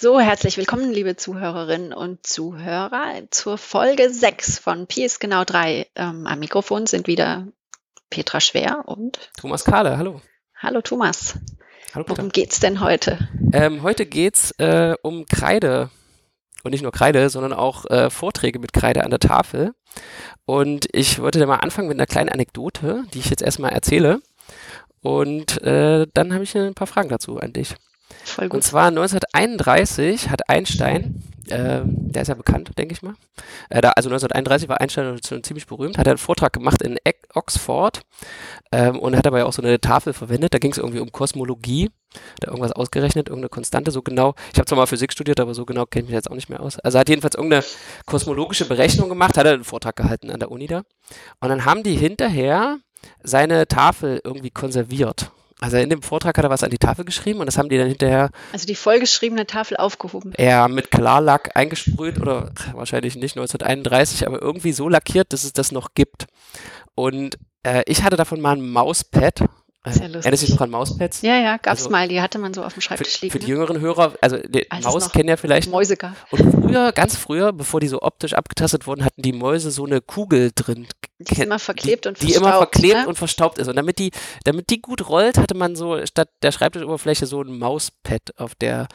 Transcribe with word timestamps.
So, 0.00 0.20
herzlich 0.20 0.56
willkommen, 0.56 0.92
liebe 0.92 1.16
Zuhörerinnen 1.16 1.92
und 1.92 2.24
Zuhörer, 2.24 3.14
zur 3.32 3.58
Folge 3.58 4.10
6 4.10 4.60
von 4.60 4.86
Pi 4.86 5.02
ist 5.02 5.18
genau 5.18 5.42
3. 5.42 5.88
Ähm, 5.96 6.24
am 6.28 6.38
Mikrofon 6.38 6.86
sind 6.86 7.08
wieder 7.08 7.48
Petra 8.08 8.38
Schwer 8.38 8.84
und 8.86 9.18
Thomas 9.36 9.64
Kahle, 9.64 9.98
hallo. 9.98 10.20
Hallo 10.56 10.82
Thomas. 10.82 11.34
Hallo 11.92 12.04
Peter. 12.04 12.16
Worum 12.18 12.30
geht's 12.30 12.60
denn 12.60 12.78
heute? 12.78 13.28
Ähm, 13.52 13.82
heute 13.82 14.06
geht's 14.06 14.52
äh, 14.58 14.94
um 15.02 15.26
Kreide. 15.26 15.90
Und 16.62 16.70
nicht 16.70 16.82
nur 16.82 16.92
Kreide, 16.92 17.28
sondern 17.28 17.52
auch 17.52 17.84
äh, 17.86 18.08
Vorträge 18.08 18.60
mit 18.60 18.72
Kreide 18.72 19.02
an 19.02 19.10
der 19.10 19.18
Tafel. 19.18 19.72
Und 20.44 20.86
ich 20.92 21.18
wollte 21.18 21.40
da 21.40 21.46
mal 21.46 21.56
anfangen 21.56 21.88
mit 21.88 21.98
einer 21.98 22.06
kleinen 22.06 22.28
Anekdote, 22.28 23.02
die 23.14 23.18
ich 23.18 23.30
jetzt 23.30 23.42
erstmal 23.42 23.72
erzähle. 23.72 24.20
Und 25.00 25.60
äh, 25.62 26.06
dann 26.14 26.34
habe 26.34 26.44
ich 26.44 26.56
ein 26.56 26.74
paar 26.74 26.86
Fragen 26.86 27.08
dazu 27.08 27.40
an 27.40 27.52
dich. 27.52 27.74
Und 28.50 28.62
zwar 28.62 28.88
1931 28.88 30.30
hat 30.30 30.48
Einstein, 30.48 31.22
äh, 31.48 31.80
der 31.84 32.22
ist 32.22 32.28
ja 32.28 32.34
bekannt, 32.34 32.70
denke 32.78 32.92
ich 32.92 33.02
mal, 33.02 33.14
äh, 33.70 33.80
da, 33.80 33.90
also 33.90 34.08
1931 34.08 34.68
war 34.68 34.80
Einstein 34.80 35.18
schon 35.26 35.42
ziemlich 35.42 35.66
berühmt, 35.66 35.98
hat 35.98 36.06
er 36.06 36.12
einen 36.12 36.18
Vortrag 36.18 36.52
gemacht 36.52 36.82
in 36.82 36.98
Oxford 37.34 38.02
ähm, 38.72 38.98
und 38.98 39.16
hat 39.16 39.26
dabei 39.26 39.44
auch 39.44 39.52
so 39.52 39.62
eine 39.62 39.80
Tafel 39.80 40.12
verwendet, 40.12 40.54
da 40.54 40.58
ging 40.58 40.72
es 40.72 40.78
irgendwie 40.78 41.00
um 41.00 41.10
Kosmologie, 41.12 41.90
da 42.40 42.48
irgendwas 42.48 42.72
ausgerechnet, 42.72 43.28
irgendeine 43.28 43.50
Konstante, 43.50 43.90
so 43.90 44.02
genau, 44.02 44.34
ich 44.52 44.58
habe 44.58 44.66
zwar 44.66 44.78
mal 44.78 44.86
Physik 44.86 45.12
studiert, 45.12 45.40
aber 45.40 45.54
so 45.54 45.64
genau 45.64 45.86
kenne 45.86 46.04
ich 46.04 46.10
mich 46.10 46.14
jetzt 46.14 46.30
auch 46.30 46.34
nicht 46.34 46.48
mehr 46.48 46.60
aus. 46.60 46.78
Also 46.78 46.98
hat 46.98 47.08
jedenfalls 47.08 47.34
irgendeine 47.34 47.64
kosmologische 48.06 48.66
Berechnung 48.66 49.08
gemacht, 49.08 49.36
hat 49.36 49.46
er 49.46 49.54
einen 49.54 49.64
Vortrag 49.64 49.96
gehalten 49.96 50.30
an 50.30 50.40
der 50.40 50.50
Uni 50.50 50.66
da 50.66 50.82
und 51.40 51.48
dann 51.48 51.64
haben 51.64 51.82
die 51.82 51.96
hinterher 51.96 52.78
seine 53.22 53.66
Tafel 53.68 54.20
irgendwie 54.24 54.50
konserviert. 54.50 55.30
Also 55.60 55.76
in 55.76 55.90
dem 55.90 56.02
Vortrag 56.02 56.38
hat 56.38 56.44
er 56.44 56.50
was 56.50 56.62
an 56.62 56.70
die 56.70 56.78
Tafel 56.78 57.04
geschrieben 57.04 57.40
und 57.40 57.46
das 57.46 57.58
haben 57.58 57.68
die 57.68 57.78
dann 57.78 57.88
hinterher 57.88 58.30
Also 58.52 58.66
die 58.66 58.76
vollgeschriebene 58.76 59.46
Tafel 59.46 59.76
aufgehoben. 59.76 60.32
eher 60.34 60.68
mit 60.68 60.90
Klarlack 60.90 61.56
eingesprüht 61.56 62.20
oder 62.20 62.52
wahrscheinlich 62.74 63.16
nicht 63.16 63.36
1931, 63.36 64.26
aber 64.26 64.40
irgendwie 64.40 64.72
so 64.72 64.88
lackiert, 64.88 65.32
dass 65.32 65.44
es 65.44 65.52
das 65.52 65.72
noch 65.72 65.94
gibt. 65.94 66.26
Und 66.94 67.38
äh, 67.64 67.82
ich 67.86 68.02
hatte 68.04 68.16
davon 68.16 68.40
mal 68.40 68.56
ein 68.56 68.70
Mauspad. 68.70 69.44
Äh, 69.84 69.92
Sehr 69.92 70.08
lustig. 70.08 70.24
Erinnerst 70.24 70.42
du 70.42 70.46
dich 70.46 70.54
noch 70.56 70.60
an 70.62 70.70
Mauspads? 70.70 71.22
Ja, 71.22 71.36
ja, 71.38 71.56
gab's 71.56 71.82
Also- 71.82 71.90
mal. 71.90 72.08
Die 72.08 72.20
hatte 72.20 72.38
man 72.38 72.52
so 72.52 72.64
auf 72.64 72.72
dem 72.72 72.76
Für, 72.76 72.80
Schreibtisch 72.82 73.18
für 73.18 73.26
liegen. 73.26 73.38
die 73.38 73.44
ne? 73.46 73.50
jüngeren 73.52 73.80
Hörer, 73.80 74.14
also 74.20 74.36
die 74.38 74.68
Als 74.70 74.84
Maus 74.84 75.10
kennen 75.12 75.28
ja 75.28 75.36
vielleicht. 75.36 75.70
Mäuse 75.70 75.96
gab. 75.96 76.14
Und 76.32 76.50
früher, 76.52 76.90
ganz 76.92 77.16
früher, 77.16 77.52
bevor 77.52 77.78
die 77.80 77.86
so 77.88 78.02
optisch 78.02 78.34
abgetastet 78.34 78.86
wurden, 78.88 79.04
hatten 79.04 79.22
die 79.22 79.32
Mäuse 79.32 79.70
so 79.70 79.86
eine 79.86 80.00
Kugel 80.00 80.50
drin. 80.54 80.88
Die 81.20 81.32
ist 81.32 81.40
immer 81.40 81.58
verklebt 81.60 82.04
die, 82.04 82.08
und 82.08 82.22
Die 82.22 82.32
immer 82.34 82.48
verstaubt, 82.50 82.72
verklebt 82.74 82.96
ne? 83.02 83.06
und 83.08 83.18
verstaubt 83.18 83.58
ist. 83.58 83.68
Und 83.68 83.76
damit 83.76 83.98
die, 84.00 84.10
damit 84.44 84.68
die 84.70 84.80
gut 84.82 85.08
rollt, 85.08 85.38
hatte 85.38 85.54
man 85.54 85.76
so 85.76 86.04
statt 86.06 86.28
der 86.42 86.50
Schreibtischoberfläche 86.52 87.26
so 87.26 87.40
ein 87.42 87.58
Mauspad, 87.58 88.22
auf 88.36 88.54
der 88.56 88.88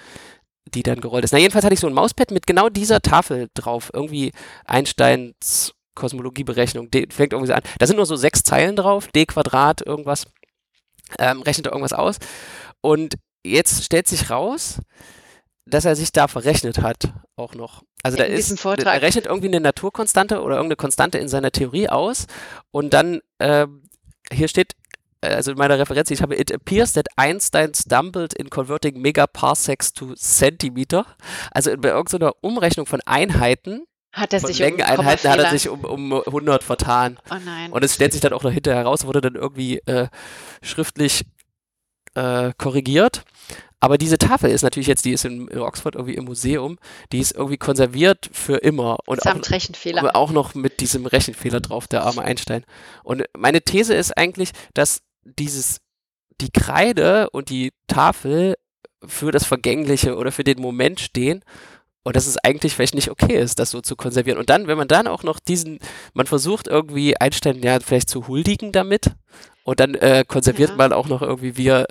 die 0.73 0.83
dann 0.83 1.01
gerollt 1.01 1.23
ist. 1.23 1.31
Na, 1.33 1.39
jedenfalls 1.39 1.65
hatte 1.65 1.73
ich 1.73 1.79
so 1.79 1.87
ein 1.87 1.93
Mauspad 1.93 2.31
mit 2.31 2.47
genau 2.47 2.67
dieser 2.69 3.01
Tafel 3.01 3.49
drauf. 3.53 3.89
Irgendwie 3.93 4.31
Einsteins 4.65 5.73
Kosmologieberechnung. 5.95 6.89
D, 6.91 7.07
fängt 7.09 7.33
irgendwie 7.33 7.47
so 7.47 7.53
an. 7.53 7.61
Da 7.79 7.85
sind 7.87 7.97
nur 7.97 8.05
so 8.05 8.15
sechs 8.15 8.43
Zeilen 8.43 8.75
drauf, 8.75 9.07
d 9.13 9.25
Quadrat, 9.25 9.81
irgendwas. 9.85 10.25
Ähm, 11.19 11.41
rechnet 11.41 11.67
er 11.67 11.73
irgendwas 11.73 11.93
aus. 11.93 12.17
Und 12.81 13.15
jetzt 13.43 13.83
stellt 13.83 14.07
sich 14.07 14.29
raus, 14.29 14.79
dass 15.65 15.85
er 15.85 15.95
sich 15.95 16.11
da 16.11 16.27
verrechnet 16.27 16.81
hat, 16.81 17.13
auch 17.35 17.55
noch. 17.55 17.83
Also 18.03 18.17
da 18.17 18.25
In 18.25 18.33
ist, 18.33 18.65
er 18.65 19.01
rechnet 19.01 19.27
irgendwie 19.27 19.47
eine 19.47 19.61
Naturkonstante 19.61 20.41
oder 20.41 20.55
irgendeine 20.55 20.75
Konstante 20.75 21.17
in 21.19 21.29
seiner 21.29 21.51
Theorie 21.51 21.87
aus 21.87 22.27
und 22.71 22.93
dann, 22.93 23.21
ähm, 23.39 23.83
hier 24.31 24.49
steht, 24.49 24.73
äh, 25.21 25.29
also 25.29 25.51
in 25.51 25.57
meiner 25.57 25.79
Referenz, 25.79 26.11
ich 26.11 26.21
habe, 26.21 26.35
it 26.35 26.53
appears 26.53 26.93
that 26.93 27.07
Einstein 27.15 27.73
stumbled 27.73 28.33
in 28.33 28.49
converting 28.49 28.99
megaparsecs 29.01 29.93
to 29.93 30.15
Centimeter. 30.15 31.05
Also 31.51 31.75
bei 31.77 31.89
irgendeiner 31.89 32.33
Umrechnung 32.41 32.85
von 32.85 32.99
Einheiten, 33.05 33.85
Hat 34.13 34.31
er 34.31 34.39
von 34.39 34.47
sich 34.47 34.59
um 34.61 34.65
Mengeneinheiten 34.67 35.29
hat 35.29 35.39
er 35.39 35.49
sich 35.49 35.69
um, 35.69 35.83
um 35.83 36.13
100 36.13 36.63
vertan. 36.63 37.19
Oh 37.31 37.35
nein. 37.43 37.71
Und 37.71 37.83
es 37.83 37.95
stellt 37.95 38.13
sich 38.13 38.21
dann 38.21 38.31
auch 38.33 38.43
noch 38.43 38.51
hinterher 38.51 38.83
heraus, 38.83 39.05
wurde 39.05 39.21
dann 39.21 39.33
irgendwie 39.33 39.79
äh, 39.87 40.07
schriftlich 40.61 41.25
äh, 42.13 42.53
korrigiert. 42.57 43.23
Aber 43.79 43.97
diese 43.97 44.19
Tafel 44.19 44.51
ist 44.51 44.61
natürlich 44.61 44.87
jetzt, 44.87 45.03
die 45.03 45.11
ist 45.11 45.25
in, 45.25 45.47
in 45.47 45.59
Oxford 45.59 45.95
irgendwie 45.95 46.15
im 46.15 46.25
Museum, 46.25 46.77
die 47.11 47.19
ist 47.19 47.33
irgendwie 47.33 47.57
konserviert 47.57 48.29
für 48.31 48.57
immer. 48.57 48.97
Und 49.07 49.19
auch, 49.19 49.23
Samt 49.23 49.49
Rechenfehler. 49.51 49.99
aber 49.99 50.15
auch 50.15 50.31
noch 50.31 50.53
mit 50.53 50.79
diesem 50.79 51.05
Rechenfehler 51.05 51.59
drauf, 51.59 51.87
der 51.87 52.03
arme 52.03 52.21
Einstein. 52.21 52.65
Und 53.03 53.25
meine 53.35 53.61
These 53.61 53.93
ist 53.95 54.15
eigentlich, 54.15 54.51
dass 54.73 55.01
dieses, 55.23 55.81
die 56.39 56.51
Kreide 56.51 57.31
und 57.31 57.49
die 57.49 57.73
Tafel 57.87 58.55
für 59.05 59.31
das 59.31 59.43
Vergängliche 59.43 60.15
oder 60.15 60.31
für 60.31 60.43
den 60.43 60.61
Moment 60.61 60.99
stehen 60.99 61.43
und 62.03 62.15
dass 62.15 62.27
es 62.27 62.37
eigentlich 62.37 62.73
vielleicht 62.75 62.95
nicht 62.95 63.09
okay 63.09 63.37
ist, 63.39 63.59
das 63.59 63.71
so 63.71 63.81
zu 63.81 63.95
konservieren. 63.95 64.37
Und 64.37 64.49
dann, 64.49 64.67
wenn 64.67 64.77
man 64.77 64.87
dann 64.87 65.07
auch 65.07 65.23
noch 65.23 65.39
diesen, 65.39 65.79
man 66.13 66.25
versucht 66.27 66.67
irgendwie 66.67 67.15
Einstein 67.19 67.61
ja 67.63 67.79
vielleicht 67.79 68.09
zu 68.09 68.27
huldigen 68.27 68.71
damit 68.71 69.11
und 69.63 69.79
dann 69.79 69.95
äh, 69.95 70.25
konserviert 70.27 70.71
Ja. 70.71 70.75
man 70.75 70.93
auch 70.93 71.07
noch 71.07 71.21
irgendwie, 71.21 71.55
wie 71.57 71.67
er, 71.69 71.87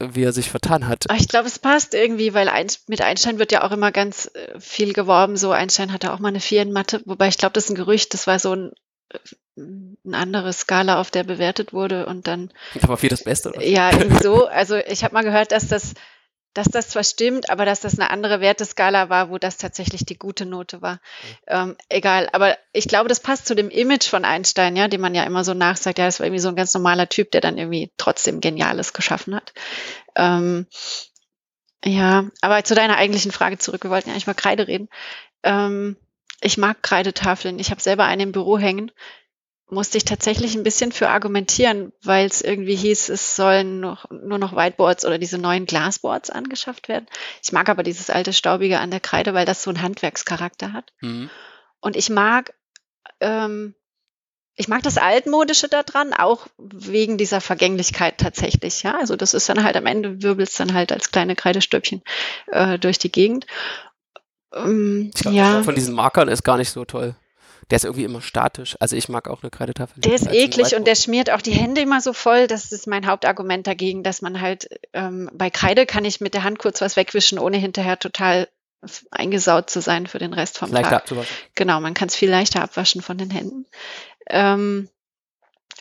wie 0.00 0.22
er 0.24 0.32
sich 0.32 0.50
vertan 0.50 0.86
hat. 0.88 1.06
Ich 1.16 1.28
glaube, 1.28 1.46
es 1.48 1.58
passt 1.58 1.94
irgendwie, 1.94 2.34
weil 2.34 2.48
Einst- 2.48 2.88
mit 2.88 3.00
Einstein 3.00 3.38
wird 3.38 3.50
ja 3.52 3.64
auch 3.64 3.72
immer 3.72 3.92
ganz 3.92 4.30
äh, 4.34 4.58
viel 4.60 4.92
geworben. 4.92 5.36
So, 5.36 5.50
Einstein 5.52 5.92
hatte 5.92 6.12
auch 6.12 6.18
mal 6.20 6.28
eine 6.28 6.40
4 6.40 6.62
in 6.62 6.72
Mathe, 6.72 7.02
wobei 7.04 7.28
ich 7.28 7.38
glaube, 7.38 7.52
das 7.54 7.64
ist 7.64 7.70
ein 7.70 7.74
Gerücht. 7.76 8.14
Das 8.14 8.26
war 8.26 8.38
so 8.38 8.52
ein, 8.54 8.72
äh, 9.10 9.18
eine 10.06 10.16
andere 10.16 10.52
Skala, 10.52 11.00
auf 11.00 11.10
der 11.10 11.24
bewertet 11.24 11.72
wurde. 11.72 12.06
Und 12.06 12.26
dann, 12.28 12.50
Aber 12.82 12.96
viel 12.96 13.08
das 13.10 13.24
Beste. 13.24 13.48
Oder? 13.50 13.64
ja, 13.64 13.90
irgendwie 13.92 14.22
so. 14.22 14.46
Also, 14.46 14.76
ich 14.76 15.02
habe 15.04 15.14
mal 15.14 15.24
gehört, 15.24 15.50
dass 15.52 15.66
das, 15.66 15.94
dass 16.58 16.68
das 16.68 16.88
zwar 16.88 17.04
stimmt, 17.04 17.50
aber 17.50 17.64
dass 17.64 17.78
das 17.78 17.98
eine 17.98 18.10
andere 18.10 18.40
Werteskala 18.40 19.08
war, 19.08 19.30
wo 19.30 19.38
das 19.38 19.58
tatsächlich 19.58 20.04
die 20.04 20.18
gute 20.18 20.44
Note 20.44 20.82
war. 20.82 20.98
Ähm, 21.46 21.76
egal. 21.88 22.28
Aber 22.32 22.58
ich 22.72 22.88
glaube, 22.88 23.08
das 23.08 23.20
passt 23.20 23.46
zu 23.46 23.54
dem 23.54 23.70
Image 23.70 24.08
von 24.08 24.24
Einstein, 24.24 24.74
ja, 24.74 24.88
dem 24.88 25.00
man 25.00 25.14
ja 25.14 25.22
immer 25.22 25.44
so 25.44 25.54
nachsagt, 25.54 25.98
ja, 25.98 26.06
das 26.06 26.18
war 26.18 26.26
irgendwie 26.26 26.42
so 26.42 26.48
ein 26.48 26.56
ganz 26.56 26.74
normaler 26.74 27.08
Typ, 27.08 27.30
der 27.30 27.40
dann 27.40 27.58
irgendwie 27.58 27.92
trotzdem 27.96 28.40
Geniales 28.40 28.92
geschaffen 28.92 29.36
hat. 29.36 29.52
Ähm, 30.16 30.66
ja, 31.84 32.24
aber 32.40 32.64
zu 32.64 32.74
deiner 32.74 32.96
eigentlichen 32.96 33.30
Frage 33.30 33.58
zurück. 33.58 33.84
Wir 33.84 33.90
wollten 33.90 34.08
ja 34.08 34.14
eigentlich 34.14 34.26
mal 34.26 34.34
Kreide 34.34 34.66
reden. 34.66 34.88
Ähm, 35.44 35.96
ich 36.40 36.58
mag 36.58 36.82
Kreidetafeln. 36.82 37.60
Ich 37.60 37.70
habe 37.70 37.80
selber 37.80 38.04
eine 38.06 38.24
im 38.24 38.32
Büro 38.32 38.58
hängen. 38.58 38.90
Musste 39.70 39.98
ich 39.98 40.04
tatsächlich 40.06 40.54
ein 40.54 40.62
bisschen 40.62 40.92
für 40.92 41.10
argumentieren, 41.10 41.92
weil 42.02 42.26
es 42.26 42.40
irgendwie 42.40 42.74
hieß, 42.74 43.10
es 43.10 43.36
sollen 43.36 43.80
noch, 43.80 44.10
nur 44.10 44.38
noch 44.38 44.56
Whiteboards 44.56 45.04
oder 45.04 45.18
diese 45.18 45.36
neuen 45.36 45.66
Glasboards 45.66 46.30
angeschafft 46.30 46.88
werden. 46.88 47.06
Ich 47.42 47.52
mag 47.52 47.68
aber 47.68 47.82
dieses 47.82 48.08
alte 48.08 48.32
Staubige 48.32 48.78
an 48.78 48.90
der 48.90 49.00
Kreide, 49.00 49.34
weil 49.34 49.44
das 49.44 49.62
so 49.62 49.70
einen 49.70 49.82
Handwerkscharakter 49.82 50.72
hat. 50.72 50.92
Mhm. 51.02 51.28
Und 51.80 51.96
ich 51.96 52.08
mag, 52.08 52.54
ähm, 53.20 53.74
ich 54.54 54.68
mag 54.68 54.82
das 54.82 54.96
Altmodische 54.96 55.68
daran, 55.68 56.14
auch 56.14 56.46
wegen 56.56 57.18
dieser 57.18 57.42
Vergänglichkeit 57.42 58.16
tatsächlich. 58.18 58.82
Ja, 58.82 58.96
also 58.98 59.16
das 59.16 59.34
ist 59.34 59.50
dann 59.50 59.62
halt 59.64 59.76
am 59.76 59.86
Ende 59.86 60.22
wirbelt's 60.22 60.56
dann 60.56 60.72
halt 60.72 60.92
als 60.92 61.12
kleine 61.12 61.36
Kreidestöppchen 61.36 62.02
äh, 62.46 62.78
durch 62.78 62.98
die 62.98 63.12
Gegend. 63.12 63.46
Ähm, 64.54 65.10
Ich 65.14 65.20
glaube, 65.20 65.36
ja, 65.36 65.62
von 65.62 65.74
diesen 65.74 65.94
Markern 65.94 66.28
ist 66.28 66.42
gar 66.42 66.56
nicht 66.56 66.70
so 66.70 66.86
toll. 66.86 67.14
Der 67.70 67.76
ist 67.76 67.84
irgendwie 67.84 68.04
immer 68.04 68.22
statisch. 68.22 68.76
Also 68.80 68.96
ich 68.96 69.08
mag 69.08 69.28
auch 69.28 69.42
eine 69.42 69.50
Kreidetafel. 69.50 70.00
der 70.00 70.14
ist 70.14 70.22
lieber 70.22 70.30
als 70.30 70.38
ein 70.38 70.44
eklig 70.44 70.76
und 70.76 70.86
der 70.86 70.94
schmiert 70.94 71.30
auch 71.30 71.42
die 71.42 71.52
Hände 71.52 71.82
immer 71.82 72.00
so 72.00 72.12
voll. 72.12 72.46
Das 72.46 72.72
ist 72.72 72.86
mein 72.86 73.06
Hauptargument 73.06 73.66
dagegen, 73.66 74.02
dass 74.02 74.22
man 74.22 74.40
halt 74.40 74.68
ähm, 74.92 75.30
bei 75.34 75.50
Kreide 75.50 75.84
kann 75.86 76.04
ich 76.04 76.20
mit 76.20 76.34
der 76.34 76.44
Hand 76.44 76.58
kurz 76.58 76.80
was 76.80 76.96
wegwischen, 76.96 77.38
ohne 77.38 77.58
hinterher 77.58 77.98
total 77.98 78.48
eingesaut 79.10 79.70
zu 79.70 79.80
sein 79.80 80.06
für 80.06 80.18
den 80.18 80.32
Rest 80.32 80.58
vom 80.58 80.70
leichter 80.70 80.90
Tag. 80.90 81.00
abzuwaschen. 81.02 81.36
Genau, 81.54 81.80
man 81.80 81.94
kann 81.94 82.08
es 82.08 82.16
viel 82.16 82.30
leichter 82.30 82.62
abwaschen 82.62 83.02
von 83.02 83.18
den 83.18 83.30
Händen. 83.30 83.66
Ähm, 84.28 84.88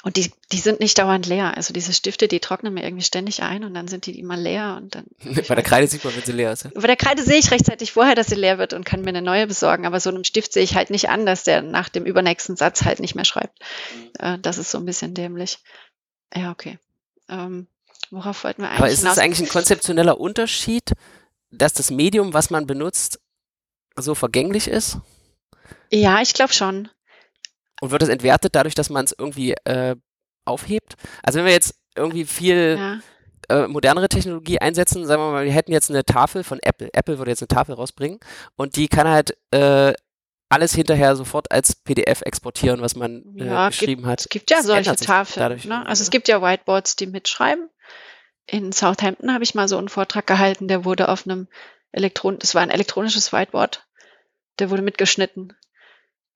und 0.04 0.16
die, 0.16 0.32
die 0.52 0.60
sind 0.60 0.80
nicht 0.80 0.98
dauernd 1.00 1.26
leer. 1.26 1.58
Also 1.58 1.74
diese 1.74 1.92
Stifte, 1.92 2.28
die 2.28 2.40
trocknen 2.40 2.74
mir 2.74 2.84
irgendwie 2.84 3.04
ständig 3.04 3.42
ein 3.42 3.64
und 3.64 3.74
dann 3.74 3.88
sind 3.88 4.06
die 4.06 4.20
immer 4.20 4.38
leer 4.38 4.76
und 4.78 4.96
dann. 4.96 5.06
Bei 5.48 5.56
der 5.56 5.64
Kreide 5.64 5.88
sieht 5.88 6.04
man, 6.04 6.16
wenn 6.16 6.24
sie 6.24 6.32
leer 6.32 6.54
ist. 6.54 6.66
ja. 6.66 6.72
Bei 6.76 6.88
der 6.88 6.96
Kreide 6.96 7.24
sehe 7.24 7.40
ich 7.40 7.52
rechtzeitig 7.52 7.92
vorher, 7.92 8.16
dass 8.16 8.28
sie 8.28 8.36
leer 8.36 8.58
wird 8.58 8.74
und 8.74 8.86
kann 8.86 9.02
mir 9.02 9.10
eine 9.10 9.22
neue 9.22 9.48
besorgen. 9.48 9.86
Aber 9.86 10.00
so 10.00 10.10
einem 10.10 10.24
Stift 10.24 10.54
sehe 10.54 10.64
ich 10.64 10.76
halt 10.76 10.92
nicht 10.92 11.10
an, 11.10 11.26
dass 11.26 11.44
der 11.44 11.62
nach 11.62 11.90
dem 11.90 12.06
übernächsten 12.06 12.56
Satz 12.56 12.86
halt 12.86 13.00
nicht 13.00 13.16
mehr 13.16 13.26
schreibt. 13.26 13.60
Äh, 14.20 14.38
das 14.40 14.58
ist 14.60 14.72
so 14.72 14.78
ein 14.78 14.86
bisschen 14.86 15.14
dämlich. 15.14 15.58
Ja, 16.34 16.52
okay. 16.52 16.78
Ähm, 17.28 17.68
worauf 18.12 18.44
wollten 18.44 18.62
wir 18.62 18.70
eigentlich 18.70 18.80
Aber 18.80 18.90
ist 18.90 19.04
es 19.04 19.18
eigentlich 19.18 19.50
ein 19.50 19.52
konzeptioneller 19.52 20.20
Unterschied, 20.20 20.94
dass 21.52 21.74
das 21.74 21.92
Medium, 21.92 22.34
was 22.34 22.50
man 22.50 22.68
benutzt, 22.68 23.20
so 23.96 24.16
vergänglich 24.16 24.68
ist? 24.68 25.00
Ja, 25.90 26.22
ich 26.22 26.34
glaube 26.34 26.54
schon. 26.54 26.90
Und 27.82 27.92
wird 27.92 28.02
es 28.04 28.10
entwertet 28.10 28.56
dadurch, 28.56 28.76
dass 28.76 28.90
man 28.90 29.06
es 29.06 29.16
irgendwie 29.18 29.54
äh, 29.66 29.96
aufhebt? 30.46 30.96
Also 31.24 31.40
wenn 31.40 31.46
wir 31.46 31.54
jetzt 31.54 31.76
irgendwie 31.96 32.26
viel 32.26 32.78
Ja. 32.80 33.00
äh, 33.64 33.68
modernere 33.68 34.10
Technologie 34.10 34.60
einsetzen, 34.60 35.06
sagen 35.06 35.22
wir 35.22 35.32
mal, 35.32 35.46
wir 35.46 35.52
hätten 35.52 35.72
jetzt 35.72 35.90
eine 35.90 36.04
Tafel 36.06 36.44
von 36.44 36.60
Apple. 36.62 36.90
Apple 36.94 37.18
würde 37.18 37.32
jetzt 37.32 37.42
eine 37.42 37.48
Tafel 37.48 37.76
rausbringen 37.76 38.20
und 38.56 38.76
die 38.76 38.88
kann 38.88 39.08
halt 39.08 39.38
äh, 39.52 39.94
alles 40.50 40.74
hinterher 40.74 41.16
sofort 41.16 41.52
als 41.52 41.76
PDF 41.76 42.22
exportieren, 42.22 42.82
was 42.82 42.96
man 42.96 43.24
äh, 43.38 43.46
Ja, 43.48 43.68
geschrieben 43.70 44.06
hat. 44.06 44.22
Es 44.22 44.30
gibt 44.30 44.50
ja 44.50 44.58
Das 44.58 44.66
solche 44.66 44.96
Tafeln. 44.96 45.42
dadurch 45.44 45.66
ne? 45.66 45.86
Also 45.86 46.02
es 46.04 46.10
gibt 46.10 46.28
ja 46.30 46.42
Whiteboards, 46.42 46.96
die 46.96 47.08
mitschreiben. 47.08 47.70
In 48.46 48.72
Southampton 48.72 49.34
habe 49.34 49.44
ich 49.44 49.56
mal 49.56 49.68
so 49.68 49.78
einen 49.78 49.90
Vortrag 49.90 50.26
gehalten, 50.26 50.68
der 50.70 50.86
wurde 50.86 51.10
auf 51.10 51.26
einem 51.28 51.48
Elektron, 51.92 52.40
das 52.40 52.56
war 52.56 52.62
ein 52.62 52.70
elektronisches 52.70 53.34
Whiteboard. 53.34 53.86
Der 54.60 54.70
wurde 54.70 54.82
mitgeschnitten 54.82 55.54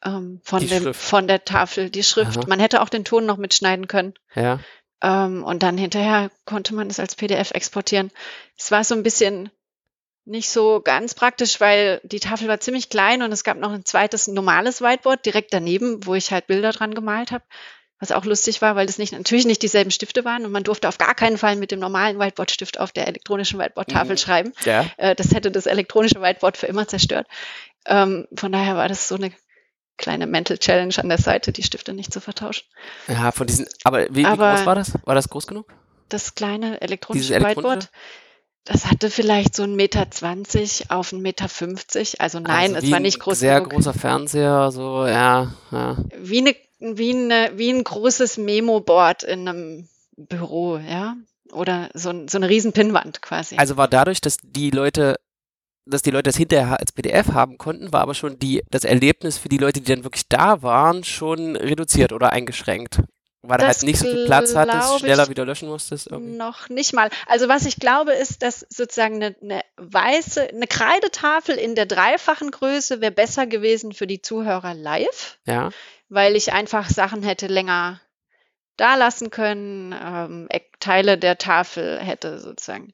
ähm, 0.04 0.42
von, 0.44 0.68
dem, 0.68 0.94
von 0.94 1.28
der 1.28 1.46
Tafel, 1.46 1.90
die 1.90 2.04
Schrift. 2.04 2.38
Aha. 2.38 2.48
Man 2.48 2.60
hätte 2.60 2.82
auch 2.82 2.90
den 2.90 3.06
Ton 3.06 3.26
noch 3.26 3.38
mitschneiden 3.38 3.88
können. 3.88 4.14
Ja. 4.36 4.60
Ähm, 5.02 5.44
und 5.44 5.64
dann 5.64 5.78
hinterher 5.78 6.32
konnte 6.46 6.74
man 6.76 6.90
es 6.90 7.00
als 7.00 7.16
PDF 7.16 7.52
exportieren. 7.52 8.12
Es 8.58 8.72
war 8.72 8.84
so 8.84 8.96
ein 8.96 9.04
bisschen 9.04 9.50
nicht 10.26 10.50
so 10.50 10.82
ganz 10.82 11.16
praktisch, 11.16 11.60
weil 11.60 12.00
die 12.04 12.20
Tafel 12.20 12.48
war 12.48 12.60
ziemlich 12.60 12.90
klein 12.90 13.24
und 13.24 13.32
es 13.32 13.44
gab 13.44 13.58
noch 13.58 13.72
ein 13.72 13.86
zweites 13.86 14.28
normales 14.28 14.82
Whiteboard 14.82 15.26
direkt 15.26 15.54
daneben, 15.54 16.06
wo 16.06 16.14
ich 16.14 16.32
halt 16.32 16.48
Bilder 16.48 16.72
dran 16.72 16.94
gemalt 16.94 17.32
habe. 17.32 17.44
Was 18.00 18.12
auch 18.12 18.26
lustig 18.26 18.64
war, 18.64 18.76
weil 18.76 18.88
das 18.88 18.98
nicht, 18.98 19.14
natürlich 19.14 19.46
nicht 19.46 19.62
dieselben 19.62 19.92
Stifte 19.92 20.26
waren 20.26 20.44
und 20.44 20.52
man 20.52 20.64
durfte 20.64 20.88
auf 20.88 20.98
gar 20.98 21.14
keinen 21.14 21.38
Fall 21.38 21.56
mit 21.56 21.70
dem 21.70 21.80
normalen 21.80 22.18
Whiteboard-Stift 22.18 22.80
auf 22.80 22.92
der 22.92 23.08
elektronischen 23.08 23.60
Whiteboard-Tafel 23.60 24.14
mhm. 24.14 24.18
schreiben. 24.18 24.54
Ja. 24.66 24.88
Äh, 24.98 25.14
das 25.14 25.36
hätte 25.36 25.52
das 25.52 25.68
elektronische 25.68 26.20
Whiteboard 26.20 26.58
für 26.58 26.66
immer 26.66 26.88
zerstört. 26.88 27.28
Ähm, 27.86 28.28
von 28.36 28.52
daher 28.52 28.76
war 28.76 28.88
das 28.88 29.08
so 29.08 29.16
eine 29.16 29.32
kleine 29.98 30.28
Mental 30.28 30.58
Challenge 30.58 30.94
an 30.98 31.10
der 31.10 31.18
Seite, 31.18 31.52
die 31.52 31.64
Stifte 31.64 31.94
nicht 31.94 32.12
zu 32.12 32.20
vertauschen. 32.20 32.66
Ja, 33.08 33.32
von 33.32 33.48
diesen, 33.48 33.68
aber 33.84 34.08
wie, 34.14 34.26
aber 34.26 34.54
wie 34.54 34.56
groß 34.58 34.66
war 34.66 34.76
das? 34.76 34.94
War 35.06 35.16
das 35.16 35.30
groß 35.30 35.48
genug? 35.48 35.68
Das 36.10 36.36
kleine 36.36 36.82
elektronische? 36.82 37.40
Whiteboard. 37.42 37.90
Das 38.64 38.86
hatte 38.86 39.10
vielleicht 39.10 39.56
so 39.56 39.64
ein 39.64 39.76
Meter 39.76 40.12
zwanzig 40.12 40.92
auf 40.92 41.12
ein 41.12 41.22
Meter 41.22 41.50
fünfzig. 41.50 42.22
Also 42.22 42.40
nein, 42.40 42.76
also 42.76 42.86
es 42.86 42.92
war 42.92 43.00
nicht 43.00 43.20
groß. 43.20 43.40
Sehr 43.40 43.62
genug. 43.62 43.74
großer 43.74 43.94
Fernseher, 43.94 44.72
so 44.72 45.08
ja, 45.08 45.54
ja. 45.72 45.98
Wie 46.18 46.40
eine, 46.40 46.56
wie 46.80 47.12
eine, 47.12 47.52
wie 47.56 47.72
ein 47.72 47.84
großes 47.84 48.38
Memo-Board 48.38 49.24
in 49.24 49.48
einem 49.48 49.90
Büro, 50.16 50.78
ja. 50.78 51.16
Oder 51.52 51.90
so, 51.94 52.14
so 52.28 52.38
eine 52.38 52.50
riesen 52.50 52.72
Pinnwand 52.72 53.22
quasi. 53.22 53.58
Also 53.58 53.78
war 53.78 53.88
dadurch, 53.88 54.22
dass 54.22 54.38
die 54.44 54.70
Leute 54.70 55.16
dass 55.86 56.02
die 56.02 56.12
Leute 56.12 56.30
das 56.30 56.38
hinterher 56.38 56.80
als 56.80 56.92
PDF 56.92 57.30
haben 57.34 57.58
konnten, 57.58 57.92
war 57.92 58.02
aber 58.02 58.14
schon 58.14 58.38
die, 58.40 58.64
das 58.70 58.84
Erlebnis 58.84 59.38
für 59.38 59.50
die 59.50 59.58
Leute, 59.58 59.82
die 59.82 59.92
dann 59.92 60.04
wirklich 60.04 60.28
da 60.28 60.62
waren, 60.62 61.04
schon 61.04 61.56
reduziert 61.56 62.14
oder 62.14 62.32
eingeschränkt. 62.32 63.02
Weil 63.44 63.58
du 63.58 63.66
halt 63.66 63.82
nicht 63.82 63.98
so 63.98 64.06
viel 64.06 64.26
Platz 64.28 64.56
hattest, 64.56 65.00
schneller 65.00 65.28
wieder 65.28 65.46
löschen 65.46 65.68
musstest? 65.68 66.08
Irgendwie. 66.08 66.38
Noch 66.38 66.70
nicht 66.70 66.94
mal. 66.94 67.10
Also 67.26 67.50
was 67.50 67.66
ich 67.66 67.80
glaube, 67.80 68.14
ist, 68.14 68.44
dass 68.44 68.66
sozusagen 68.70 69.16
eine, 69.16 69.36
eine 69.42 69.62
weiße, 69.78 70.50
eine 70.50 70.68
Kreidetafel 70.68 71.56
in 71.56 71.74
der 71.74 71.88
dreifachen 71.88 72.52
Größe 72.52 73.02
wäre 73.02 73.12
besser 73.12 73.48
gewesen 73.48 73.94
für 73.94 74.06
die 74.06 74.22
Zuhörer 74.22 74.76
live. 74.76 75.40
Ja. 75.48 75.72
Weil 76.08 76.36
ich 76.36 76.54
einfach 76.54 76.90
Sachen 76.90 77.24
hätte 77.24 77.48
länger 77.48 78.00
da 78.78 78.96
lassen 78.96 79.32
können, 79.32 79.94
ähm, 79.94 80.48
Teile 80.80 81.18
der 81.18 81.38
Tafel 81.38 82.00
hätte 82.00 82.40
sozusagen 82.40 82.94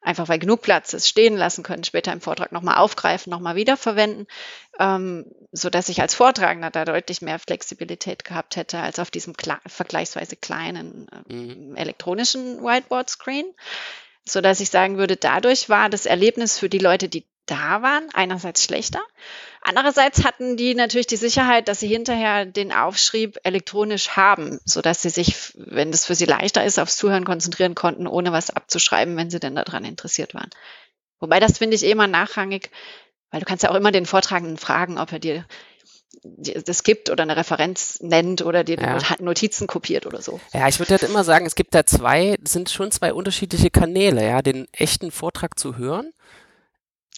einfach 0.00 0.28
weil 0.28 0.38
genug 0.38 0.62
Platz 0.62 0.92
ist, 0.92 1.08
stehen 1.08 1.36
lassen 1.36 1.62
können, 1.62 1.84
später 1.84 2.12
im 2.12 2.20
Vortrag 2.20 2.52
nochmal 2.52 2.76
aufgreifen, 2.76 3.30
nochmal 3.30 3.56
wiederverwenden, 3.56 4.26
ähm, 4.78 5.26
so 5.52 5.70
dass 5.70 5.88
ich 5.88 6.00
als 6.00 6.14
Vortragender 6.14 6.70
da 6.70 6.84
deutlich 6.84 7.22
mehr 7.22 7.38
Flexibilität 7.38 8.24
gehabt 8.24 8.56
hätte 8.56 8.78
als 8.78 8.98
auf 8.98 9.10
diesem 9.10 9.34
vergleichsweise 9.66 10.36
kleinen 10.36 11.08
äh, 11.08 11.32
mhm. 11.32 11.76
elektronischen 11.76 12.62
Whiteboard-Screen, 12.62 13.46
so 14.24 14.40
dass 14.40 14.60
ich 14.60 14.70
sagen 14.70 14.98
würde, 14.98 15.16
dadurch 15.16 15.68
war 15.68 15.88
das 15.88 16.06
Erlebnis 16.06 16.58
für 16.58 16.68
die 16.68 16.78
Leute, 16.78 17.08
die 17.08 17.26
da 17.50 17.82
waren, 17.82 18.08
einerseits 18.12 18.62
schlechter. 18.64 19.00
Andererseits 19.62 20.24
hatten 20.24 20.56
die 20.56 20.74
natürlich 20.74 21.08
die 21.08 21.16
Sicherheit, 21.16 21.68
dass 21.68 21.80
sie 21.80 21.88
hinterher 21.88 22.46
den 22.46 22.72
Aufschrieb 22.72 23.38
elektronisch 23.42 24.10
haben, 24.10 24.60
so 24.64 24.80
dass 24.80 25.02
sie 25.02 25.10
sich, 25.10 25.52
wenn 25.54 25.90
das 25.90 26.06
für 26.06 26.14
sie 26.14 26.26
leichter 26.26 26.64
ist, 26.64 26.78
aufs 26.78 26.96
Zuhören 26.96 27.24
konzentrieren 27.24 27.74
konnten, 27.74 28.06
ohne 28.06 28.32
was 28.32 28.50
abzuschreiben, 28.50 29.16
wenn 29.16 29.30
sie 29.30 29.40
denn 29.40 29.56
daran 29.56 29.84
interessiert 29.84 30.34
waren. 30.34 30.50
Wobei 31.20 31.40
das 31.40 31.58
finde 31.58 31.74
ich 31.74 31.84
eh 31.84 31.90
immer 31.90 32.06
nachrangig, 32.06 32.70
weil 33.30 33.40
du 33.40 33.46
kannst 33.46 33.64
ja 33.64 33.70
auch 33.70 33.74
immer 33.74 33.92
den 33.92 34.06
Vortragenden 34.06 34.56
fragen, 34.56 34.98
ob 34.98 35.12
er 35.12 35.18
dir 35.18 35.44
das 36.22 36.82
gibt 36.82 37.10
oder 37.10 37.22
eine 37.22 37.36
Referenz 37.36 38.00
nennt 38.00 38.42
oder 38.42 38.64
dir 38.64 38.78
ja. 38.78 38.98
Notizen 39.20 39.66
kopiert 39.66 40.06
oder 40.06 40.22
so. 40.22 40.40
Ja, 40.52 40.66
ich 40.68 40.78
würde 40.78 40.92
halt 40.92 41.02
immer 41.02 41.24
sagen, 41.24 41.46
es 41.46 41.54
gibt 41.54 41.74
da 41.74 41.84
zwei, 41.84 42.36
sind 42.44 42.70
schon 42.70 42.90
zwei 42.90 43.12
unterschiedliche 43.12 43.70
Kanäle, 43.70 44.26
ja, 44.26 44.42
den 44.42 44.66
echten 44.72 45.10
Vortrag 45.10 45.58
zu 45.58 45.76
hören 45.76 46.12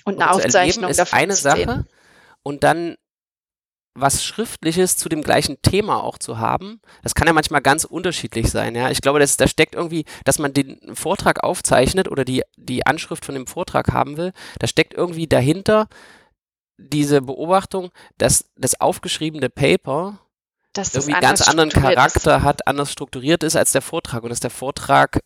und 0.05 0.21
eine 0.21 0.31
Aufzeichnung 0.31 0.91
ist 0.91 1.13
eine 1.13 1.35
Sache 1.35 1.87
und 2.43 2.65
dann 2.65 2.97
was 3.95 4.25
Schriftliches 4.25 4.97
zu 4.97 5.09
dem 5.09 5.23
gleichen 5.23 5.61
Thema 5.63 6.03
auch 6.03 6.19
zu 6.19 6.39
haben, 6.39 6.81
das 7.03 7.15
kann 7.15 7.27
ja 7.27 7.33
manchmal 7.33 7.61
ganz 7.61 7.85
unterschiedlich 7.85 8.51
sein. 8.51 8.75
Ja, 8.75 8.91
ich 8.91 9.01
glaube, 9.01 9.19
das, 9.19 9.37
da 9.37 9.49
steckt 9.49 9.75
irgendwie, 9.75 10.05
dass 10.25 10.39
man 10.39 10.53
den 10.55 10.95
Vortrag 10.95 11.43
aufzeichnet 11.43 12.09
oder 12.09 12.25
die, 12.25 12.43
die 12.57 12.87
Anschrift 12.87 13.25
von 13.25 13.35
dem 13.35 13.47
Vortrag 13.47 13.93
haben 13.93 14.17
will, 14.17 14.33
da 14.59 14.69
steckt 14.69 14.95
irgendwie 14.95 15.27
dahinter 15.27 15.89
diese 16.79 17.21
Beobachtung, 17.21 17.91
dass 18.17 18.51
das 18.57 18.81
aufgeschriebene 18.81 19.51
Paper 19.51 20.21
dass 20.73 20.95
irgendwie 20.95 21.21
ganz 21.21 21.47
anderen 21.47 21.71
Charakter 21.71 22.37
ist. 22.37 22.43
hat, 22.43 22.67
anders 22.69 22.93
strukturiert 22.93 23.43
ist 23.43 23.57
als 23.57 23.73
der 23.73 23.83
Vortrag 23.83 24.23
und 24.23 24.31
dass 24.31 24.41
der 24.41 24.51
Vortrag 24.51 25.19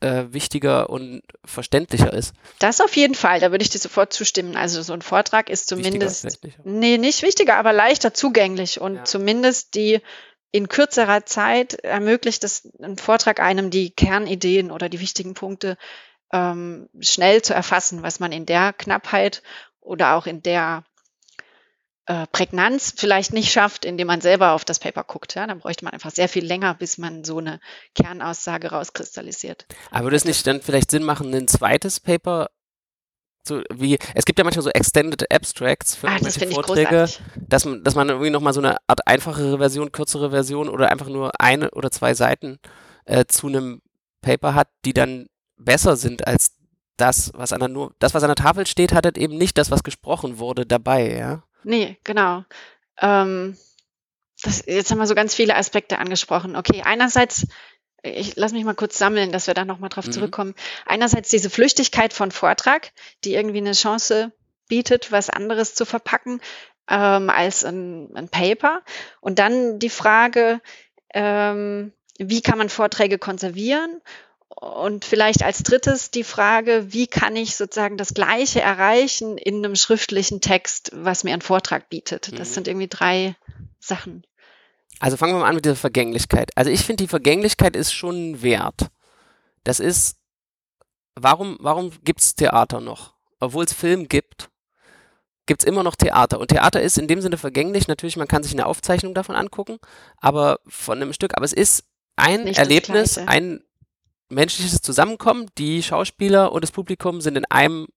äh, 0.00 0.24
wichtiger 0.30 0.90
und 0.90 1.22
verständlicher 1.44 2.12
ist. 2.12 2.34
Das 2.58 2.80
auf 2.80 2.96
jeden 2.96 3.14
Fall, 3.14 3.40
da 3.40 3.50
würde 3.50 3.62
ich 3.62 3.70
dir 3.70 3.78
sofort 3.78 4.12
zustimmen. 4.12 4.56
Also 4.56 4.82
so 4.82 4.92
ein 4.92 5.02
Vortrag 5.02 5.50
ist 5.50 5.68
zumindest, 5.68 6.38
nee, 6.64 6.98
nicht 6.98 7.22
wichtiger, 7.22 7.56
aber 7.56 7.72
leichter 7.72 8.14
zugänglich 8.14 8.80
und 8.80 8.96
ja. 8.96 9.04
zumindest 9.04 9.74
die 9.74 10.00
in 10.52 10.68
kürzerer 10.68 11.26
Zeit 11.26 11.74
ermöglicht 11.74 12.42
es 12.42 12.68
ein 12.82 12.96
Vortrag 12.96 13.40
einem 13.40 13.70
die 13.70 13.90
Kernideen 13.90 14.70
oder 14.72 14.88
die 14.88 15.00
wichtigen 15.00 15.34
Punkte 15.34 15.76
ähm, 16.32 16.88
schnell 17.00 17.42
zu 17.42 17.54
erfassen, 17.54 18.02
was 18.02 18.20
man 18.20 18.32
in 18.32 18.46
der 18.46 18.72
Knappheit 18.72 19.42
oder 19.80 20.14
auch 20.14 20.26
in 20.26 20.42
der 20.42 20.84
äh, 22.10 22.26
Prägnanz 22.32 22.92
vielleicht 22.96 23.32
nicht 23.32 23.52
schafft, 23.52 23.84
indem 23.84 24.08
man 24.08 24.20
selber 24.20 24.50
auf 24.52 24.64
das 24.64 24.80
Paper 24.80 25.04
guckt. 25.04 25.36
Ja? 25.36 25.46
Dann 25.46 25.60
bräuchte 25.60 25.84
man 25.84 25.94
einfach 25.94 26.10
sehr 26.10 26.28
viel 26.28 26.44
länger, 26.44 26.74
bis 26.74 26.98
man 26.98 27.22
so 27.22 27.38
eine 27.38 27.60
Kernaussage 27.94 28.72
rauskristallisiert. 28.72 29.66
Aber 29.92 30.06
würde 30.06 30.16
es 30.16 30.24
nicht 30.24 30.44
dann 30.44 30.60
vielleicht 30.60 30.90
Sinn 30.90 31.04
machen, 31.04 31.32
ein 31.32 31.46
zweites 31.46 32.00
Paper 32.00 32.50
so 33.46 33.62
wie, 33.72 33.98
es 34.14 34.26
gibt 34.26 34.38
ja 34.38 34.44
manchmal 34.44 34.64
so 34.64 34.70
Extended 34.70 35.32
Abstracts 35.32 35.94
für 35.94 36.08
ah, 36.08 36.18
Vorträge, 36.52 37.08
dass 37.36 37.64
man, 37.64 37.82
dass 37.82 37.94
man 37.94 38.10
irgendwie 38.10 38.28
nochmal 38.28 38.52
so 38.52 38.60
eine 38.60 38.76
Art 38.86 39.06
einfachere 39.06 39.56
Version, 39.56 39.92
kürzere 39.92 40.30
Version 40.30 40.68
oder 40.68 40.90
einfach 40.90 41.08
nur 41.08 41.40
eine 41.40 41.70
oder 41.70 41.90
zwei 41.90 42.12
Seiten 42.12 42.58
äh, 43.06 43.24
zu 43.26 43.46
einem 43.46 43.80
Paper 44.20 44.54
hat, 44.54 44.68
die 44.84 44.92
dann 44.92 45.28
besser 45.56 45.96
sind 45.96 46.26
als 46.26 46.52
das, 46.98 47.32
was 47.34 47.54
an 47.54 47.60
der 47.60 47.70
nur, 47.70 47.94
das, 47.98 48.12
was 48.12 48.22
an 48.22 48.28
der 48.28 48.36
Tafel 48.36 48.66
steht, 48.66 48.92
hat 48.92 49.06
halt 49.06 49.16
eben 49.16 49.38
nicht 49.38 49.56
das, 49.56 49.70
was 49.70 49.84
gesprochen 49.84 50.38
wurde, 50.38 50.66
dabei, 50.66 51.16
ja. 51.16 51.42
Nee, 51.64 51.98
genau. 52.04 52.44
Ähm, 53.00 53.56
das, 54.42 54.64
jetzt 54.66 54.90
haben 54.90 54.98
wir 54.98 55.06
so 55.06 55.14
ganz 55.14 55.34
viele 55.34 55.56
Aspekte 55.56 55.98
angesprochen. 55.98 56.56
Okay, 56.56 56.82
einerseits, 56.84 57.46
ich 58.02 58.36
lass 58.36 58.52
mich 58.52 58.64
mal 58.64 58.74
kurz 58.74 58.98
sammeln, 58.98 59.32
dass 59.32 59.46
wir 59.46 59.54
da 59.54 59.64
nochmal 59.64 59.90
drauf 59.90 60.06
mhm. 60.06 60.12
zurückkommen. 60.12 60.54
Einerseits 60.86 61.28
diese 61.28 61.50
Flüchtigkeit 61.50 62.12
von 62.12 62.30
Vortrag, 62.30 62.92
die 63.24 63.34
irgendwie 63.34 63.58
eine 63.58 63.72
Chance 63.72 64.32
bietet, 64.68 65.12
was 65.12 65.30
anderes 65.30 65.74
zu 65.74 65.84
verpacken 65.84 66.40
ähm, 66.88 67.28
als 67.30 67.64
ein, 67.64 68.14
ein, 68.14 68.28
Paper. 68.28 68.82
Und 69.20 69.38
dann 69.38 69.78
die 69.78 69.90
Frage, 69.90 70.60
ähm, 71.12 71.92
wie 72.18 72.40
kann 72.40 72.58
man 72.58 72.68
Vorträge 72.68 73.18
konservieren 73.18 74.00
und 74.60 75.06
vielleicht 75.06 75.42
als 75.42 75.62
drittes 75.62 76.10
die 76.10 76.24
Frage, 76.24 76.92
wie 76.92 77.06
kann 77.06 77.34
ich 77.34 77.56
sozusagen 77.56 77.96
das 77.96 78.12
Gleiche 78.12 78.60
erreichen 78.60 79.38
in 79.38 79.56
einem 79.56 79.74
schriftlichen 79.74 80.42
Text, 80.42 80.90
was 80.94 81.24
mir 81.24 81.32
ein 81.32 81.40
Vortrag 81.40 81.88
bietet? 81.88 82.38
Das 82.38 82.50
mhm. 82.50 82.54
sind 82.54 82.68
irgendwie 82.68 82.88
drei 82.88 83.36
Sachen. 83.78 84.22
Also 84.98 85.16
fangen 85.16 85.32
wir 85.32 85.40
mal 85.40 85.48
an 85.48 85.54
mit 85.54 85.64
der 85.64 85.76
Vergänglichkeit. 85.76 86.50
Also 86.56 86.70
ich 86.70 86.84
finde, 86.84 87.04
die 87.04 87.08
Vergänglichkeit 87.08 87.74
ist 87.74 87.92
schon 87.92 88.42
wert. 88.42 88.88
Das 89.64 89.80
ist, 89.80 90.18
warum, 91.14 91.56
warum 91.60 91.90
gibt 92.04 92.20
es 92.20 92.34
Theater 92.34 92.82
noch? 92.82 93.14
Obwohl 93.38 93.64
es 93.64 93.72
Film 93.72 94.08
gibt, 94.08 94.50
gibt 95.46 95.62
es 95.62 95.66
immer 95.66 95.82
noch 95.82 95.96
Theater. 95.96 96.38
Und 96.38 96.48
Theater 96.48 96.82
ist 96.82 96.98
in 96.98 97.08
dem 97.08 97.22
Sinne 97.22 97.38
vergänglich. 97.38 97.88
Natürlich, 97.88 98.18
man 98.18 98.28
kann 98.28 98.42
sich 98.42 98.52
eine 98.52 98.66
Aufzeichnung 98.66 99.14
davon 99.14 99.36
angucken, 99.36 99.78
aber 100.18 100.60
von 100.66 101.00
einem 101.00 101.14
Stück. 101.14 101.34
Aber 101.34 101.46
es 101.46 101.54
ist 101.54 101.84
ein 102.16 102.44
Nicht 102.44 102.58
Erlebnis, 102.58 103.16
ein 103.16 103.62
menschliches 104.30 104.80
Zusammenkommen. 104.80 105.48
Die 105.58 105.82
Schauspieler 105.82 106.52
und 106.52 106.62
das 106.62 106.72
Publikum 106.72 107.20
sind 107.20 107.36
in 107.36 107.44
einem 107.46 107.88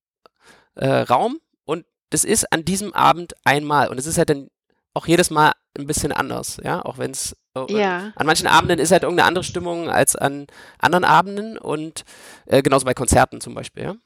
äh, 0.74 0.86
Raum 0.86 1.38
und 1.64 1.86
das 2.10 2.24
ist 2.24 2.52
an 2.52 2.64
diesem 2.64 2.92
Abend 2.92 3.34
einmal. 3.44 3.88
Und 3.88 3.98
es 3.98 4.06
ist 4.06 4.18
halt 4.18 4.30
dann 4.30 4.48
auch 4.92 5.06
jedes 5.06 5.30
Mal 5.30 5.52
ein 5.76 5.86
bisschen 5.86 6.12
anders, 6.12 6.60
ja, 6.62 6.84
auch 6.84 6.98
wenn 6.98 7.10
es 7.10 7.36
äh, 7.56 7.72
ja. 7.72 8.12
an 8.14 8.26
manchen 8.26 8.46
Abenden 8.46 8.78
ist 8.78 8.92
halt 8.92 9.02
irgendeine 9.02 9.26
andere 9.26 9.44
Stimmung 9.44 9.90
als 9.90 10.14
an 10.14 10.46
anderen 10.78 11.04
Abenden 11.04 11.58
und 11.58 12.04
äh, 12.46 12.62
genauso 12.62 12.84
bei 12.84 12.94
Konzerten 12.94 13.40
zum 13.40 13.54
Beispiel, 13.54 13.82
ja. 13.82 13.96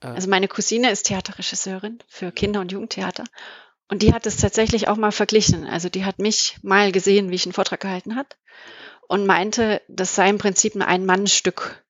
Äh. 0.00 0.14
Also 0.14 0.30
meine 0.30 0.48
Cousine 0.48 0.90
ist 0.90 1.04
Theaterregisseurin 1.04 1.98
für 2.08 2.32
Kinder- 2.32 2.60
und 2.60 2.72
Jugendtheater 2.72 3.24
und 3.88 4.02
die 4.02 4.14
hat 4.14 4.26
es 4.26 4.38
tatsächlich 4.38 4.88
auch 4.88 4.96
mal 4.96 5.12
verglichen. 5.12 5.66
Also 5.66 5.90
die 5.90 6.06
hat 6.06 6.18
mich 6.18 6.58
mal 6.62 6.90
gesehen, 6.90 7.30
wie 7.30 7.34
ich 7.34 7.44
einen 7.44 7.52
Vortrag 7.52 7.80
gehalten 7.80 8.16
hat 8.16 8.38
und 9.10 9.26
meinte, 9.26 9.82
das 9.88 10.14
sei 10.14 10.30
im 10.30 10.38
Prinzip 10.38 10.76
ein 10.76 10.82
Ein-Mann-Stück. 10.82 11.84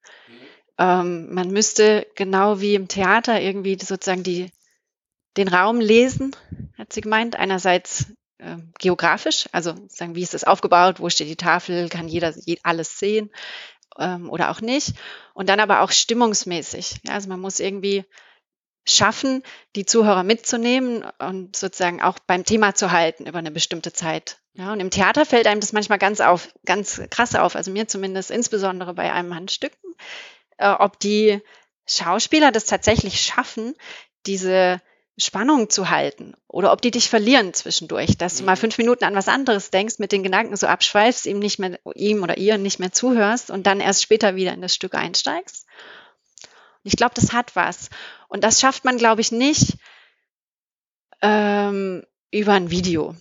Ähm, 0.78 1.34
man 1.34 1.50
müsste 1.50 2.06
genau 2.14 2.62
wie 2.62 2.74
im 2.74 2.88
Theater 2.88 3.38
irgendwie 3.42 3.78
sozusagen 3.78 4.22
die, 4.22 4.50
den 5.36 5.48
Raum 5.48 5.80
lesen, 5.80 6.34
hat 6.78 6.94
sie 6.94 7.02
gemeint. 7.02 7.36
Einerseits 7.36 8.06
äh, 8.38 8.56
geografisch, 8.78 9.50
also 9.52 9.74
sagen, 9.88 10.14
wie 10.14 10.22
ist 10.22 10.32
das 10.32 10.44
aufgebaut, 10.44 10.98
wo 10.98 11.10
steht 11.10 11.28
die 11.28 11.36
Tafel, 11.36 11.90
kann 11.90 12.08
jeder 12.08 12.32
alles 12.62 12.98
sehen 12.98 13.30
ähm, 13.98 14.30
oder 14.30 14.50
auch 14.50 14.62
nicht. 14.62 14.94
Und 15.34 15.50
dann 15.50 15.60
aber 15.60 15.82
auch 15.82 15.90
stimmungsmäßig. 15.90 17.00
Ja, 17.04 17.12
also 17.12 17.28
man 17.28 17.40
muss 17.40 17.60
irgendwie 17.60 18.06
schaffen, 18.88 19.42
die 19.76 19.84
Zuhörer 19.84 20.22
mitzunehmen 20.22 21.04
und 21.18 21.54
sozusagen 21.54 22.00
auch 22.00 22.18
beim 22.18 22.44
Thema 22.44 22.74
zu 22.74 22.92
halten 22.92 23.26
über 23.26 23.40
eine 23.40 23.50
bestimmte 23.50 23.92
Zeit. 23.92 24.38
Ja, 24.60 24.74
und 24.74 24.80
im 24.80 24.90
Theater 24.90 25.24
fällt 25.24 25.46
einem 25.46 25.60
das 25.60 25.72
manchmal 25.72 25.98
ganz 25.98 26.20
auf, 26.20 26.52
ganz 26.66 27.00
krass 27.08 27.34
auf, 27.34 27.56
also 27.56 27.70
mir 27.70 27.88
zumindest, 27.88 28.30
insbesondere 28.30 28.92
bei 28.92 29.10
einem 29.10 29.34
Handstücken, 29.34 29.94
äh, 30.58 30.68
ob 30.68 31.00
die 31.00 31.40
Schauspieler 31.86 32.52
das 32.52 32.66
tatsächlich 32.66 33.22
schaffen, 33.22 33.74
diese 34.26 34.82
Spannung 35.16 35.70
zu 35.70 35.88
halten 35.88 36.34
oder 36.46 36.72
ob 36.72 36.82
die 36.82 36.90
dich 36.90 37.08
verlieren 37.08 37.54
zwischendurch, 37.54 38.18
dass 38.18 38.36
du 38.36 38.44
mal 38.44 38.52
mhm. 38.56 38.60
fünf 38.60 38.76
Minuten 38.76 39.04
an 39.04 39.14
was 39.14 39.28
anderes 39.28 39.70
denkst, 39.70 39.98
mit 39.98 40.12
den 40.12 40.22
Gedanken 40.22 40.54
so 40.56 40.66
abschweifst, 40.66 41.24
ihm 41.24 41.38
nicht 41.38 41.58
mehr, 41.58 41.80
ihm 41.94 42.22
oder 42.22 42.36
ihr 42.36 42.58
nicht 42.58 42.80
mehr 42.80 42.92
zuhörst 42.92 43.50
und 43.50 43.66
dann 43.66 43.80
erst 43.80 44.02
später 44.02 44.36
wieder 44.36 44.52
in 44.52 44.60
das 44.60 44.74
Stück 44.74 44.94
einsteigst. 44.94 45.64
Und 46.42 46.92
ich 46.92 46.96
glaube, 46.96 47.14
das 47.14 47.32
hat 47.32 47.56
was. 47.56 47.88
Und 48.28 48.44
das 48.44 48.60
schafft 48.60 48.84
man, 48.84 48.98
glaube 48.98 49.22
ich, 49.22 49.32
nicht 49.32 49.78
ähm, 51.22 52.04
über 52.30 52.52
ein 52.52 52.70
Video. 52.70 53.16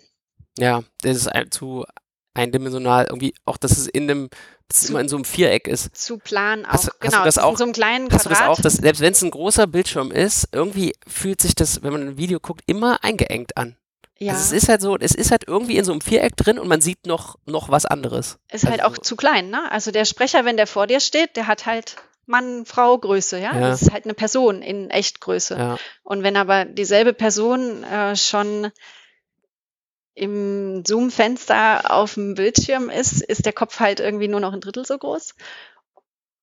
Ja, 0.60 0.84
das 1.01 1.18
ist 1.18 1.30
zu 1.51 1.86
eindimensional. 2.34 3.06
Irgendwie 3.10 3.34
auch, 3.46 3.58
dass 3.58 3.78
es 3.78 3.88
in 3.88 4.04
einem, 4.10 4.30
dass 4.68 4.84
es 4.84 4.89
immer 4.89 5.01
in 5.01 5.10
so 5.10 5.18
einem 5.18 5.25
Viereck 5.25 5.68
ist. 5.68 5.96
Zu 5.96 6.18
plan 6.18 6.66
auch. 6.66 6.74
Hast, 6.74 7.00
genau, 7.00 7.13
hast 7.13 7.20
du 7.20 7.25
das 7.25 7.38
auch, 7.38 7.51
in 7.51 7.58
so 7.58 7.63
einem 7.63 7.74
kleinen 7.74 8.08
Quadrat. 8.08 8.20
Hast 8.20 8.25
du 8.25 8.30
das 8.30 8.42
auch, 8.42 8.62
dass 8.62 8.74
selbst 8.75 9.01
wenn 9.01 9.13
es 9.13 9.22
ein 9.22 9.32
großer 9.32 9.68
Bildschirm 9.68 10.12
ist, 10.12 10.50
irgendwie 10.51 10.94
fühlt 11.08 11.42
sich 11.42 11.56
das, 11.56 11.84
wenn 11.84 11.92
man 11.92 12.01
ein 12.10 12.18
Video 12.18 12.39
guckt, 12.39 12.62
immer 12.66 13.04
eingeengt 13.04 13.58
an. 13.58 13.75
Ja. 14.20 14.34
Also 14.34 14.44
es 14.44 14.63
ist 14.63 14.70
halt 14.70 14.82
so, 14.82 14.98
es 14.98 15.16
ist 15.16 15.32
halt 15.32 15.48
irgendwie 15.48 15.78
in 15.78 15.86
so 15.86 15.94
einem 15.94 16.01
Viereck 16.01 16.36
drin 16.36 16.60
und 16.60 16.68
man 16.68 16.82
sieht 16.82 17.06
noch, 17.06 17.38
noch 17.46 17.70
was 17.70 17.86
anderes. 17.86 18.38
Ist 18.51 18.66
halt 18.66 18.82
also 18.82 18.84
halt 18.84 18.84
auch 18.84 18.98
zu 19.01 19.16
klein, 19.16 19.50
ne? 19.50 19.72
Also 19.72 19.92
der 19.92 20.04
Sprecher, 20.04 20.44
wenn 20.44 20.58
der 20.58 20.68
vor 20.68 20.88
dir 20.88 21.00
steht, 21.00 21.38
der 21.38 21.48
hat 21.48 21.66
halt 21.66 21.96
Mann, 22.25 22.66
Frau 22.66 22.98
Größe, 22.98 23.39
ja? 23.39 23.54
ja. 23.54 23.60
Das 23.60 23.82
ist 23.82 23.92
halt 23.92 24.04
eine 24.04 24.13
Person 24.13 24.62
in 24.62 24.89
Echtgröße. 24.89 25.58
Ja. 25.58 25.78
Und 26.04 26.22
wenn 26.22 26.36
aber 26.36 26.66
dieselbe 26.66 27.13
Person 27.13 27.84
äh, 27.84 28.16
schon 28.16 28.72
im 30.19 30.83
Zoom-Fenster 30.85 31.91
auf 31.93 32.15
dem 32.15 32.35
Bildschirm 32.35 32.89
ist, 32.89 33.21
ist 33.21 33.45
der 33.45 33.53
Kopf 33.53 33.79
halt 33.79 34.01
irgendwie 34.01 34.27
nur 34.27 34.41
noch 34.41 34.53
ein 34.53 34.59
Drittel 34.59 34.85
so 34.85 34.97
groß. 34.97 35.33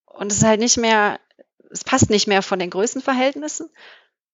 Und 0.06 0.32
es 0.32 0.38
ist 0.38 0.44
halt 0.44 0.60
nicht 0.60 0.78
mehr, 0.78 1.20
es 1.70 1.84
passt 1.84 2.08
nicht 2.08 2.26
mehr 2.26 2.40
von 2.40 2.58
den 2.58 2.70
Größenverhältnissen. 2.70 3.68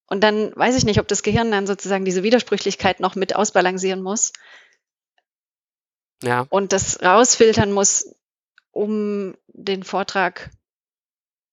Und 0.07 0.21
dann 0.21 0.55
weiß 0.55 0.75
ich 0.75 0.85
nicht, 0.85 0.99
ob 0.99 1.07
das 1.09 1.23
Gehirn 1.23 1.51
dann 1.51 1.67
sozusagen 1.67 2.05
diese 2.05 2.23
Widersprüchlichkeit 2.23 3.01
noch 3.01 3.15
mit 3.15 3.35
ausbalancieren 3.35 4.01
muss. 4.01 4.31
Ja. 6.23 6.45
Und 6.49 6.71
das 6.71 7.01
rausfiltern 7.01 7.73
muss, 7.73 8.15
um 8.71 9.35
den 9.47 9.83
Vortrag, 9.83 10.51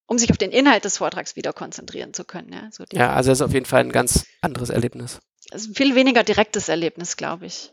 um 0.06 0.16
sich 0.16 0.30
auf 0.30 0.38
den 0.38 0.52
Inhalt 0.52 0.84
des 0.84 0.98
Vortrags 0.98 1.34
wieder 1.34 1.52
konzentrieren 1.52 2.14
zu 2.14 2.24
können. 2.24 2.52
Ja, 2.52 2.68
so 2.70 2.84
ja 2.92 3.12
also 3.12 3.32
es 3.32 3.38
ist 3.38 3.42
auf 3.42 3.52
jeden 3.52 3.66
Fall 3.66 3.80
ein 3.80 3.92
ganz 3.92 4.26
anderes 4.42 4.70
Erlebnis. 4.70 5.18
Also 5.50 5.70
ein 5.70 5.74
viel 5.74 5.96
weniger 5.96 6.22
direktes 6.22 6.68
Erlebnis, 6.68 7.16
glaube 7.16 7.46
ich. 7.46 7.72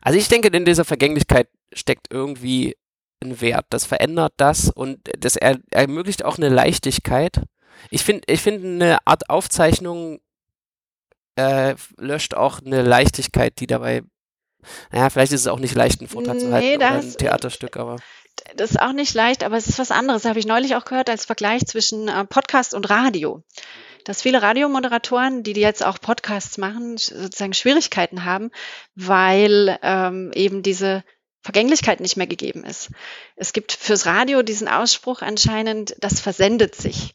Also 0.00 0.18
ich 0.18 0.28
denke, 0.28 0.48
in 0.48 0.64
dieser 0.64 0.84
Vergänglichkeit 0.84 1.48
steckt 1.72 2.08
irgendwie 2.10 2.76
ein 3.22 3.40
Wert. 3.40 3.66
Das 3.70 3.84
verändert 3.84 4.32
das 4.36 4.70
und 4.70 5.00
das 5.18 5.36
er 5.36 5.58
ermöglicht 5.70 6.24
auch 6.24 6.36
eine 6.36 6.48
Leichtigkeit. 6.48 7.42
Ich 7.90 8.02
finde, 8.02 8.22
ich 8.26 8.40
finde 8.40 8.66
eine 8.68 8.98
Art 9.06 9.28
Aufzeichnung 9.30 10.20
äh, 11.36 11.76
löscht 11.96 12.34
auch 12.34 12.60
eine 12.60 12.82
Leichtigkeit, 12.82 13.60
die 13.60 13.68
dabei, 13.68 14.02
naja, 14.90 15.08
vielleicht 15.08 15.32
ist 15.32 15.42
es 15.42 15.46
auch 15.46 15.60
nicht 15.60 15.74
leicht, 15.74 16.00
einen 16.00 16.08
Vortrag 16.08 16.34
nee, 16.34 16.40
zu 16.40 16.52
halten 16.52 16.76
oder 16.76 16.90
ein 16.90 17.12
Theaterstück, 17.12 17.76
aber. 17.76 17.96
Das 18.56 18.70
ist 18.70 18.80
auch 18.80 18.92
nicht 18.92 19.14
leicht, 19.14 19.44
aber 19.44 19.56
es 19.56 19.66
ist 19.66 19.78
was 19.78 19.90
anderes. 19.90 20.22
Das 20.22 20.30
habe 20.30 20.38
ich 20.38 20.46
neulich 20.46 20.74
auch 20.74 20.84
gehört 20.84 21.10
als 21.10 21.24
Vergleich 21.24 21.66
zwischen 21.66 22.08
äh, 22.08 22.24
Podcast 22.24 22.74
und 22.74 22.88
Radio 22.90 23.42
dass 24.08 24.22
viele 24.22 24.40
Radiomoderatoren, 24.40 25.42
die, 25.42 25.52
die 25.52 25.60
jetzt 25.60 25.84
auch 25.84 26.00
Podcasts 26.00 26.56
machen, 26.56 26.96
sozusagen 26.96 27.52
Schwierigkeiten 27.52 28.24
haben, 28.24 28.50
weil 28.94 29.78
ähm, 29.82 30.32
eben 30.34 30.62
diese 30.62 31.04
Vergänglichkeit 31.42 32.00
nicht 32.00 32.16
mehr 32.16 32.26
gegeben 32.26 32.64
ist. 32.64 32.88
Es 33.36 33.52
gibt 33.52 33.70
fürs 33.70 34.06
Radio 34.06 34.40
diesen 34.40 34.66
Ausspruch 34.66 35.20
anscheinend, 35.20 35.94
das 36.00 36.20
versendet 36.20 36.74
sich. 36.74 37.14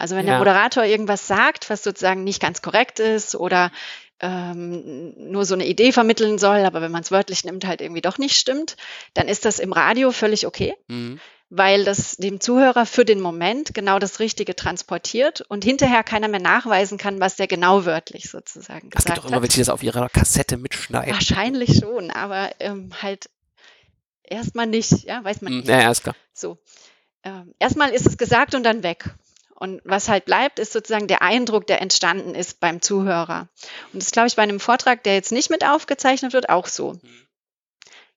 Also 0.00 0.16
wenn 0.16 0.26
ja. 0.26 0.32
der 0.32 0.38
Moderator 0.40 0.82
irgendwas 0.82 1.28
sagt, 1.28 1.70
was 1.70 1.84
sozusagen 1.84 2.24
nicht 2.24 2.42
ganz 2.42 2.62
korrekt 2.62 2.98
ist 2.98 3.36
oder 3.36 3.70
ähm, 4.18 5.14
nur 5.30 5.44
so 5.44 5.54
eine 5.54 5.66
Idee 5.66 5.92
vermitteln 5.92 6.38
soll, 6.38 6.64
aber 6.64 6.82
wenn 6.82 6.90
man 6.90 7.02
es 7.02 7.12
wörtlich 7.12 7.44
nimmt, 7.44 7.64
halt 7.64 7.80
irgendwie 7.80 8.02
doch 8.02 8.18
nicht 8.18 8.34
stimmt, 8.34 8.76
dann 9.14 9.28
ist 9.28 9.44
das 9.44 9.60
im 9.60 9.72
Radio 9.72 10.10
völlig 10.10 10.48
okay. 10.48 10.74
Mhm 10.88 11.20
weil 11.50 11.84
das 11.84 12.16
dem 12.16 12.40
Zuhörer 12.40 12.86
für 12.86 13.04
den 13.04 13.20
Moment 13.20 13.74
genau 13.74 13.98
das 13.98 14.18
Richtige 14.18 14.56
transportiert 14.56 15.42
und 15.42 15.64
hinterher 15.64 16.02
keiner 16.02 16.28
mehr 16.28 16.40
nachweisen 16.40 16.98
kann, 16.98 17.20
was 17.20 17.36
der 17.36 17.46
genau 17.46 17.84
wörtlich 17.84 18.30
sozusagen 18.30 18.90
gesagt 18.90 18.94
hat. 18.94 18.98
Es 18.98 19.04
gibt 19.04 19.18
doch 19.18 19.30
immer 19.30 19.42
welche, 19.42 19.54
die 19.54 19.60
das 19.60 19.68
auf 19.68 19.82
ihrer 19.82 20.08
Kassette 20.08 20.56
mitschneiden. 20.56 21.12
Wahrscheinlich 21.12 21.78
schon, 21.78 22.10
aber 22.10 22.50
ähm, 22.60 22.90
halt 23.00 23.28
erstmal 24.22 24.66
nicht, 24.66 25.04
ja, 25.04 25.22
weiß 25.22 25.42
man 25.42 25.52
hm, 25.52 25.58
nicht. 25.58 25.68
Ja, 25.68 25.80
ja 25.80 25.90
ist 25.90 26.02
klar. 26.02 26.16
So. 26.32 26.58
Ähm, 27.22 27.54
erstmal 27.58 27.90
ist 27.90 28.06
es 28.06 28.18
gesagt 28.18 28.54
und 28.54 28.64
dann 28.64 28.82
weg. 28.82 29.14
Und 29.54 29.80
was 29.84 30.08
halt 30.08 30.24
bleibt, 30.24 30.58
ist 30.58 30.72
sozusagen 30.72 31.06
der 31.06 31.22
Eindruck, 31.22 31.66
der 31.66 31.80
entstanden 31.80 32.34
ist 32.34 32.58
beim 32.58 32.82
Zuhörer. 32.82 33.48
Und 33.92 34.02
das 34.02 34.10
glaube 34.10 34.26
ich 34.26 34.36
bei 34.36 34.42
einem 34.42 34.60
Vortrag, 34.60 35.04
der 35.04 35.14
jetzt 35.14 35.30
nicht 35.30 35.48
mit 35.48 35.64
aufgezeichnet 35.64 36.32
wird, 36.32 36.48
auch 36.48 36.66
so. 36.66 36.94
Mhm. 36.94 37.23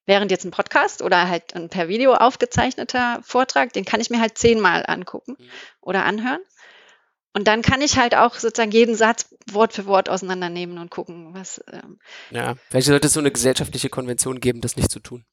Während 0.08 0.30
jetzt 0.30 0.46
ein 0.46 0.50
Podcast 0.50 1.02
oder 1.02 1.28
halt 1.28 1.54
ein 1.54 1.68
per 1.68 1.88
Video 1.88 2.14
aufgezeichneter 2.14 3.20
Vortrag, 3.22 3.74
den 3.74 3.84
kann 3.84 4.00
ich 4.00 4.08
mir 4.08 4.22
halt 4.22 4.38
zehnmal 4.38 4.82
angucken 4.86 5.36
mhm. 5.38 5.50
oder 5.82 6.06
anhören. 6.06 6.40
Und 7.34 7.46
dann 7.46 7.60
kann 7.60 7.82
ich 7.82 7.98
halt 7.98 8.14
auch 8.14 8.36
sozusagen 8.36 8.70
jeden 8.70 8.94
Satz 8.94 9.34
Wort 9.52 9.74
für 9.74 9.84
Wort 9.84 10.08
auseinandernehmen 10.08 10.78
und 10.78 10.90
gucken, 10.90 11.34
was. 11.34 11.62
Ähm 11.70 11.98
ja, 12.30 12.54
vielleicht 12.70 12.86
sollte 12.86 13.08
es 13.08 13.12
so 13.12 13.20
eine 13.20 13.30
gesellschaftliche 13.30 13.90
Konvention 13.90 14.40
geben, 14.40 14.62
das 14.62 14.76
nicht 14.76 14.90
zu 14.90 15.00
tun. 15.00 15.26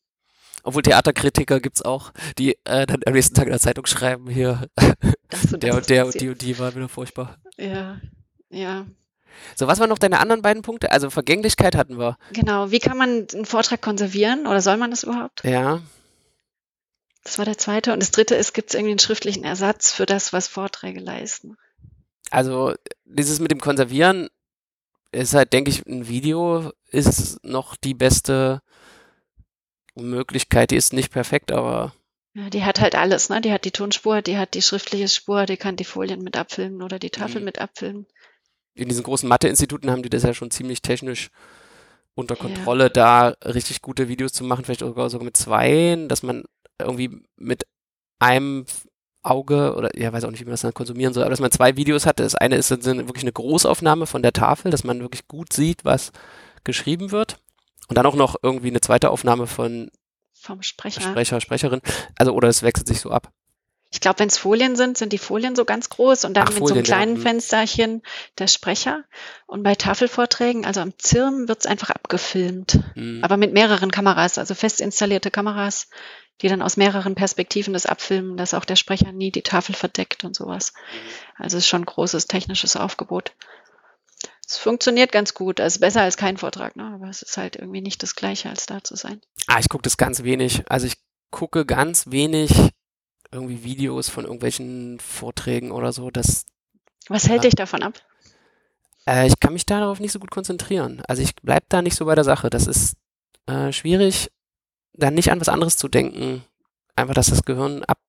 Obwohl 0.61 0.81
Theaterkritiker 0.81 1.61
gibt 1.61 1.77
es 1.77 1.85
auch, 1.85 2.11
die 2.37 2.57
äh, 2.65 2.85
dann 2.85 2.99
am 3.05 3.13
nächsten 3.13 3.33
Tag 3.33 3.45
in 3.45 3.51
der 3.51 3.61
Zeitung 3.61 3.85
schreiben, 3.85 4.27
hier, 4.27 4.67
der 5.51 5.75
und 5.75 5.89
der 5.89 6.05
und 6.05 6.19
die 6.19 6.27
und 6.27 6.41
die 6.41 6.59
waren 6.59 6.75
wieder 6.75 6.89
furchtbar. 6.89 7.37
Ja, 7.55 8.01
ja. 8.49 8.85
So, 9.55 9.67
was 9.67 9.79
waren 9.79 9.89
noch 9.89 9.99
deine 9.99 10.19
anderen 10.19 10.41
beiden 10.41 10.61
Punkte? 10.61 10.91
Also 10.91 11.09
Vergänglichkeit 11.09 11.75
hatten 11.75 11.97
wir. 11.97 12.17
Genau, 12.33 12.71
wie 12.71 12.79
kann 12.79 12.97
man 12.97 13.27
einen 13.33 13.45
Vortrag 13.45 13.81
konservieren 13.81 14.47
oder 14.47 14.61
soll 14.61 14.77
man 14.77 14.91
das 14.91 15.03
überhaupt? 15.03 15.43
Ja. 15.43 15.81
Das 17.23 17.37
war 17.37 17.45
der 17.45 17.57
zweite. 17.57 17.93
Und 17.93 18.01
das 18.01 18.11
dritte 18.11 18.35
ist, 18.35 18.53
gibt 18.53 18.69
es 18.69 18.75
irgendwie 18.75 18.91
einen 18.91 18.99
schriftlichen 18.99 19.43
Ersatz 19.43 19.91
für 19.91 20.05
das, 20.05 20.33
was 20.33 20.47
Vorträge 20.47 20.99
leisten? 20.99 21.57
Also 22.31 22.73
dieses 23.03 23.39
mit 23.39 23.51
dem 23.51 23.59
Konservieren 23.59 24.29
ist 25.11 25.33
halt, 25.33 25.53
denke 25.53 25.71
ich, 25.71 25.85
ein 25.85 26.07
Video 26.07 26.71
ist 26.89 27.43
noch 27.43 27.75
die 27.75 27.93
beste 27.93 28.61
Möglichkeit. 29.95 30.71
Die 30.71 30.75
ist 30.75 30.93
nicht 30.93 31.11
perfekt, 31.11 31.51
aber 31.51 31.93
ja, 32.35 32.49
die 32.49 32.65
hat 32.65 32.81
halt 32.81 32.95
alles, 32.95 33.29
ne? 33.29 33.39
Die 33.39 33.53
hat 33.53 33.63
die 33.63 33.71
Tonspur, 33.71 34.21
die 34.21 34.37
hat 34.37 34.55
die 34.55 34.61
schriftliche 34.61 35.07
Spur, 35.07 35.45
die 35.45 35.55
kann 35.55 35.77
die 35.77 35.85
Folien 35.85 36.21
mit 36.21 36.35
abfilmen 36.35 36.81
oder 36.81 36.99
die 36.99 37.09
Tafel 37.09 37.39
mhm. 37.39 37.45
mit 37.45 37.59
abfilmen 37.59 38.07
in 38.75 38.89
diesen 38.89 39.03
großen 39.03 39.27
Mathe-Instituten 39.27 39.89
haben 39.89 40.03
die 40.03 40.09
das 40.09 40.23
ja 40.23 40.33
schon 40.33 40.51
ziemlich 40.51 40.81
technisch 40.81 41.29
unter 42.13 42.35
Kontrolle, 42.35 42.85
ja. 42.85 42.89
da 42.89 43.27
richtig 43.43 43.81
gute 43.81 44.07
Videos 44.07 44.31
zu 44.31 44.43
machen, 44.43 44.63
vielleicht 44.63 44.79
sogar, 44.79 45.09
sogar 45.09 45.25
mit 45.25 45.35
zwei, 45.35 46.05
dass 46.07 46.23
man 46.23 46.43
irgendwie 46.79 47.23
mit 47.35 47.65
einem 48.19 48.65
Auge 49.21 49.75
oder 49.75 49.97
ja, 49.97 50.13
weiß 50.13 50.23
auch 50.23 50.31
nicht, 50.31 50.41
wie 50.41 50.45
man 50.45 50.53
das 50.53 50.61
dann 50.61 50.73
konsumieren 50.73 51.13
soll, 51.13 51.23
aber 51.23 51.31
dass 51.31 51.39
man 51.39 51.51
zwei 51.51 51.75
Videos 51.75 52.05
hat. 52.05 52.19
Das 52.19 52.35
eine 52.35 52.55
ist 52.55 52.71
dann 52.71 53.07
wirklich 53.07 53.23
eine 53.23 53.33
Großaufnahme 53.33 54.05
von 54.05 54.21
der 54.21 54.33
Tafel, 54.33 54.71
dass 54.71 54.83
man 54.83 55.01
wirklich 55.01 55.27
gut 55.27 55.51
sieht, 55.51 55.83
was 55.83 56.11
geschrieben 56.63 57.11
wird. 57.11 57.37
Und 57.87 57.97
dann 57.97 58.05
auch 58.05 58.15
noch 58.15 58.35
irgendwie 58.41 58.69
eine 58.69 58.81
zweite 58.81 59.09
Aufnahme 59.09 59.47
von 59.47 59.89
vom 60.33 60.61
Sprecher. 60.61 61.01
Sprecher, 61.01 61.41
Sprecherin. 61.41 61.81
Also, 62.17 62.33
oder 62.33 62.47
es 62.47 62.61
wechselt 62.61 62.87
sich 62.87 62.99
so 62.99 63.09
ab. 63.09 63.31
Ich 63.95 64.01
glaube, 64.01 64.19
wenn 64.19 64.27
es 64.27 64.37
Folien 64.37 64.75
sind, 64.75 64.97
sind 64.97 65.13
die 65.13 65.17
Folien 65.17 65.55
so 65.55 65.63
ganz 65.63 65.87
groß 65.87 66.25
und 66.25 66.33
dann 66.33 66.47
Ach, 66.47 66.49
mit 66.49 66.59
Folien, 66.59 66.67
so 66.67 66.73
einem 66.75 66.83
kleinen 66.83 67.13
ja. 67.13 67.17
Mhm. 67.19 67.23
Fensterchen 67.23 68.01
der 68.37 68.47
Sprecher. 68.47 69.05
Und 69.47 69.63
bei 69.63 69.73
Tafelvorträgen, 69.73 70.65
also 70.65 70.81
am 70.81 70.99
ZIRM, 70.99 71.47
wird 71.47 71.61
es 71.61 71.65
einfach 71.65 71.91
abgefilmt. 71.91 72.81
Mhm. 72.95 73.23
Aber 73.23 73.37
mit 73.37 73.53
mehreren 73.53 73.91
Kameras, 73.91 74.37
also 74.37 74.53
fest 74.53 74.81
installierte 74.81 75.31
Kameras, 75.31 75.87
die 76.41 76.49
dann 76.49 76.61
aus 76.61 76.75
mehreren 76.75 77.15
Perspektiven 77.15 77.71
das 77.71 77.85
abfilmen, 77.85 78.35
dass 78.35 78.53
auch 78.53 78.65
der 78.65 78.75
Sprecher 78.75 79.13
nie 79.13 79.31
die 79.31 79.43
Tafel 79.43 79.73
verdeckt 79.73 80.25
und 80.25 80.35
sowas. 80.35 80.73
Mhm. 80.73 81.43
Also 81.43 81.57
es 81.57 81.63
ist 81.63 81.69
schon 81.69 81.83
ein 81.83 81.85
großes 81.85 82.27
technisches 82.27 82.75
Aufgebot. 82.75 83.31
Es 84.45 84.57
funktioniert 84.57 85.13
ganz 85.13 85.33
gut, 85.33 85.61
also 85.61 85.79
besser 85.79 86.01
als 86.01 86.17
kein 86.17 86.35
Vortrag, 86.35 86.75
ne? 86.75 86.91
aber 86.93 87.07
es 87.07 87.21
ist 87.21 87.37
halt 87.37 87.55
irgendwie 87.55 87.79
nicht 87.79 88.03
das 88.03 88.15
Gleiche, 88.15 88.49
als 88.49 88.65
da 88.65 88.83
zu 88.83 88.97
sein. 88.97 89.21
Ah, 89.47 89.59
ich 89.59 89.69
gucke 89.69 89.83
das 89.83 89.95
ganz 89.95 90.23
wenig. 90.23 90.63
Also 90.69 90.85
ich 90.85 90.97
gucke 91.31 91.65
ganz 91.65 92.11
wenig 92.11 92.51
irgendwie 93.31 93.63
Videos 93.63 94.09
von 94.09 94.25
irgendwelchen 94.25 94.99
Vorträgen 94.99 95.71
oder 95.71 95.91
so. 95.91 96.11
Das, 96.11 96.45
Was 97.07 97.27
hält 97.27 97.43
ja. 97.43 97.49
dich 97.49 97.55
davon 97.55 97.83
ab? 97.83 97.93
Äh, 99.07 99.27
ich 99.27 99.39
kann 99.39 99.53
mich 99.53 99.65
darauf 99.65 99.99
nicht 99.99 100.11
so 100.11 100.19
gut 100.19 100.31
konzentrieren. 100.31 101.01
Also 101.07 101.21
ich 101.21 101.35
bleibe 101.35 101.65
da 101.69 101.81
nicht 101.81 101.95
so 101.95 102.05
bei 102.05 102.15
der 102.15 102.23
Sache. 102.23 102.49
Das 102.49 102.67
ist 102.67 102.95
äh, 103.47 103.71
schwierig, 103.71 104.31
dann 104.93 105.13
nicht 105.13 105.31
an 105.31 105.39
was 105.39 105.49
anderes 105.49 105.77
zu 105.77 105.87
denken. 105.87 106.43
Einfach, 106.95 107.13
dass 107.13 107.27
das 107.27 107.43
Gehirn 107.43 107.83
ab. 107.83 107.99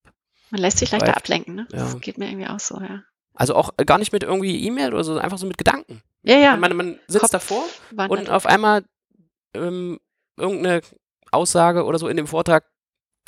Man 0.51 0.61
lässt 0.61 0.79
sich 0.79 0.93
leichter 0.93 1.17
ablenken, 1.17 1.57
ne? 1.57 1.67
Ja. 1.73 1.79
Das 1.79 2.01
geht 2.01 2.19
mir 2.19 2.29
irgendwie 2.29 2.47
auch 2.47 2.61
so, 2.61 2.81
ja. 2.81 3.03
Also 3.35 3.55
auch 3.55 3.77
gar 3.85 3.99
nicht 3.99 4.13
mit 4.13 4.23
irgendwie 4.23 4.65
E-Mail 4.65 4.95
oder 4.95 5.05
so, 5.05 5.19
einfach 5.19 5.39
so 5.39 5.47
mit 5.47 5.59
Gedanken. 5.59 6.03
Ja, 6.23 6.39
ja. 6.39 6.57
Man, 6.57 6.75
man 6.77 6.99
sitzt 7.07 7.21
Kopf 7.21 7.31
davor 7.31 7.65
wandert. 7.91 8.19
und 8.19 8.31
auf 8.31 8.47
einmal 8.47 8.85
ähm, 9.55 9.99
irgendeine 10.37 10.81
Aussage 11.33 11.85
oder 11.85 11.99
so 11.99 12.09
in 12.09 12.17
dem 12.17 12.27
Vortrag 12.27 12.65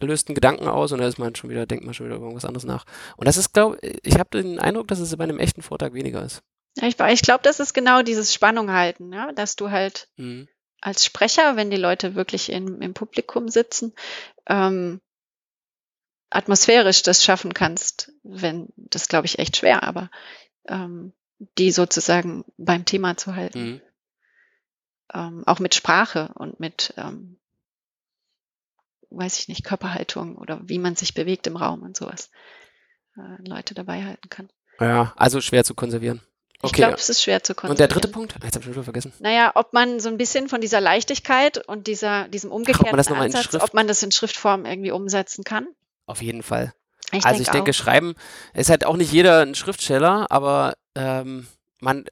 löst 0.01 0.29
einen 0.29 0.35
Gedanken 0.35 0.69
aus 0.69 0.93
und 0.93 0.99
dann 0.99 1.09
ist 1.09 1.19
man 1.19 1.35
schon 1.35 1.51
wieder, 1.51 1.67
denkt 1.67 1.85
man 1.85 1.95
schon 1.95 2.07
wieder 2.07 2.17
über 2.17 2.27
irgendwas 2.27 2.45
anderes 2.45 2.65
nach. 2.65 2.85
Und 3.17 3.27
das 3.27 3.37
ist, 3.37 3.53
glaube 3.53 3.79
ich, 3.83 4.19
habe 4.19 4.43
den 4.43 4.59
Eindruck, 4.59 4.89
dass 4.89 5.01
es 5.01 5.17
bei 5.17 5.25
einem 5.25 5.41
echten 5.41 5.63
Vortrag 5.63 5.93
weniger 5.95 6.23
ist. 6.23 6.43
Ja, 6.77 6.87
ich 6.87 6.99
ich 6.99 7.23
glaube, 7.23 7.43
das 7.43 7.61
ist 7.61 7.75
genau 7.75 8.03
dieses 8.03 8.33
Spannung 8.33 8.71
halten, 8.71 9.13
ja? 9.13 9.33
dass 9.33 9.57
du 9.57 9.71
halt 9.71 10.09
Mhm. 10.17 10.49
als 10.81 11.05
Sprecher, 11.05 11.57
wenn 11.57 11.71
die 11.71 11.77
Leute 11.77 12.15
wirklich 12.15 12.53
im, 12.53 12.81
im 12.81 12.95
Publikum 12.95 13.49
sitzen, 13.49 13.95
ähm, 14.47 15.01
atmosphärisch 16.31 17.03
das 17.03 17.25
schaffen 17.25 17.55
kannst, 17.55 18.13
wenn, 18.23 18.69
das 18.77 19.09
glaube 19.09 19.27
ich 19.27 19.39
echt 19.39 19.57
schwer, 19.57 19.83
aber 19.83 20.11
ähm, 20.69 21.13
die 21.57 21.71
sozusagen 21.71 22.45
beim 22.57 22.85
Thema 22.85 23.17
zu 23.17 23.35
halten. 23.35 23.61
Mhm. 23.61 23.81
Ähm, 25.15 25.43
auch 25.47 25.59
mit 25.59 25.75
Sprache 25.75 26.31
und 26.35 26.61
mit, 26.61 26.93
ähm, 26.99 27.39
weiß 29.11 29.39
ich 29.39 29.49
nicht, 29.49 29.65
Körperhaltung 29.65 30.37
oder 30.37 30.61
wie 30.63 30.79
man 30.79 30.97
sich 30.97 31.15
bewegt 31.15 31.47
im 31.47 31.57
Raum 31.57 31.83
und 31.83 31.97
sowas. 31.97 32.31
Äh, 33.17 33.49
Leute 33.49 33.75
dabei 33.75 34.05
halten 34.05 34.29
kann. 34.29 34.49
Ja, 34.81 35.13
also 35.17 35.41
schwer 35.41 35.65
zu 35.65 35.75
konservieren. 35.75 36.21
Ich 36.61 36.71
Okay. 36.71 36.77
glaube, 36.83 36.95
es 36.95 37.09
ist 37.09 37.23
schwer 37.23 37.43
zu 37.43 37.55
konzentrieren. 37.55 37.71
und 37.71 37.79
der 37.79 37.89
dritte 37.89 38.09
Punkt? 38.09 38.35
Jetzt 38.35 38.45
habe 38.55 38.59
ich 38.59 38.65
schon 38.65 38.73
wieder 38.75 38.83
vergessen. 38.85 39.13
Naja, 39.21 39.53
ob 39.55 39.73
man 39.73 40.01
so 40.01 40.09
ein 40.09 40.17
bisschen 40.19 40.49
von 40.49 40.61
dieser 40.61 40.81
Leichtigkeit 40.81 41.59
und 41.69 41.87
dieser, 41.87 42.27
diesem 42.29 42.51
umgekehrten 42.51 42.97
mal 42.97 43.27
in 43.27 43.35
Ansatz, 43.35 43.55
ob 43.55 43.75
man 43.75 43.87
das 43.87 44.03
in 44.03 44.11
Schriftform 44.11 44.65
irgendwie 44.67 44.91
umsetzen 44.91 45.45
kann. 45.45 45.69
Auf 46.07 46.21
jeden 46.21 46.43
Fall. 46.43 46.75
Ich 47.13 47.25
also 47.25 47.41
ich 47.41 47.49
denke, 47.49 47.71
auch. 47.71 47.75
schreiben 47.75 48.15
ist 48.55 48.71
halt 48.71 48.85
auch 48.85 48.97
nicht 48.97 49.13
jeder 49.13 49.43
ein 49.43 49.55
Schriftsteller, 49.55 50.27
aber 50.31 50.75
ähm, 50.97 51.47
man 51.81 52.05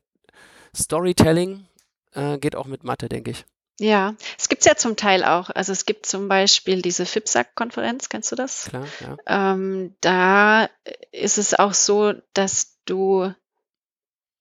Storytelling 0.74 1.66
äh, 2.12 2.38
geht 2.38 2.54
auch 2.56 2.66
mit 2.66 2.84
Mathe, 2.84 3.08
denke 3.08 3.32
ich. 3.32 3.44
Ja, 3.78 4.14
es 4.38 4.48
gibt's 4.48 4.64
ja 4.64 4.76
zum 4.76 4.96
Teil 4.96 5.22
auch. 5.22 5.50
Also 5.50 5.72
es 5.72 5.84
gibt 5.84 6.06
zum 6.06 6.28
Beispiel 6.28 6.80
diese 6.80 7.04
FIPSAC-Konferenz, 7.04 8.08
kennst 8.08 8.32
du 8.32 8.36
das? 8.36 8.66
Klar, 8.70 8.86
ja. 9.00 9.52
Ähm, 9.52 9.94
da 10.00 10.70
ist 11.12 11.36
es 11.36 11.52
auch 11.52 11.74
so, 11.74 12.14
dass 12.32 12.78
du, 12.86 13.30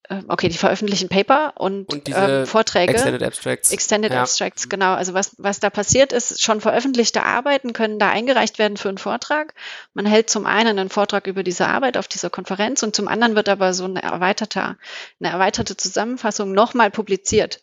ähm, 0.10 0.26
okay, 0.30 0.48
die 0.48 0.58
veröffentlichen 0.58 1.10
Paper 1.10 1.54
und, 1.58 1.92
Und 1.92 2.08
ähm, 2.08 2.48
Vorträge. 2.48 2.94
Extended 2.94 3.24
Abstracts. 3.24 3.72
Extended 3.74 4.14
Ja. 4.14 4.22
Abstracts, 4.22 4.70
genau. 4.70 4.94
Also 4.94 5.14
was, 5.14 5.36
was 5.38 5.60
da 5.60 5.70
passiert 5.70 6.14
ist, 6.14 6.42
schon 6.42 6.62
veröffentlichte 6.62 7.24
Arbeiten 7.24 7.74
können 7.74 8.00
da 8.00 8.10
eingereicht 8.10 8.58
werden 8.58 8.78
für 8.78 8.88
einen 8.88 8.98
Vortrag. 8.98 9.54
Man 9.94 10.06
hält 10.06 10.30
zum 10.30 10.46
einen 10.46 10.80
einen 10.80 10.90
Vortrag 10.90 11.28
über 11.28 11.44
diese 11.44 11.68
Arbeit 11.68 11.98
auf 11.98 12.08
dieser 12.08 12.30
Konferenz 12.30 12.84
und 12.84 12.96
zum 12.96 13.10
anderen 13.10 13.36
wird 13.36 13.50
aber 13.50 13.74
so 13.74 13.84
eine 13.84 14.02
erweiterte, 14.02 14.78
eine 15.20 15.30
erweiterte 15.30 15.76
Zusammenfassung 15.76 16.54
nochmal 16.54 16.90
publiziert, 16.90 17.60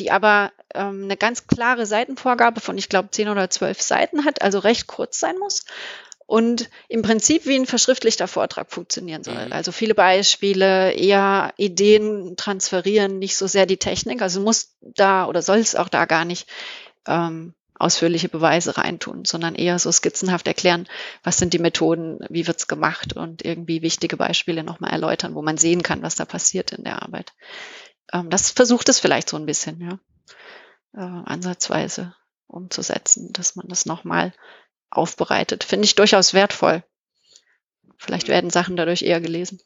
die 0.00 0.10
aber 0.10 0.52
ähm, 0.74 1.04
eine 1.04 1.16
ganz 1.16 1.46
klare 1.46 1.86
Seitenvorgabe 1.86 2.60
von, 2.60 2.76
ich 2.78 2.88
glaube, 2.88 3.10
zehn 3.10 3.28
oder 3.28 3.50
zwölf 3.50 3.80
Seiten 3.80 4.24
hat, 4.24 4.42
also 4.42 4.58
recht 4.58 4.86
kurz 4.86 5.20
sein 5.20 5.38
muss. 5.38 5.64
Und 6.26 6.70
im 6.88 7.02
Prinzip 7.02 7.44
wie 7.46 7.56
ein 7.56 7.66
verschriftlichter 7.66 8.28
Vortrag 8.28 8.70
funktionieren 8.70 9.24
soll. 9.24 9.46
Mhm. 9.46 9.52
Also 9.52 9.72
viele 9.72 9.96
Beispiele, 9.96 10.92
eher 10.92 11.52
Ideen 11.56 12.36
transferieren, 12.36 13.18
nicht 13.18 13.36
so 13.36 13.48
sehr 13.48 13.66
die 13.66 13.78
Technik. 13.78 14.22
Also 14.22 14.40
muss 14.40 14.76
da 14.80 15.26
oder 15.26 15.42
soll 15.42 15.58
es 15.58 15.74
auch 15.74 15.88
da 15.88 16.04
gar 16.04 16.24
nicht 16.24 16.48
ähm, 17.08 17.54
ausführliche 17.80 18.28
Beweise 18.28 18.76
reintun, 18.76 19.24
sondern 19.24 19.54
eher 19.56 19.78
so 19.78 19.90
skizzenhaft 19.90 20.46
erklären, 20.46 20.86
was 21.24 21.38
sind 21.38 21.52
die 21.52 21.58
Methoden, 21.58 22.20
wie 22.28 22.46
wird's 22.46 22.68
gemacht 22.68 23.16
und 23.16 23.44
irgendwie 23.44 23.82
wichtige 23.82 24.16
Beispiele 24.16 24.62
nochmal 24.62 24.92
erläutern, 24.92 25.34
wo 25.34 25.42
man 25.42 25.56
sehen 25.56 25.82
kann, 25.82 26.02
was 26.02 26.14
da 26.14 26.26
passiert 26.26 26.72
in 26.72 26.84
der 26.84 27.02
Arbeit. 27.02 27.32
Ähm, 28.12 28.30
das 28.30 28.50
versucht 28.50 28.88
es 28.88 29.00
vielleicht 29.00 29.28
so 29.28 29.36
ein 29.36 29.46
bisschen, 29.46 29.80
ja, 29.80 29.98
äh, 30.94 31.22
ansatzweise 31.24 32.14
umzusetzen, 32.46 33.32
dass 33.32 33.56
man 33.56 33.68
das 33.68 33.86
nochmal 33.86 34.32
aufbereitet. 34.90 35.64
Finde 35.64 35.84
ich 35.84 35.94
durchaus 35.94 36.34
wertvoll. 36.34 36.82
Vielleicht 37.96 38.28
werden 38.28 38.50
Sachen 38.50 38.76
dadurch 38.76 39.02
eher 39.02 39.20
gelesen. 39.20 39.60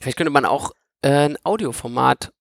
Vielleicht 0.00 0.16
könnte 0.16 0.30
man 0.30 0.46
auch 0.46 0.72
äh, 1.02 1.26
ein 1.26 1.38
Audioformat 1.44 2.32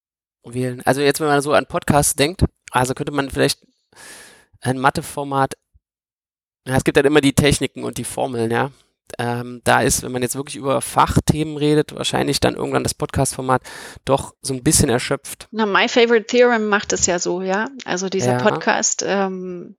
wählen. 0.44 0.82
Also 0.86 1.02
jetzt, 1.02 1.20
wenn 1.20 1.28
man 1.28 1.42
so 1.42 1.54
an 1.54 1.66
Podcasts 1.66 2.16
denkt, 2.16 2.44
also 2.72 2.94
könnte 2.94 3.12
man 3.12 3.30
vielleicht 3.30 3.66
ein 4.62 4.80
Matheformat, 4.80 5.56
ja, 6.66 6.78
es 6.78 6.84
gibt 6.84 6.98
halt 6.98 7.06
immer 7.06 7.22
die 7.22 7.34
Techniken 7.34 7.84
und 7.84 7.98
die 7.98 8.06
Formeln, 8.06 8.50
ja. 8.52 8.72
Ähm, 9.20 9.62
da 9.64 9.82
ist, 9.82 10.02
wenn 10.04 10.12
man 10.12 10.22
jetzt 10.24 10.36
wirklich 10.36 10.56
über 10.56 10.82
Fachthemen 10.82 11.58
redet, 11.58 11.96
wahrscheinlich 11.96 12.40
dann 12.40 12.56
irgendwann 12.56 12.84
das 12.84 12.94
Podcast-Format 12.96 13.62
doch 14.06 14.34
so 14.42 14.54
ein 14.54 14.64
bisschen 14.64 14.90
erschöpft. 14.90 15.48
Na, 15.52 15.66
My 15.66 15.88
Favorite 15.88 16.26
Theorem 16.26 16.68
macht 16.68 16.94
es 16.94 17.06
ja 17.06 17.20
so, 17.20 17.42
ja. 17.42 17.68
Also 17.86 18.10
dieser 18.10 18.34
Ja. 18.34 18.38
Podcast, 18.40 19.04
ähm, 19.06 19.76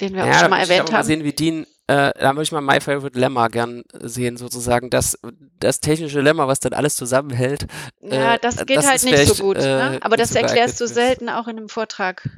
den 0.00 0.14
wir 0.14 0.22
auch 0.24 0.28
ja, 0.28 0.38
schon 0.40 0.50
mal 0.50 0.60
erwähnt 0.60 0.80
aber 0.82 0.92
mal 0.92 0.98
haben. 0.98 1.06
sehen, 1.06 1.24
wie 1.24 1.32
Dean, 1.32 1.66
äh, 1.86 2.12
da 2.18 2.30
würde 2.32 2.42
ich 2.42 2.52
mal 2.52 2.60
My 2.60 2.80
Favorite 2.80 3.18
Lemma 3.18 3.48
gern 3.48 3.82
sehen, 4.00 4.36
sozusagen. 4.36 4.88
Das, 4.90 5.18
das 5.58 5.80
technische 5.80 6.20
Lemma, 6.20 6.46
was 6.46 6.60
dann 6.60 6.72
alles 6.74 6.94
zusammenhält. 6.96 7.66
Ja, 8.00 8.34
äh, 8.34 8.38
das 8.40 8.64
geht 8.64 8.76
das 8.76 8.88
halt 8.88 9.02
nicht 9.04 9.26
so 9.34 9.42
gut. 9.42 9.56
äh, 9.58 9.60
ne? 9.62 9.98
Aber 10.00 10.16
das 10.16 10.34
erklärst 10.34 10.80
du 10.80 10.86
selten 10.86 11.28
auch 11.28 11.48
in 11.48 11.56
einem 11.58 11.68
Vortrag. 11.68 12.28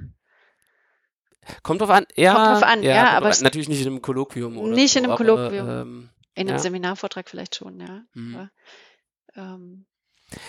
Kommt 1.63 1.81
drauf 1.81 1.91
an, 1.91 2.07
ja. 2.17 2.35
Kommt 2.35 2.47
drauf 2.47 2.63
an, 2.63 2.83
ja, 2.83 3.05
kommt 3.05 3.17
aber 3.17 3.27
an. 3.29 3.37
natürlich 3.43 3.69
nicht 3.69 3.81
in 3.83 3.89
einem 3.89 4.03
Kolloquium 4.03 4.57
oder 4.59 4.75
Nicht 4.75 4.93
so, 4.93 4.99
in 4.99 5.05
einem 5.05 5.13
aber, 5.13 5.25
Kolloquium. 5.25 5.69
Ähm, 5.69 6.09
In 6.35 6.49
einem 6.49 6.57
Ja. 6.57 6.63
Seminarvortrag 6.63 7.29
vielleicht 7.29 7.55
schon, 7.57 7.81
ja. 7.81 8.03
Mhm. 8.15 8.35
Aber, 8.37 8.51
ähm, 9.37 9.87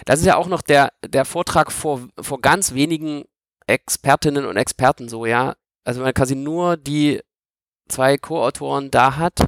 das 0.05 0.19
ist 0.19 0.25
ja 0.25 0.35
auch 0.37 0.47
noch 0.47 0.61
der, 0.61 0.91
der 1.05 1.23
Vortrag 1.25 1.71
vor, 1.71 2.07
vor 2.19 2.41
ganz 2.41 2.73
wenigen 2.73 3.25
Expertinnen 3.67 4.45
und 4.45 4.57
Experten 4.57 5.07
so, 5.09 5.25
ja. 5.25 5.55
Also 5.83 5.99
wenn 5.99 6.05
man 6.07 6.13
quasi 6.13 6.35
nur 6.35 6.77
die 6.77 7.21
zwei 7.87 8.17
Co-Autoren 8.17 8.91
da 8.91 9.17
hat, 9.17 9.47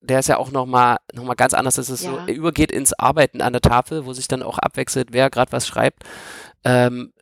der 0.00 0.20
ist 0.20 0.28
ja 0.28 0.36
auch 0.36 0.50
nochmal 0.52 0.98
noch 1.12 1.24
mal 1.24 1.34
ganz 1.34 1.54
anders, 1.54 1.76
dass 1.76 1.88
es 1.88 2.02
Ja. 2.02 2.24
so 2.26 2.32
übergeht 2.32 2.70
ins 2.70 2.92
Arbeiten 2.92 3.40
an 3.40 3.52
der 3.52 3.62
Tafel, 3.62 4.04
wo 4.06 4.12
sich 4.12 4.28
dann 4.28 4.42
auch 4.42 4.58
abwechselt, 4.58 5.08
wer 5.12 5.30
gerade 5.30 5.50
was 5.52 5.66
schreibt. 5.66 6.04
Ähm, 6.64 7.12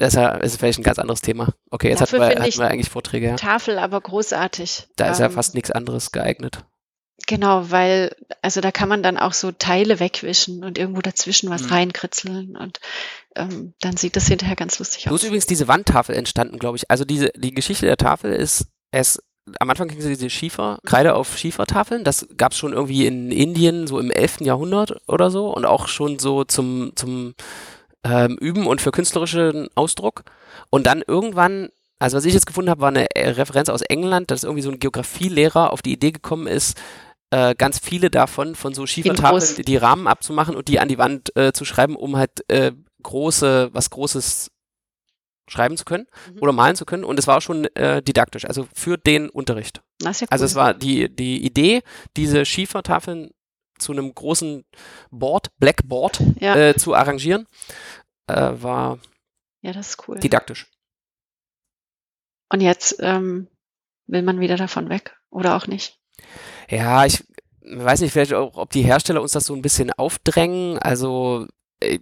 das 0.00 0.14
ist 0.42 0.58
vielleicht 0.58 0.78
ein 0.78 0.82
ganz 0.82 0.98
anderes 0.98 1.20
Thema. 1.20 1.48
Okay, 1.70 1.88
jetzt 1.88 2.00
hatten 2.00 2.10
Dafür 2.12 2.20
wir, 2.20 2.30
finde 2.32 2.42
hatten 2.48 2.58
wir 2.58 2.68
eigentlich 2.68 2.90
Vorträge, 2.90 3.26
ja. 3.28 3.36
Tafel 3.36 3.78
aber 3.78 4.00
großartig. 4.00 4.88
Da 4.96 5.10
ist 5.10 5.20
ja 5.20 5.26
Ähm, 5.26 5.32
fast 5.32 5.54
nichts 5.54 5.70
anderes 5.70 6.10
geeignet. 6.12 6.64
Genau, 7.26 7.70
weil, 7.70 8.16
also 8.42 8.60
da 8.60 8.72
kann 8.72 8.88
man 8.88 9.02
dann 9.02 9.16
auch 9.18 9.34
so 9.34 9.52
Teile 9.52 10.00
wegwischen 10.00 10.64
und 10.64 10.78
irgendwo 10.78 11.00
dazwischen 11.00 11.50
was 11.50 11.62
Mhm. 11.64 11.68
reinkritzeln 11.68 12.56
und 12.56 12.80
ähm, 13.36 13.74
dann 13.80 13.96
sieht 13.96 14.16
das 14.16 14.26
hinterher 14.26 14.56
ganz 14.56 14.78
lustig 14.80 15.04
So 15.04 15.14
ist 15.14 15.20
aus. 15.20 15.24
übrigens 15.26 15.46
diese 15.46 15.68
Wandtafel 15.68 16.16
entstanden, 16.16 16.58
glaube 16.58 16.78
ich. 16.78 16.90
Also 16.90 17.04
diese, 17.04 17.30
die 17.36 17.52
Geschichte 17.54 17.86
der 17.86 17.98
Tafel 17.98 18.32
ist, 18.32 18.66
es, 18.90 19.22
am 19.60 19.70
Anfang 19.70 19.86
ging 19.88 19.98
es 19.98 20.06
diese 20.06 20.30
Schiefer, 20.30 20.78
Kreide 20.84 21.14
auf 21.14 21.36
Schiefertafeln. 21.38 22.02
Das 22.04 22.26
gab 22.36 22.52
es 22.52 22.58
schon 22.58 22.72
irgendwie 22.72 23.06
in 23.06 23.30
Indien, 23.30 23.86
so 23.86 24.00
im 24.00 24.10
11. 24.10 24.40
Jahrhundert 24.40 24.96
oder 25.06 25.30
so 25.30 25.54
und 25.54 25.66
auch 25.66 25.86
schon 25.88 26.18
so 26.18 26.42
zum, 26.44 26.92
zum 26.96 27.34
ähm, 28.04 28.36
Üben 28.40 28.66
und 28.66 28.80
für 28.80 28.90
künstlerischen 28.92 29.68
Ausdruck. 29.74 30.24
Und 30.70 30.86
dann 30.86 31.02
irgendwann, 31.06 31.68
also 31.98 32.16
was 32.16 32.24
ich 32.24 32.34
jetzt 32.34 32.46
gefunden 32.46 32.70
habe, 32.70 32.80
war 32.80 32.88
eine 32.88 33.06
äh, 33.14 33.30
Referenz 33.30 33.68
aus 33.68 33.82
England, 33.82 34.30
dass 34.30 34.44
irgendwie 34.44 34.62
so 34.62 34.70
ein 34.70 34.78
Geografielehrer 34.78 35.72
auf 35.72 35.82
die 35.82 35.92
Idee 35.92 36.10
gekommen 36.12 36.46
ist, 36.46 36.80
äh, 37.30 37.54
ganz 37.54 37.78
viele 37.78 38.10
davon 38.10 38.54
von 38.56 38.74
so 38.74 38.86
Schiefertafeln 38.86 39.56
die, 39.56 39.62
die 39.64 39.76
Rahmen 39.76 40.06
abzumachen 40.08 40.56
und 40.56 40.68
die 40.68 40.80
an 40.80 40.88
die 40.88 40.98
Wand 40.98 41.36
äh, 41.36 41.52
zu 41.52 41.64
schreiben, 41.64 41.94
um 41.94 42.16
halt 42.16 42.44
äh, 42.50 42.72
große, 43.02 43.70
was 43.72 43.90
Großes 43.90 44.50
schreiben 45.48 45.76
zu 45.76 45.84
können 45.84 46.06
Mhm. 46.32 46.38
oder 46.42 46.52
malen 46.52 46.76
zu 46.76 46.84
können. 46.84 47.04
Und 47.04 47.18
es 47.18 47.26
war 47.26 47.38
auch 47.38 47.42
schon 47.42 47.64
äh, 47.74 48.02
didaktisch, 48.02 48.44
also 48.44 48.66
für 48.74 48.96
den 48.98 49.28
Unterricht. 49.28 49.80
Ja 50.02 50.08
Also 50.08 50.24
cool. 50.30 50.46
es 50.46 50.54
war 50.54 50.74
die, 50.74 51.08
die 51.14 51.44
Idee, 51.44 51.82
diese 52.16 52.44
Schiefertafeln 52.44 53.30
zu 53.80 53.92
einem 53.92 54.14
großen 54.14 54.64
Board, 55.10 55.48
Blackboard, 55.58 56.20
ja, 56.38 56.54
äh, 56.56 56.74
zu 56.76 56.94
arrangieren, 56.94 57.46
äh, 58.26 58.50
war 58.52 58.98
ja, 59.62 59.72
das 59.72 59.90
ist 59.90 60.08
cool. 60.08 60.18
didaktisch. 60.18 60.70
Und 62.48 62.60
jetzt 62.60 62.96
ähm, 63.00 63.48
will 64.06 64.22
man 64.22 64.40
wieder 64.40 64.56
davon 64.56 64.88
weg 64.88 65.16
oder 65.30 65.56
auch 65.56 65.66
nicht. 65.66 65.98
Ja, 66.68 67.04
ich 67.04 67.24
weiß 67.62 68.00
nicht, 68.00 68.12
vielleicht 68.12 68.32
auch, 68.32 68.56
ob 68.56 68.70
die 68.70 68.82
Hersteller 68.82 69.22
uns 69.22 69.32
das 69.32 69.46
so 69.46 69.54
ein 69.54 69.62
bisschen 69.62 69.92
aufdrängen. 69.92 70.78
Also 70.78 71.46
äh, 71.80 72.00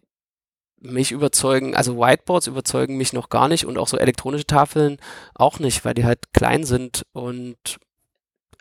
mich 0.81 1.11
überzeugen, 1.11 1.75
also 1.75 1.99
Whiteboards 1.99 2.47
überzeugen 2.47 2.97
mich 2.97 3.13
noch 3.13 3.29
gar 3.29 3.49
nicht 3.49 3.67
und 3.67 3.79
auch 3.79 3.89
so 3.89 3.99
elektronische 3.99 4.47
Tafeln 4.47 4.99
auch 5.35 5.59
nicht, 5.59 5.85
weil 5.85 5.95
die 5.95 6.05
halt 6.05 6.33
klein 6.33 6.65
sind 6.65 7.05
und 7.13 7.79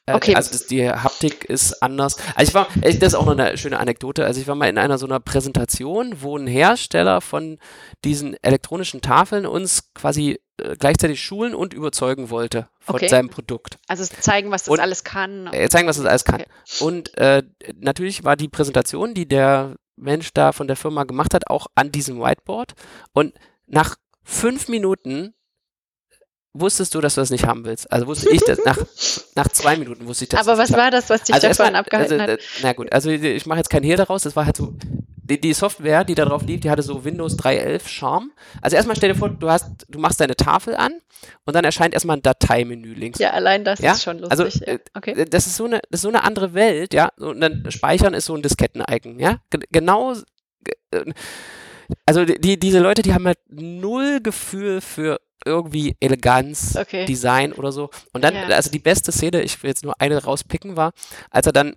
Okay. 0.10 0.36
Also 0.36 0.52
das, 0.52 0.68
die 0.68 0.90
Haptik 0.90 1.46
ist 1.46 1.82
anders. 1.84 2.16
Also 2.36 2.50
ich 2.50 2.54
war, 2.56 2.68
äh, 2.82 2.94
das 2.98 3.14
ist 3.14 3.16
auch 3.16 3.26
noch 3.26 3.38
eine 3.38 3.58
schöne 3.58 3.80
Anekdote. 3.80 4.26
Also 4.26 4.40
ich 4.40 4.48
war 4.48 4.56
mal 4.56 4.70
in 4.70 4.78
einer 4.78 4.98
so 4.98 5.06
einer 5.06 5.20
Präsentation, 5.20 6.22
wo 6.22 6.38
ein 6.38 6.48
Hersteller 6.48 7.20
von 7.22 7.60
diesen 8.04 8.36
elektronischen 8.42 9.02
Tafeln 9.02 9.46
uns 9.46 9.92
quasi 9.94 10.40
äh, 10.62 10.76
gleichzeitig 10.78 11.22
schulen 11.22 11.54
und 11.54 11.74
überzeugen 11.74 12.30
wollte 12.30 12.70
von 12.80 12.96
Okay. 12.96 13.10
seinem 13.10 13.30
Produkt. 13.30 13.78
Also 13.88 14.06
zeigen, 14.06 14.50
was 14.52 14.64
das 14.64 14.70
Und- 14.74 14.80
alles 14.80 15.04
kann. 15.04 15.48
Äh, 15.54 15.68
zeigen, 15.70 15.88
was 15.88 15.98
das 15.98 16.06
alles 16.06 16.24
kann. 16.26 16.42
Okay. 16.42 16.50
Und 16.80 17.18
äh, 17.18 17.44
natürlich 17.76 18.24
war 18.24 18.36
die 18.38 18.48
Präsentation, 18.48 19.14
die 19.14 19.28
der 19.28 19.76
Mensch 19.98 20.32
da 20.34 20.52
von 20.52 20.68
der 20.68 20.76
Firma 20.78 21.04
gemacht 21.04 21.34
hat, 21.34 21.48
auch 21.50 21.68
an 21.76 21.92
diesem 21.92 22.20
Whiteboard. 22.22 22.74
Und 23.14 23.34
nach 23.66 23.96
fünf 24.24 24.68
Minuten 24.68 25.34
wusstest 26.60 26.94
du, 26.96 27.02
dass 27.02 27.16
du 27.16 27.22
das 27.22 27.30
nicht 27.30 27.46
haben 27.46 27.66
willst. 27.66 27.92
Also 27.92 28.08
wusste 28.08 28.30
ich 28.30 28.42
das, 28.42 28.60
nach, 28.66 28.78
nach 29.36 29.48
zwei 29.50 29.78
Minuten 29.78 30.06
wusste 30.08 30.26
ich 30.26 30.30
das. 30.30 30.48
Aber 30.48 30.58
was 30.58 30.72
war 30.74 30.92
das, 30.92 31.10
was 31.10 31.24
dich 31.24 31.34
also 31.36 31.48
davon 31.48 31.76
abgehalten 31.76 32.20
also, 32.20 32.34
hat? 32.34 32.40
äh, 32.40 32.44
Na 32.64 32.74
gut, 32.74 32.92
also 32.92 33.10
ich 33.10 33.46
mache 33.46 33.60
jetzt 33.60 33.70
kein 33.70 33.84
Hehl 33.84 33.98
daraus, 33.98 34.24
das 34.24 34.36
war 34.36 34.46
halt 34.46 34.58
so, 34.58 34.74
die, 35.24 35.42
die 35.42 35.54
Software, 35.54 36.04
die 36.06 36.16
da 36.16 36.24
drauf 36.26 36.44
lief, 36.44 36.62
die 36.62 36.70
hatte 36.70 36.82
so 36.82 37.04
Windows 37.04 37.38
3.11 37.38 37.88
Charme. 37.88 38.32
Also 38.62 38.76
erstmal 38.78 38.96
stell 38.96 39.12
dir 39.12 39.20
vor, 39.20 39.30
du 39.30 39.50
hast, 39.50 39.66
du 39.90 40.00
machst 40.00 40.20
deine 40.22 40.36
Tafel 40.38 40.76
an 40.76 40.94
und 41.46 41.54
dann 41.56 41.66
erscheint 41.66 41.94
erstmal 41.94 42.16
ein 42.18 42.22
Dateimenü 42.22 42.94
links. 42.94 43.20
Ja, 43.20 43.32
allein 43.32 43.66
das 43.66 43.80
Ja, 43.80 43.92
ist 43.92 44.04
schon 44.04 44.24
also, 44.26 44.44
lustig. 44.46 44.68
ja. 44.68 44.74
äh, 44.76 44.80
Okay. 44.96 45.26
Das 45.30 45.46
ist 45.48 45.58
so 45.58 45.66
eine, 45.66 45.80
das 45.90 46.00
ist 46.00 46.02
so 46.04 46.08
eine 46.10 46.24
andere 46.24 46.54
Welt, 46.54 46.94
ja. 46.94 47.10
Und 47.18 47.42
dann 47.42 47.66
Speichern 47.70 48.14
ist 48.14 48.26
so 48.26 48.36
ein 48.36 48.42
Disketten-Icon, 48.42 49.20
ja. 49.20 49.40
Ge- 49.50 49.62
Genau, 49.72 50.14
ge- 50.64 50.76
äh, 50.92 51.14
also 52.06 52.24
die, 52.26 52.58
diese 52.60 52.80
Leute, 52.80 53.02
die 53.02 53.14
haben 53.14 53.26
halt 53.28 53.40
null 53.50 54.20
Gefühl 54.22 54.80
für 54.82 55.20
irgendwie 55.48 55.96
Eleganz, 56.00 56.76
Okay. 56.76 57.06
Design 57.06 57.54
oder 57.54 57.72
so. 57.72 57.90
Und 58.14 58.24
dann, 58.24 58.36
Ja. 58.36 58.44
also 58.56 58.70
die 58.70 58.80
beste 58.80 59.12
Szene, 59.12 59.42
ich 59.42 59.62
will 59.64 59.70
jetzt 59.70 59.84
nur 59.84 60.00
eine 60.00 60.24
rauspicken, 60.24 60.76
war, 60.78 60.92
als 61.32 61.48
er 61.48 61.54
dann 61.54 61.76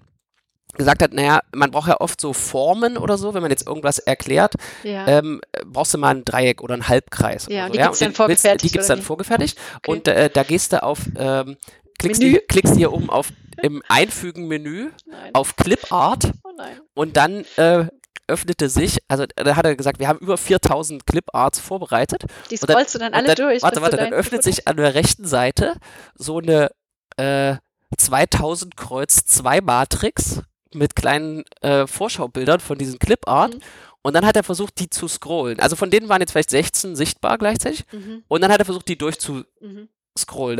gesagt 0.77 1.03
hat, 1.03 1.13
naja, 1.13 1.41
man 1.53 1.73
braucht 1.73 1.89
ja 1.89 2.01
oft 2.01 2.21
so 2.21 2.33
Formen 2.33 2.97
oder 2.97 3.19
so, 3.19 3.35
wenn 3.35 3.43
man 3.43 3.51
jetzt 3.51 3.67
irgendwas 3.67 3.99
erklärt, 3.99 4.55
Ja. 4.85 5.07
ähm, 5.09 5.41
brauchst 5.67 5.93
du 5.95 5.99
mal 5.99 6.15
ein 6.15 6.25
Dreieck 6.25 6.63
oder 6.63 6.75
ein 6.75 6.87
Halbkreis. 6.87 7.47
Ja, 7.51 7.67
und 7.67 7.75
die 7.75 7.79
gibt's 7.79 7.99
dann 7.99 8.09
den 8.11 8.11
willst- 8.11 8.17
vorgefertigt, 8.19 8.65
Die 8.65 8.69
gibt 8.73 8.83
es 8.83 8.89
dann 8.89 9.03
vorgefertigt 9.03 9.59
Okay. 9.79 9.91
und 9.91 10.07
äh, 10.09 10.31
da 10.31 10.45
gehst 10.45 10.73
du 10.73 10.83
auf, 10.83 11.01
ähm, 11.17 11.57
klickst, 11.99 12.23
Menü. 12.23 12.35
die, 12.35 12.39
klickst 12.47 12.77
hier 12.77 12.93
oben 12.93 13.11
auf 13.11 13.33
im 13.63 13.83
Einfügen-Menü 13.89 14.91
auf 15.33 15.57
Clipart 15.57 16.33
oh 16.45 16.51
und 16.95 17.17
dann 17.17 17.45
äh, 17.57 17.87
öffnete 18.31 18.69
sich, 18.69 18.99
also 19.09 19.27
da 19.37 19.57
hat 19.57 19.67
er 19.67 19.77
gesagt, 19.77 19.99
wir 19.99 20.09
haben 20.09 20.19
über 20.21 20.39
4000 20.39 21.07
Cliparts 21.07 21.59
vorbereitet. 21.61 22.25
Die 22.51 22.55
Und 22.55 22.69
dann- 22.69 22.77
scrollst 22.77 22.95
du 22.95 22.99
dann 22.99 23.13
alle 23.15 23.35
dann, 23.35 23.37
durch. 23.37 23.63
Warte, 23.63 23.83
warte, 23.83 23.97
dann 23.97 24.13
öffnet 24.13 24.43
sich 24.43 24.67
an 24.67 24.77
der 24.77 24.95
rechten 24.95 25.27
Seite 25.27 25.75
so 26.15 26.39
eine 26.39 26.71
äh, 27.17 27.57
2000 27.97 28.77
Kreuz 28.77 29.25
2 29.27 29.61
Matrix 29.61 30.43
mit 30.73 30.95
kleinen 30.97 31.45
äh, 31.63 31.87
Vorschaubildern 31.87 32.61
von 32.61 32.79
diesen 32.79 32.99
Clipart. 32.99 33.55
Mhm. 33.55 33.61
Und 34.03 34.15
dann 34.15 34.25
hat 34.25 34.37
er 34.37 34.45
versucht, 34.45 34.79
die 34.79 34.89
zu 34.89 35.09
scrollen. 35.09 35.61
Also 35.61 35.77
von 35.77 35.91
denen 35.91 36.09
waren 36.09 36.21
jetzt 36.23 36.31
vielleicht 36.33 36.51
16 36.51 36.97
sichtbar 36.97 37.37
gleichzeitig. 37.37 37.85
Mhm. 37.93 38.23
Und 38.29 38.41
dann 38.41 38.51
hat 38.51 38.59
er 38.61 38.65
versucht, 38.65 38.89
die 38.89 38.97
durchzuscrollen. 38.97 39.47
Mhm. 39.61 39.89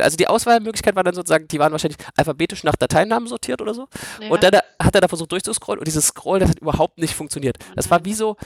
Also 0.01 0.17
die 0.17 0.27
Auswahlmöglichkeit 0.27 0.95
war 0.95 1.03
dann 1.03 1.13
sozusagen, 1.15 1.47
die 1.47 1.59
waren 1.59 1.71
wahrscheinlich 1.71 1.97
alphabetisch 2.17 2.63
nach 2.63 2.75
Dateinamen 2.75 3.27
sortiert 3.27 3.61
oder 3.61 3.73
so. 3.73 3.87
Ja. 4.21 4.29
Und 4.29 4.43
dann 4.43 4.55
hat 4.81 4.95
er 4.95 5.01
da 5.01 5.07
versucht 5.07 5.31
durchzuscrollen 5.31 5.79
und 5.79 5.87
dieses 5.87 6.07
Scrollen, 6.07 6.41
das 6.41 6.49
hat 6.51 6.59
überhaupt 6.59 6.97
nicht 6.97 7.13
funktioniert. 7.15 7.57
Das 7.75 7.89
war 7.89 8.03
wie 8.05 8.13
so, 8.13 8.37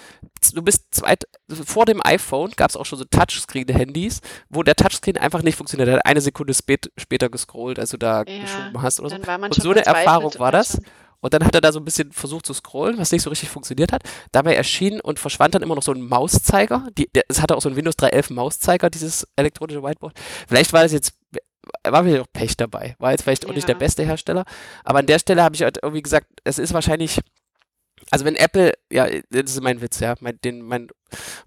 du 0.53 0.61
bist 0.61 0.93
zweit, 0.93 1.25
vor 1.49 1.85
dem 1.85 2.01
iPhone 2.03 2.51
gab 2.51 2.69
es 2.69 2.75
auch 2.75 2.85
schon 2.85 2.99
so 2.99 3.05
Touchscreen-Handys, 3.05 4.21
wo 4.49 4.63
der 4.63 4.75
Touchscreen 4.75 5.17
einfach 5.17 5.41
nicht 5.41 5.55
funktioniert. 5.57 5.89
Er 5.89 5.95
hat 5.97 6.05
eine 6.05 6.21
Sekunde 6.21 6.53
spät, 6.53 6.91
später 6.97 7.29
gescrollt, 7.29 7.79
als 7.79 7.91
du 7.91 7.97
da 7.97 8.23
Ja, 8.27 8.41
geschoben 8.41 8.81
hast 8.81 8.99
oder 8.99 9.09
so. 9.09 9.15
Und 9.15 9.53
so 9.55 9.71
eine 9.71 9.85
Erfahrung 9.85 10.33
war 10.39 10.51
das. 10.51 10.73
schon- 10.73 10.85
Und 11.25 11.33
dann 11.33 11.43
hat 11.43 11.55
er 11.55 11.61
da 11.61 11.71
so 11.71 11.79
ein 11.79 11.85
bisschen 11.85 12.11
versucht 12.11 12.45
zu 12.45 12.53
scrollen, 12.53 12.99
was 12.99 13.11
nicht 13.11 13.23
so 13.23 13.31
richtig 13.31 13.49
funktioniert 13.49 13.91
hat. 13.91 14.03
Dabei 14.31 14.53
erschien 14.53 15.01
und 15.01 15.17
verschwand 15.17 15.55
dann 15.55 15.63
immer 15.63 15.73
noch 15.73 15.81
so 15.81 15.91
ein 15.91 16.01
Mauszeiger. 16.01 16.87
Die, 16.95 17.09
der, 17.15 17.23
es 17.29 17.41
hatte 17.41 17.57
auch 17.57 17.61
so 17.61 17.69
ein 17.69 17.75
Windows 17.75 17.95
3.11 17.97 18.31
Mauszeiger, 18.33 18.91
dieses 18.91 19.27
elektronische 19.35 19.81
Whiteboard. 19.81 20.13
Vielleicht 20.47 20.71
war 20.71 20.83
das 20.83 20.91
jetzt, 20.91 21.13
war 21.83 22.03
vielleicht 22.03 22.21
auch 22.21 22.31
Pech 22.31 22.55
dabei. 22.57 22.95
War 22.99 23.09
jetzt 23.09 23.23
vielleicht 23.23 23.47
auch 23.47 23.53
nicht 23.53 23.67
Ja. 23.67 23.73
der 23.73 23.79
beste 23.79 24.03
Hersteller. 24.03 24.45
Aber 24.83 24.99
an 24.99 25.07
der 25.07 25.17
Stelle 25.17 25.41
habe 25.41 25.55
ich 25.55 25.63
halt 25.63 25.79
irgendwie 25.81 26.03
gesagt, 26.03 26.27
es 26.43 26.59
ist 26.59 26.75
wahrscheinlich, 26.75 27.19
also 28.11 28.23
wenn 28.23 28.35
Apple, 28.35 28.73
ja, 28.91 29.07
das 29.31 29.49
ist 29.49 29.61
mein 29.63 29.81
Witz, 29.81 29.99
ja, 30.01 30.13
mein, 30.19 30.37
den, 30.43 30.61
mein 30.61 30.89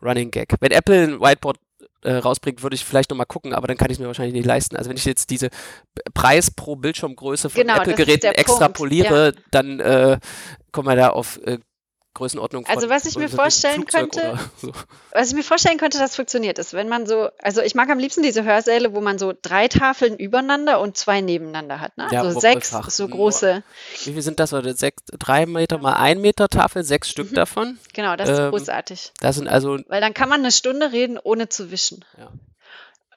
Running 0.02 0.32
Gag. 0.32 0.54
Wenn 0.58 0.72
Apple 0.72 1.04
ein 1.04 1.20
Whiteboard 1.20 1.58
äh, 2.02 2.14
rausbringt, 2.14 2.62
würde 2.62 2.74
ich 2.74 2.84
vielleicht 2.84 3.10
nochmal 3.10 3.26
gucken, 3.26 3.54
aber 3.54 3.66
dann 3.66 3.76
kann 3.76 3.90
ich 3.90 3.96
es 3.96 4.00
mir 4.00 4.06
wahrscheinlich 4.06 4.34
nicht 4.34 4.46
leisten. 4.46 4.76
Also 4.76 4.90
wenn 4.90 4.96
ich 4.96 5.04
jetzt 5.04 5.30
diese 5.30 5.48
Preis 6.14 6.50
pro 6.50 6.76
Bildschirmgröße 6.76 7.50
von 7.50 7.60
Genau, 7.60 7.76
Apple-Geräten 7.76 8.26
extrapoliere, 8.34 9.32
dann 9.50 9.80
äh, 9.80 10.18
kommen 10.72 10.88
wir 10.88 10.96
da 10.96 11.10
auf 11.10 11.40
äh, 11.44 11.58
Größenordnung 12.18 12.66
von 12.66 12.74
Also 12.74 12.88
was 12.90 13.06
ich 13.06 13.16
mir 13.16 13.28
vorstellen 13.28 13.86
könnte- 13.86 14.38
So. 14.60 14.72
Was 15.12 15.28
ich 15.28 15.34
mir 15.34 15.42
vorstellen 15.42 15.78
könnte, 15.78 15.98
das 15.98 16.16
funktioniert, 16.16 16.58
ist, 16.58 16.74
wenn 16.74 16.88
man 16.88 17.06
so, 17.06 17.28
also 17.40 17.62
ich 17.62 17.74
mag 17.74 17.88
am 17.90 17.98
liebsten 17.98 18.22
diese 18.22 18.44
Hörsäle, 18.44 18.92
wo 18.94 19.00
man 19.00 19.18
so 19.18 19.32
drei 19.40 19.68
Tafeln 19.68 20.16
übereinander 20.16 20.80
und 20.80 20.96
zwei 20.96 21.20
nebeneinander 21.20 21.80
hat, 21.80 21.96
ne? 21.96 22.08
Ja, 22.10 22.24
so 22.28 22.34
wo- 22.36 22.40
sechs, 22.40 22.72
Wollfach. 22.72 22.90
so 22.90 23.08
große. 23.08 23.62
Wie 24.04 24.12
viel 24.12 24.22
sind 24.22 24.38
das? 24.40 24.50
Sechs, 24.50 25.02
drei 25.18 25.46
Meter 25.46 25.78
mal 25.78 25.94
ein 25.94 26.20
Meter 26.20 26.48
Tafel, 26.48 26.82
sechs 26.84 27.08
Stück 27.08 27.30
Mhm. 27.30 27.36
davon. 27.36 27.78
Genau, 27.94 28.16
das 28.16 28.28
ist 28.28 28.38
Ähm, 28.38 28.50
großartig. 28.50 29.12
Das 29.20 29.36
sind 29.36 29.48
also, 29.48 29.78
Weil 29.88 30.00
dann 30.00 30.12
kann 30.14 30.28
man 30.28 30.40
eine 30.40 30.52
Stunde 30.52 30.92
reden, 30.92 31.18
ohne 31.22 31.48
zu 31.48 31.70
wischen. 31.70 32.04
Ja. 32.18 32.28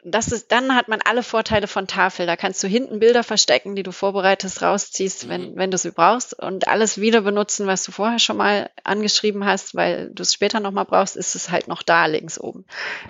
Das 0.03 0.29
ist, 0.31 0.51
dann 0.51 0.75
hat 0.75 0.87
man 0.87 0.99
alle 1.01 1.21
Vorteile 1.23 1.67
von 1.67 1.85
Tafel. 1.87 2.25
Da 2.25 2.35
kannst 2.35 2.63
du 2.63 2.67
hinten 2.67 2.99
Bilder 2.99 3.23
verstecken, 3.23 3.75
die 3.75 3.83
du 3.83 3.91
vorbereitest, 3.91 4.61
rausziehst, 4.61 5.29
wenn, 5.29 5.51
Mhm. 5.51 5.55
wenn 5.57 5.71
du 5.71 5.77
sie 5.77 5.91
brauchst 5.91 6.33
und 6.37 6.67
alles 6.67 6.99
wieder 6.99 7.21
benutzen, 7.21 7.67
was 7.67 7.83
du 7.83 7.91
vorher 7.91 8.17
schon 8.19 8.37
mal 8.37 8.69
angeschrieben 8.83 9.45
hast, 9.45 9.75
weil 9.75 10.09
du 10.11 10.23
es 10.23 10.33
später 10.33 10.59
nochmal 10.59 10.85
brauchst, 10.85 11.15
ist 11.17 11.35
es 11.35 11.51
halt 11.51 11.67
noch 11.67 11.83
da 11.83 12.07
links 12.07 12.39
oben. 12.39 12.65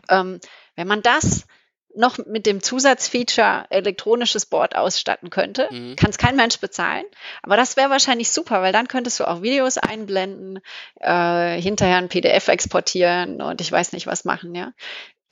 Ähm, 0.09 0.39
wenn 0.75 0.87
man 0.87 1.01
das 1.01 1.45
noch 1.93 2.17
mit 2.25 2.45
dem 2.45 2.63
Zusatzfeature 2.63 3.65
elektronisches 3.69 4.45
Board 4.45 4.75
ausstatten 4.75 5.29
könnte, 5.29 5.67
Mhm. 5.71 5.95
kann 5.97 6.09
es 6.09 6.17
kein 6.17 6.35
Mensch 6.37 6.57
bezahlen. 6.59 7.03
Aber 7.43 7.57
das 7.57 7.75
wäre 7.77 7.89
wahrscheinlich 7.89 8.31
super, 8.31 8.61
weil 8.61 8.71
dann 8.73 8.87
könntest 8.87 9.19
du 9.19 9.25
auch 9.27 9.41
Videos 9.41 9.77
einblenden, 9.77 10.59
äh, 10.99 11.59
hinterher 11.61 11.97
ein 11.97 12.07
PDF 12.09 12.47
exportieren 12.47 13.41
und 13.41 13.59
ich 13.61 13.71
weiß 13.71 13.91
nicht 13.93 14.07
was 14.07 14.23
machen, 14.25 14.55
ja. 14.55 14.71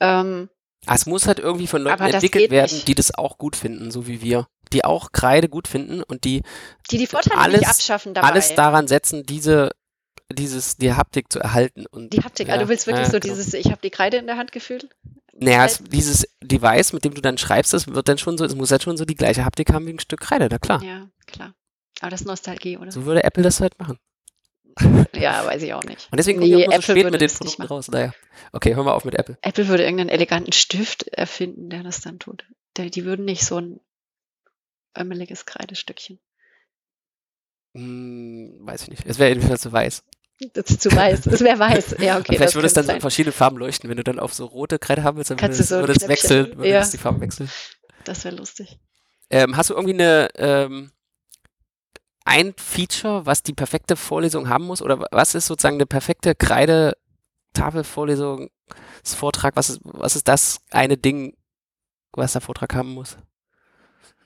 Ähm, 0.00 0.48
es 0.86 1.06
muss 1.06 1.26
halt 1.26 1.38
irgendwie 1.38 1.66
von 1.66 1.82
Leuten 1.82 2.02
Aber 2.02 2.12
entwickelt 2.12 2.50
werden, 2.50 2.74
nicht. 2.74 2.88
die 2.88 2.94
das 2.94 3.14
auch 3.14 3.38
gut 3.38 3.56
finden, 3.56 3.90
so 3.90 4.06
wie 4.06 4.22
wir. 4.22 4.46
Die 4.72 4.84
auch 4.84 5.12
Kreide 5.12 5.48
gut 5.48 5.68
finden 5.68 6.02
und 6.02 6.24
die 6.24 6.42
die 6.90 6.98
die 6.98 7.06
Vorteile 7.06 7.38
Alles- 7.38 7.60
nicht 7.60 7.68
abschaffen 7.70 8.14
dabei. 8.14 8.28
alles 8.28 8.54
daran 8.54 8.88
setzen, 8.88 9.24
diese, 9.26 9.72
dieses, 10.32 10.76
die 10.76 10.92
Haptik 10.94 11.32
zu 11.32 11.40
erhalten. 11.40 11.86
Und, 11.86 12.12
die 12.12 12.22
Haptik, 12.22 12.48
ja, 12.48 12.54
also 12.54 12.64
du 12.64 12.70
willst 12.70 12.86
wirklich 12.86 13.06
ja, 13.06 13.12
so 13.12 13.20
genau. 13.20 13.34
dieses, 13.34 13.52
ich 13.54 13.66
habe 13.66 13.80
die 13.82 13.90
Kreide 13.90 14.16
in 14.16 14.26
der 14.26 14.36
Hand 14.36 14.52
gefühlt. 14.52 14.88
Naja, 15.32 15.64
es, 15.64 15.78
dieses 15.82 16.26
Device, 16.42 16.92
mit 16.92 17.04
dem 17.04 17.14
du 17.14 17.20
dann 17.20 17.38
schreibst, 17.38 17.72
das 17.72 17.88
wird 17.88 18.08
dann 18.08 18.18
schon 18.18 18.38
so, 18.38 18.44
es 18.44 18.54
muss 18.54 18.70
halt 18.70 18.82
schon 18.82 18.96
so 18.96 19.04
die 19.04 19.14
gleiche 19.14 19.44
Haptik 19.44 19.72
haben 19.72 19.86
wie 19.86 19.92
ein 19.92 19.98
Stück 19.98 20.20
Kreide, 20.20 20.48
na 20.50 20.58
klar. 20.58 20.82
Ja, 20.82 21.08
klar. 21.26 21.54
Aber 22.00 22.10
das 22.10 22.22
ist 22.22 22.26
Nostalgie, 22.26 22.78
oder? 22.78 22.90
So 22.92 23.04
würde 23.04 23.24
Apple 23.24 23.42
das 23.42 23.60
halt 23.60 23.78
machen. 23.78 23.98
Ja, 25.14 25.44
weiß 25.44 25.62
ich 25.62 25.74
auch 25.74 25.82
nicht. 25.84 26.08
Und 26.10 26.18
deswegen 26.18 26.40
Nee, 26.40 26.50
kommen 26.52 26.70
wir 26.70 26.76
so 26.76 26.82
spät 26.82 27.10
mit 27.10 27.20
den 27.20 27.30
Produkten 27.30 27.62
raus. 27.62 27.88
Naja. 27.88 28.12
Okay, 28.52 28.74
hören 28.74 28.86
wir 28.86 28.94
auf 28.94 29.04
mit 29.04 29.14
Apple. 29.14 29.38
Apple 29.42 29.68
würde 29.68 29.82
irgendeinen 29.84 30.10
eleganten 30.10 30.52
Stift 30.52 31.08
erfinden, 31.08 31.70
der 31.70 31.82
das 31.82 32.00
dann 32.00 32.18
tut. 32.18 32.44
Der, 32.76 32.90
die 32.90 33.04
würden 33.04 33.24
nicht 33.24 33.44
so 33.44 33.58
ein 33.58 33.80
ömmeliges 34.96 35.46
Kreidestückchen. 35.46 36.18
Hm, 37.74 38.58
weiß 38.60 38.82
ich 38.82 38.88
nicht. 38.88 39.06
Es 39.06 39.18
wäre 39.18 39.30
jedenfalls 39.30 39.62
zu 39.62 39.72
weiß. 39.72 40.02
Das 40.54 40.70
ist 40.70 40.80
zu 40.80 40.90
weiß. 40.90 41.26
Es 41.26 41.40
wäre 41.42 41.58
weiß. 41.58 41.96
Ja, 42.00 42.18
okay. 42.18 42.36
Vielleicht 42.36 42.54
würde 42.54 42.66
es 42.66 42.72
dann 42.72 42.84
könnte 42.84 42.96
in 42.96 43.00
verschiedenen 43.02 43.34
Farben 43.34 43.58
leuchten. 43.58 43.90
Wenn 43.90 43.98
du 43.98 44.04
dann 44.04 44.18
auf 44.18 44.32
so 44.32 44.46
rote 44.46 44.78
Kreide 44.78 45.04
haben 45.04 45.18
willst, 45.18 45.30
dann 45.30 45.36
würde 45.36 45.46
Kannst 45.48 45.60
du 45.60 45.64
so 45.64 45.80
würde 45.80 45.92
es 45.92 46.08
wechseln, 46.08 46.56
würde 46.56 46.70
ja. 46.70 46.80
es 46.80 46.90
die 46.90 46.98
Farben 46.98 47.20
wechseln. 47.20 47.46
sein. 47.48 47.56
Das 48.04 48.24
wäre 48.24 48.34
lustig. 48.34 48.78
Ähm, 49.28 49.56
hast 49.56 49.70
du 49.70 49.74
irgendwie 49.74 49.94
eine 49.94 50.28
ähm, 50.36 50.90
ein 52.30 52.54
Feature, 52.56 53.26
was 53.26 53.42
die 53.42 53.52
perfekte 53.54 53.96
Vorlesung 53.96 54.48
haben 54.48 54.66
muss? 54.66 54.82
Oder 54.82 55.04
was 55.10 55.34
ist 55.34 55.46
sozusagen 55.46 55.78
eine 55.78 55.86
perfekte 55.86 56.36
Kreide-Tafelvorlesung, 56.36 58.50
Vortrag? 59.02 59.56
Was 59.56 59.70
ist, 59.70 59.80
was 59.82 60.14
ist 60.14 60.28
das 60.28 60.60
eine 60.70 60.96
Ding, 60.96 61.36
was 62.12 62.34
der 62.34 62.40
Vortrag 62.40 62.72
haben 62.74 62.94
muss? 62.94 63.18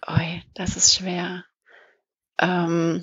Oi, 0.06 0.42
das 0.52 0.76
ist 0.76 0.94
schwer. 0.94 1.46
Ähm, 2.38 3.02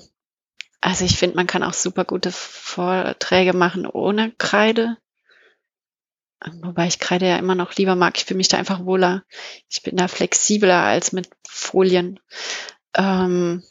also 0.80 1.04
ich 1.04 1.18
finde, 1.18 1.34
man 1.34 1.48
kann 1.48 1.64
auch 1.64 1.74
super 1.74 2.04
gute 2.04 2.30
Vorträge 2.30 3.54
machen 3.54 3.86
ohne 3.86 4.30
Kreide. 4.38 4.98
Wobei 6.62 6.86
ich 6.86 7.00
Kreide 7.00 7.26
ja 7.26 7.38
immer 7.38 7.56
noch 7.56 7.74
lieber 7.74 7.96
mag. 7.96 8.16
Ich 8.16 8.24
fühle 8.24 8.38
mich 8.38 8.46
da 8.46 8.56
einfach 8.56 8.84
wohler. 8.84 9.24
Ich 9.68 9.82
bin 9.82 9.96
da 9.96 10.06
flexibler 10.06 10.84
als 10.84 11.10
mit 11.10 11.28
Folien. 11.48 12.20
Ähm, 12.94 13.64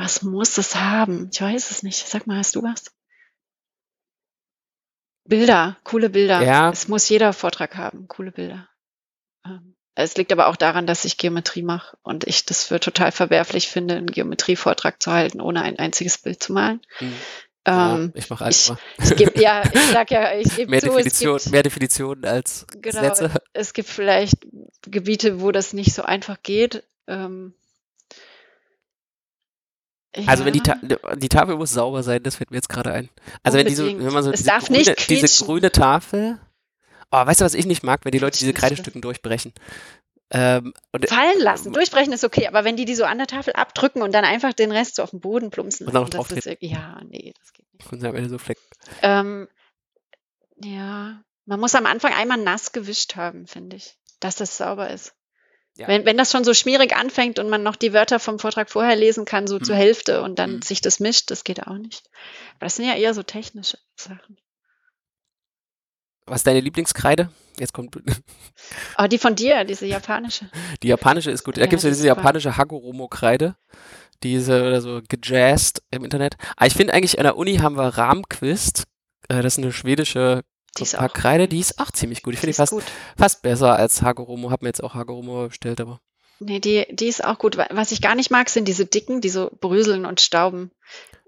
was 0.00 0.22
muss 0.22 0.56
es 0.56 0.76
haben? 0.76 1.28
Ich 1.30 1.40
weiß 1.42 1.70
es 1.70 1.82
nicht. 1.82 2.08
Sag 2.08 2.26
mal, 2.26 2.38
hast 2.38 2.56
du 2.56 2.62
was? 2.62 2.86
Bilder, 5.24 5.76
coole 5.84 6.08
Bilder. 6.08 6.42
Ja. 6.42 6.70
Es 6.70 6.88
muss 6.88 7.08
jeder 7.08 7.32
Vortrag 7.32 7.76
haben, 7.76 8.08
coole 8.08 8.32
Bilder. 8.32 8.68
Ähm, 9.44 9.76
Es 9.94 10.16
liegt 10.16 10.32
aber 10.32 10.48
auch 10.48 10.56
daran, 10.56 10.86
dass 10.86 11.04
ich 11.04 11.18
Geometrie 11.18 11.62
mache 11.62 11.98
und 12.02 12.26
ich 12.26 12.46
das 12.46 12.64
für 12.64 12.80
total 12.80 13.12
verwerflich 13.12 13.68
finde, 13.68 13.96
einen 13.96 14.06
Geometrievortrag 14.06 15.02
zu 15.02 15.12
halten, 15.12 15.40
ohne 15.40 15.62
ein 15.62 15.78
einziges 15.78 16.16
Bild 16.16 16.42
zu 16.42 16.54
malen. 16.54 16.80
Hm. 16.96 17.12
Ähm, 17.66 17.74
ja, 17.74 18.10
ich 18.14 18.30
mache 18.30 18.44
einfach. 18.46 18.78
Ich, 18.98 19.10
ich 19.10 19.16
geb, 19.16 19.38
ja, 19.38 19.62
ich 19.72 19.80
sag 19.92 20.10
ja, 20.10 20.32
ich 20.32 20.56
gebe 20.56 20.70
mehr, 20.70 20.80
zu, 20.80 20.86
Definition, 20.86 21.38
gibt, 21.38 21.50
mehr 21.50 21.62
Definitionen 21.62 22.24
als 22.24 22.66
genau, 22.80 23.02
Sätze. 23.02 23.34
es 23.52 23.74
gibt 23.74 23.90
vielleicht 23.90 24.38
Gebiete, 24.80 25.42
wo 25.42 25.52
das 25.52 25.74
nicht 25.74 25.92
so 25.92 26.02
einfach 26.02 26.42
geht. 26.42 26.84
Ähm, 27.06 27.54
Also 30.26 30.44
wenn 30.44 30.52
die. 30.52 30.60
Ta 30.60 30.76
die 31.16 31.28
Tafel 31.28 31.56
muss 31.56 31.70
sauber 31.70 32.02
sein, 32.02 32.22
das 32.22 32.36
fällt 32.36 32.50
mir 32.50 32.56
jetzt 32.56 32.68
gerade 32.68 32.92
ein. 32.92 33.08
Also 33.42 33.58
wenn, 33.58 33.66
diese, 33.66 33.86
wenn 33.86 34.12
man 34.12 34.24
so 34.24 34.32
Es 34.32 34.40
diese, 34.40 34.50
darf 34.50 34.66
grüne, 34.66 34.94
diese 35.08 35.44
grüne 35.44 35.70
Tafel, 35.70 36.40
oh, 37.10 37.26
weißt 37.26 37.40
du, 37.40 37.44
was 37.44 37.54
ich 37.54 37.66
nicht 37.66 37.82
mag, 37.82 38.04
wenn 38.04 38.12
die 38.12 38.18
Leute 38.18 38.38
diese. 38.38 38.52
Kreidestücken 38.52 39.00
durchbrechen. 39.00 39.52
Ähm, 40.32 40.74
und, 40.92 41.08
fallen 41.08 41.40
lassen. 41.40 41.72
Durchbrechen 41.72 42.12
ist 42.12 42.24
okay, 42.24 42.46
aber 42.46 42.64
wenn 42.64 42.76
die 42.76 42.84
die 42.84 42.94
so 42.94 43.04
an 43.04 43.18
der 43.18 43.26
Tafel 43.26 43.52
abdrücken 43.54 44.02
und 44.02 44.12
dann 44.12 44.24
einfach 44.24 44.52
den 44.52 44.70
Rest 44.70 44.96
so 44.96 45.02
auf 45.02 45.10
den 45.10 45.20
Boden 45.20 45.50
plumpsen, 45.50 45.86
Und 45.88 45.92
dann 45.92 46.04
noch 46.04 46.10
das 46.10 46.30
ist, 46.30 46.56
ja, 46.60 47.00
nee, 47.08 47.32
das 47.36 47.52
geht 47.52 47.66
nicht. 47.74 47.92
und 47.92 48.04
am 48.04 48.14
Ende 48.14 48.30
so 48.30 48.38
Flecken. 48.38 48.62
Ähm, 49.02 49.48
ja, 50.62 51.20
man 51.46 51.60
muss 51.60 51.74
am 51.74 51.86
Anfang 51.86 52.12
einmal 52.12 52.38
nass 52.38 52.70
gewischt 52.70 53.16
haben, 53.16 53.48
finde 53.48 53.76
ich, 53.76 53.96
dass 54.20 54.36
das 54.36 54.56
sauber 54.56 54.90
ist. 54.90 55.14
Ja. 55.80 55.88
Wenn, 55.88 56.04
wenn 56.04 56.16
das 56.18 56.30
schon 56.30 56.44
so 56.44 56.52
schmierig 56.54 56.94
anfängt 56.94 57.38
und 57.38 57.48
man 57.48 57.62
noch 57.62 57.74
die 57.76 57.92
Wörter 57.94 58.20
vom 58.20 58.38
Vortrag 58.38 58.70
vorher 58.70 58.96
lesen 58.96 59.24
kann, 59.24 59.46
so 59.46 59.58
zur 59.58 59.74
Hm. 59.76 59.82
Hälfte 59.82 60.22
und 60.22 60.38
dann 60.38 60.54
Hm. 60.54 60.62
sich 60.62 60.80
das 60.82 61.00
mischt, 61.00 61.30
das 61.30 61.42
geht 61.42 61.66
auch 61.66 61.78
nicht. 61.78 62.02
Aber 62.56 62.66
das 62.66 62.76
sind 62.76 62.86
ja 62.86 62.94
eher 62.94 63.14
so 63.14 63.22
technische 63.22 63.78
Sachen. 63.96 64.36
Was 66.26 66.40
ist 66.40 66.46
deine 66.46 66.60
Lieblingskreide? 66.60 67.30
Jetzt 67.58 67.72
kommt 67.72 67.96
Oh, 68.98 69.06
die 69.06 69.18
von 69.18 69.34
dir, 69.34 69.64
diese 69.64 69.86
japanische. 69.86 70.48
die 70.82 70.88
japanische 70.88 71.30
ist 71.30 71.44
gut. 71.44 71.56
Da 71.56 71.62
Ja, 71.62 71.66
gibt 71.66 71.78
es 71.78 71.84
ja 71.84 71.90
diese 71.90 72.06
japanische 72.06 72.56
Hagoromo-Kreide. 72.56 73.56
Diese 74.22 74.62
oder 74.62 74.80
so 74.82 75.00
gejazzt 75.08 75.82
im 75.90 76.04
Internet. 76.04 76.36
Aber 76.56 76.66
ich 76.66 76.74
finde 76.74 76.92
eigentlich 76.92 77.18
an 77.18 77.24
der 77.24 77.36
Uni 77.36 77.56
haben 77.56 77.76
wir 77.76 77.88
Rahmquist. 77.88 78.84
Äh, 79.28 79.42
das 79.42 79.54
ist 79.54 79.58
eine 79.64 79.72
schwedische 79.72 80.42
Die 80.78 80.82
ist 80.84 80.98
auch 80.98 81.12
Kreide, 81.12 81.48
die 81.48 81.58
ist 81.58 81.78
auch 81.80 81.90
ziemlich 81.90 82.22
gut. 82.22 82.34
Ich 82.34 82.40
finde 82.40 82.52
die 82.52 82.56
fast, 82.56 82.72
gut. 82.72 82.84
fast 83.16 83.42
besser 83.42 83.76
als 83.76 84.02
Hagoromo. 84.02 84.50
Hab 84.50 84.62
mir 84.62 84.68
jetzt 84.68 84.82
auch 84.82 84.94
Hagoromo 84.94 85.48
bestellt, 85.48 85.80
aber. 85.80 86.00
Nee, 86.38 86.60
die, 86.60 86.86
die 86.90 87.06
ist 87.08 87.24
auch 87.24 87.38
gut. 87.38 87.56
Wa- 87.56 87.66
Was 87.70 87.92
ich 87.92 88.00
gar 88.00 88.14
nicht 88.14 88.30
mag, 88.30 88.48
sind 88.48 88.66
diese 88.68 88.86
dicken, 88.86 89.20
die 89.20 89.28
so 89.28 89.50
bröseln 89.60 90.06
und 90.06 90.20
stauben. 90.20 90.70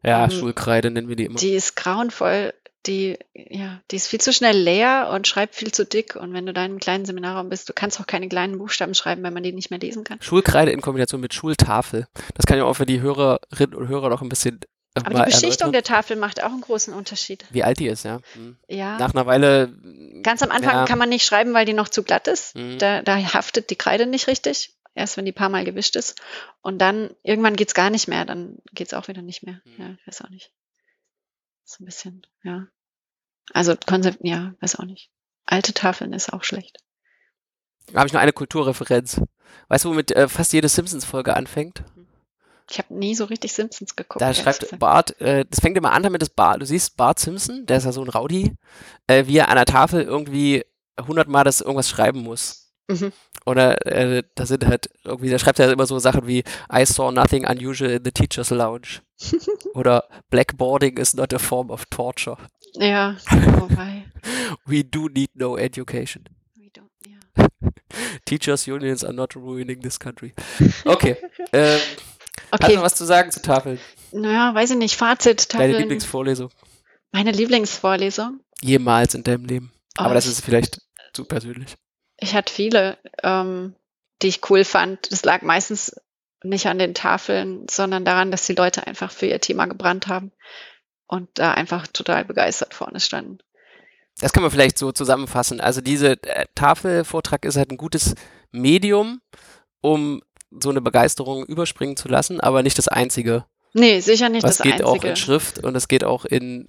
Ja, 0.02 0.24
Ähm, 0.24 0.30
Schulkreide 0.30 0.90
nennen 0.90 1.08
wir 1.08 1.16
die 1.16 1.24
immer. 1.26 1.38
Die 1.38 1.50
ist 1.54 1.76
grauenvoll. 1.76 2.54
Die, 2.86 3.16
ja, 3.34 3.80
die 3.92 3.96
ist 3.96 4.08
viel 4.08 4.20
zu 4.20 4.32
schnell 4.32 4.56
leer 4.56 5.10
und 5.14 5.28
schreibt 5.28 5.54
viel 5.54 5.70
zu 5.70 5.84
dick. 5.84 6.16
Und 6.16 6.32
wenn 6.32 6.46
du 6.46 6.52
da 6.52 6.64
in 6.64 6.72
einem 6.72 6.80
kleinen 6.80 7.04
Seminarraum 7.04 7.48
bist, 7.48 7.68
du 7.68 7.72
kannst 7.72 8.00
auch 8.00 8.06
keine 8.08 8.28
kleinen 8.28 8.58
Buchstaben 8.58 8.94
schreiben, 8.94 9.22
wenn 9.22 9.34
man 9.34 9.42
die 9.44 9.52
nicht 9.52 9.70
mehr 9.70 9.78
lesen 9.78 10.02
kann. 10.02 10.20
Schulkreide 10.20 10.72
in 10.72 10.80
Kombination 10.80 11.20
mit 11.20 11.32
Schultafel. 11.34 12.08
Das 12.34 12.46
kann 12.46 12.58
ja 12.58 12.64
auch 12.64 12.74
für 12.74 12.86
die 12.86 13.00
Hörerinnen 13.00 13.74
und 13.76 13.86
Hörer 13.88 14.08
noch 14.08 14.20
ein 14.22 14.28
bisschen 14.28 14.60
Aber 14.94 15.24
die 15.24 15.30
Beschichtung 15.30 15.72
der 15.72 15.82
Tafel 15.82 16.16
macht 16.16 16.42
auch 16.42 16.50
einen 16.50 16.60
großen 16.60 16.92
Unterschied. 16.92 17.44
wie 17.50 17.64
alt 17.64 17.78
die 17.78 17.86
ist, 17.86 18.04
ja. 18.04 18.20
Hm. 18.34 18.56
Ja. 18.68 18.98
Nach 18.98 19.14
einer 19.14 19.26
Weile. 19.26 19.72
Ganz 20.22 20.42
am 20.42 20.50
Anfang 20.50 20.74
ja, 20.74 20.84
kann 20.84 20.98
man 20.98 21.08
nicht 21.08 21.24
schreiben, 21.24 21.54
weil 21.54 21.64
die 21.64 21.72
noch 21.72 21.88
zu 21.88 22.02
glatt 22.02 22.28
ist. 22.28 22.54
Mhm. 22.54 22.78
Da, 22.78 23.02
da 23.02 23.16
haftet 23.16 23.70
die 23.70 23.76
Kreide 23.76 24.06
nicht 24.06 24.26
richtig. 24.26 24.74
Erst 24.94 25.16
wenn 25.16 25.24
die 25.24 25.32
paar 25.32 25.48
Mal 25.48 25.64
gewischt 25.64 25.96
ist. 25.96 26.20
Und 26.60 26.78
dann 26.78 27.10
irgendwann 27.22 27.56
geht's 27.56 27.72
gar 27.72 27.88
nicht 27.88 28.08
mehr. 28.08 28.26
Dann 28.26 28.58
geht's 28.72 28.92
auch 28.92 29.08
wieder 29.08 29.22
nicht 29.22 29.42
mehr. 29.42 29.62
Mhm. 29.64 29.74
Ja, 29.78 29.96
weiß 30.06 30.22
auch 30.22 30.28
nicht. 30.30 30.52
So 31.64 31.82
ein 31.82 31.86
bisschen, 31.86 32.26
ja. 32.42 32.66
Also 33.54 33.74
Konzept, 33.86 34.18
ja, 34.22 34.54
weiß 34.60 34.76
auch 34.76 34.84
nicht. 34.84 35.10
Alte 35.46 35.72
Tafeln 35.72 36.12
ist 36.12 36.32
auch 36.32 36.44
schlecht. 36.44 36.78
Da 37.86 38.00
habe 38.00 38.06
ich 38.06 38.12
noch 38.12 38.20
eine 38.20 38.32
Kulturreferenz. 38.32 39.20
Weißt 39.68 39.84
du, 39.84 39.90
womit 39.90 40.12
äh, 40.12 40.28
fast 40.28 40.52
jede 40.52 40.68
Simpsons-Folge 40.68 41.34
anfängt? 41.34 41.82
Ich 42.72 42.78
habe 42.78 42.94
nie 42.94 43.14
so 43.14 43.26
richtig 43.26 43.52
Simpsons 43.52 43.96
geguckt. 43.96 44.22
Da 44.22 44.32
schreibt 44.32 44.60
gesagt. 44.60 44.78
Bart, 44.80 45.20
äh, 45.20 45.44
das 45.48 45.60
fängt 45.60 45.76
immer 45.76 45.92
an 45.92 46.02
damit, 46.02 46.22
dass 46.22 46.30
Bart, 46.30 46.62
du 46.62 46.64
siehst 46.66 46.96
Bart 46.96 47.18
Simpson, 47.18 47.66
der 47.66 47.76
ist 47.76 47.84
ja 47.84 47.92
so 47.92 48.02
ein 48.02 48.08
Rowdy, 48.08 48.54
äh, 49.08 49.26
wie 49.26 49.36
er 49.36 49.48
an 49.50 49.56
der 49.56 49.66
Tafel 49.66 50.02
irgendwie 50.02 50.64
hundertmal 51.06 51.44
das 51.44 51.60
irgendwas 51.60 51.90
schreiben 51.90 52.20
muss. 52.22 52.72
Mhm. 52.88 53.12
Oder 53.44 53.86
äh, 53.86 54.22
da 54.34 54.46
sind 54.46 54.64
halt 54.66 54.88
irgendwie, 55.04 55.28
da 55.28 55.38
schreibt 55.38 55.58
er 55.58 55.70
immer 55.70 55.84
so 55.86 55.98
Sachen 55.98 56.26
wie 56.26 56.44
I 56.72 56.86
saw 56.86 57.12
nothing 57.12 57.46
unusual 57.46 57.90
in 57.90 58.04
the 58.04 58.10
teacher's 58.10 58.48
lounge. 58.50 59.02
Oder 59.74 60.08
Blackboarding 60.30 60.96
is 60.98 61.12
not 61.14 61.34
a 61.34 61.38
form 61.38 61.70
of 61.70 61.84
torture. 61.90 62.38
Ja, 62.74 63.16
wobei. 63.58 64.04
We 64.66 64.82
do 64.82 65.08
need 65.08 65.30
no 65.34 65.58
education. 65.58 66.24
we 66.56 66.70
don't- 66.74 66.88
ja. 67.06 67.46
Teachers 68.24 68.66
unions 68.66 69.04
are 69.04 69.12
not 69.12 69.36
ruining 69.36 69.82
this 69.82 69.98
country. 69.98 70.32
Okay. 70.86 71.16
ähm, 71.52 71.78
Hast 72.52 72.62
du 72.62 72.66
Okay, 72.66 72.82
was 72.82 72.94
zu 72.94 73.04
sagen 73.04 73.30
zu 73.30 73.40
Tafeln? 73.42 73.78
naja, 74.12 74.54
weiß 74.54 74.70
ich 74.72 74.76
nicht. 74.76 74.96
Fazit. 74.96 75.52
Deine 75.54 75.64
Tafeln. 75.64 75.80
Lieblingsvorlesung? 75.82 76.50
Meine 77.10 77.32
Lieblingsvorlesung. 77.32 78.40
Jemals 78.62 79.14
in 79.14 79.24
deinem 79.24 79.44
Leben. 79.46 79.72
Oh, 79.98 80.02
Aber 80.02 80.14
das 80.14 80.26
ist 80.26 80.44
vielleicht 80.44 80.80
zu 81.12 81.24
persönlich. 81.24 81.74
Ich 82.18 82.34
hatte 82.34 82.52
viele, 82.52 82.98
ähm, 83.22 83.74
die 84.22 84.28
ich 84.28 84.48
cool 84.50 84.64
fand. 84.64 85.10
Das 85.10 85.24
lag 85.24 85.42
meistens 85.42 85.96
nicht 86.44 86.66
an 86.66 86.78
den 86.78 86.94
Tafeln, 86.94 87.66
sondern 87.68 88.04
daran, 88.04 88.30
dass 88.30 88.46
die 88.46 88.54
Leute 88.54 88.86
einfach 88.86 89.10
für 89.10 89.26
ihr 89.26 89.40
Thema 89.40 89.66
gebrannt 89.66 90.08
haben 90.08 90.32
und 91.06 91.28
da 91.34 91.52
einfach 91.54 91.86
total 91.86 92.24
begeistert 92.24 92.74
vorne 92.74 93.00
standen. 93.00 93.38
Das 94.20 94.32
kann 94.32 94.42
man 94.42 94.50
vielleicht 94.52 94.78
so 94.78 94.92
zusammenfassen. 94.92 95.60
Also 95.60 95.80
diese 95.80 96.22
äh, 96.22 96.46
Tafelvortrag 96.54 97.44
ist 97.44 97.56
halt 97.56 97.70
ein 97.70 97.76
gutes 97.78 98.14
Medium, 98.50 99.20
um 99.80 100.22
so 100.60 100.70
eine 100.70 100.80
Begeisterung 100.80 101.44
überspringen 101.46 101.96
zu 101.96 102.08
lassen, 102.08 102.40
aber 102.40 102.62
nicht 102.62 102.78
das 102.78 102.88
einzige. 102.88 103.44
Nee, 103.74 104.00
sicher 104.00 104.28
nicht 104.28 104.42
Was 104.42 104.58
das 104.58 104.64
geht 104.66 104.82
auch 104.82 104.94
Einzige. 104.94 105.08
in 105.10 105.16
Schrift 105.16 105.58
und 105.64 105.74
es 105.76 105.88
geht 105.88 106.04
auch 106.04 106.24
in 106.24 106.66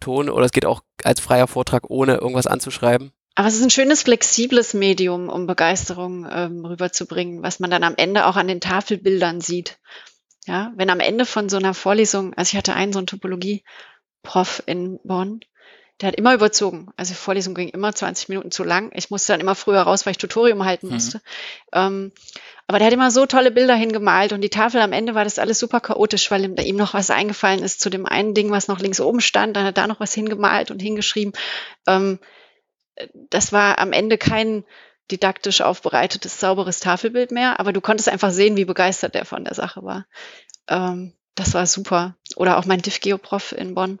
Ton 0.00 0.28
oder 0.28 0.46
es 0.46 0.52
geht 0.52 0.66
auch 0.66 0.82
als 1.04 1.20
freier 1.20 1.46
Vortrag, 1.46 1.88
ohne 1.88 2.14
irgendwas 2.16 2.46
anzuschreiben. 2.48 3.12
Aber 3.36 3.48
es 3.48 3.54
ist 3.56 3.62
ein 3.62 3.70
schönes, 3.70 4.02
flexibles 4.02 4.74
Medium, 4.74 5.28
um 5.28 5.46
Begeisterung 5.46 6.26
ähm, 6.30 6.64
rüberzubringen, 6.64 7.42
was 7.42 7.60
man 7.60 7.70
dann 7.70 7.82
am 7.84 7.94
Ende 7.96 8.26
auch 8.26 8.36
an 8.36 8.48
den 8.48 8.60
Tafelbildern 8.60 9.40
sieht. 9.40 9.78
Ja, 10.46 10.72
wenn 10.76 10.90
am 10.90 11.00
Ende 11.00 11.24
von 11.26 11.48
so 11.48 11.56
einer 11.56 11.74
Vorlesung, 11.74 12.34
also 12.34 12.50
ich 12.52 12.56
hatte 12.58 12.74
einen 12.74 12.92
so 12.92 12.98
einen 12.98 13.06
Topologie-Prof 13.06 14.62
in 14.66 14.98
Bonn, 15.04 15.40
der 16.00 16.08
hat 16.08 16.16
immer 16.16 16.34
überzogen. 16.34 16.88
Also 16.96 17.12
die 17.12 17.18
Vorlesung 17.18 17.54
ging 17.54 17.68
immer 17.68 17.94
20 17.94 18.28
Minuten 18.28 18.50
zu 18.50 18.64
lang. 18.64 18.90
Ich 18.94 19.10
musste 19.10 19.32
dann 19.32 19.40
immer 19.40 19.54
früher 19.54 19.82
raus, 19.82 20.04
weil 20.04 20.10
ich 20.12 20.18
Tutorium 20.18 20.64
halten 20.64 20.88
Mhm. 20.88 20.92
musste. 20.94 21.20
Ähm, 21.72 22.12
aber 22.66 22.78
der 22.78 22.86
hat 22.86 22.94
immer 22.94 23.10
so 23.10 23.26
tolle 23.26 23.50
Bilder 23.50 23.74
hingemalt 23.74 24.32
und 24.32 24.40
die 24.40 24.48
Tafel 24.48 24.80
am 24.80 24.92
Ende 24.92 25.14
war 25.14 25.24
das 25.24 25.38
alles 25.38 25.58
super 25.58 25.80
chaotisch, 25.80 26.30
weil 26.30 26.44
ihm, 26.60 26.76
noch 26.76 26.94
was 26.94 27.10
eingefallen 27.10 27.62
ist 27.62 27.80
zu 27.80 27.90
dem 27.90 28.06
einen 28.06 28.32
Ding, 28.34 28.50
was 28.50 28.68
noch 28.68 28.80
links 28.80 29.00
oben 29.00 29.20
stand. 29.20 29.56
Dann 29.56 29.64
hat 29.64 29.76
er 29.76 29.82
da 29.82 29.86
noch 29.86 30.00
was 30.00 30.14
hingemalt 30.14 30.70
und 30.70 30.80
hingeschrieben. 30.80 31.34
Ähm, 31.86 32.18
das 33.30 33.52
war 33.52 33.78
am 33.78 33.92
Ende 33.92 34.16
kein 34.16 34.64
didaktisch 35.10 35.60
aufbereitetes, 35.60 36.40
sauberes 36.40 36.80
Tafelbild 36.80 37.30
mehr, 37.30 37.60
aber 37.60 37.74
du 37.74 37.82
konntest 37.82 38.08
einfach 38.08 38.30
sehen, 38.30 38.56
wie 38.56 38.64
begeistert 38.64 39.14
der 39.14 39.26
von 39.26 39.44
der 39.44 39.54
Sache 39.54 39.82
war. 39.82 40.06
Ähm, 40.68 41.12
das 41.34 41.52
war 41.52 41.66
super. 41.66 42.16
Oder 42.36 42.56
auch 42.56 42.64
mein 42.64 42.80
Diff-Geo-Prof 42.80 43.52
in 43.52 43.74
Bonn, 43.74 43.98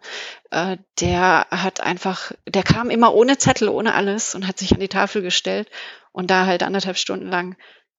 äh, 0.50 0.78
der 1.00 1.46
hat 1.50 1.80
einfach, 1.80 2.32
der 2.48 2.62
kam 2.62 2.88
immer 2.88 3.12
ohne 3.12 3.36
Zettel, 3.36 3.68
ohne 3.68 3.94
alles 3.94 4.34
und 4.34 4.46
hat 4.46 4.58
sich 4.58 4.72
an 4.72 4.80
die 4.80 4.88
Tafel 4.88 5.20
gestellt 5.20 5.68
und 6.12 6.30
da 6.30 6.46
halt 6.46 6.62
anderthalb 6.62 6.96
Stunden 6.96 7.28
lang 7.28 7.56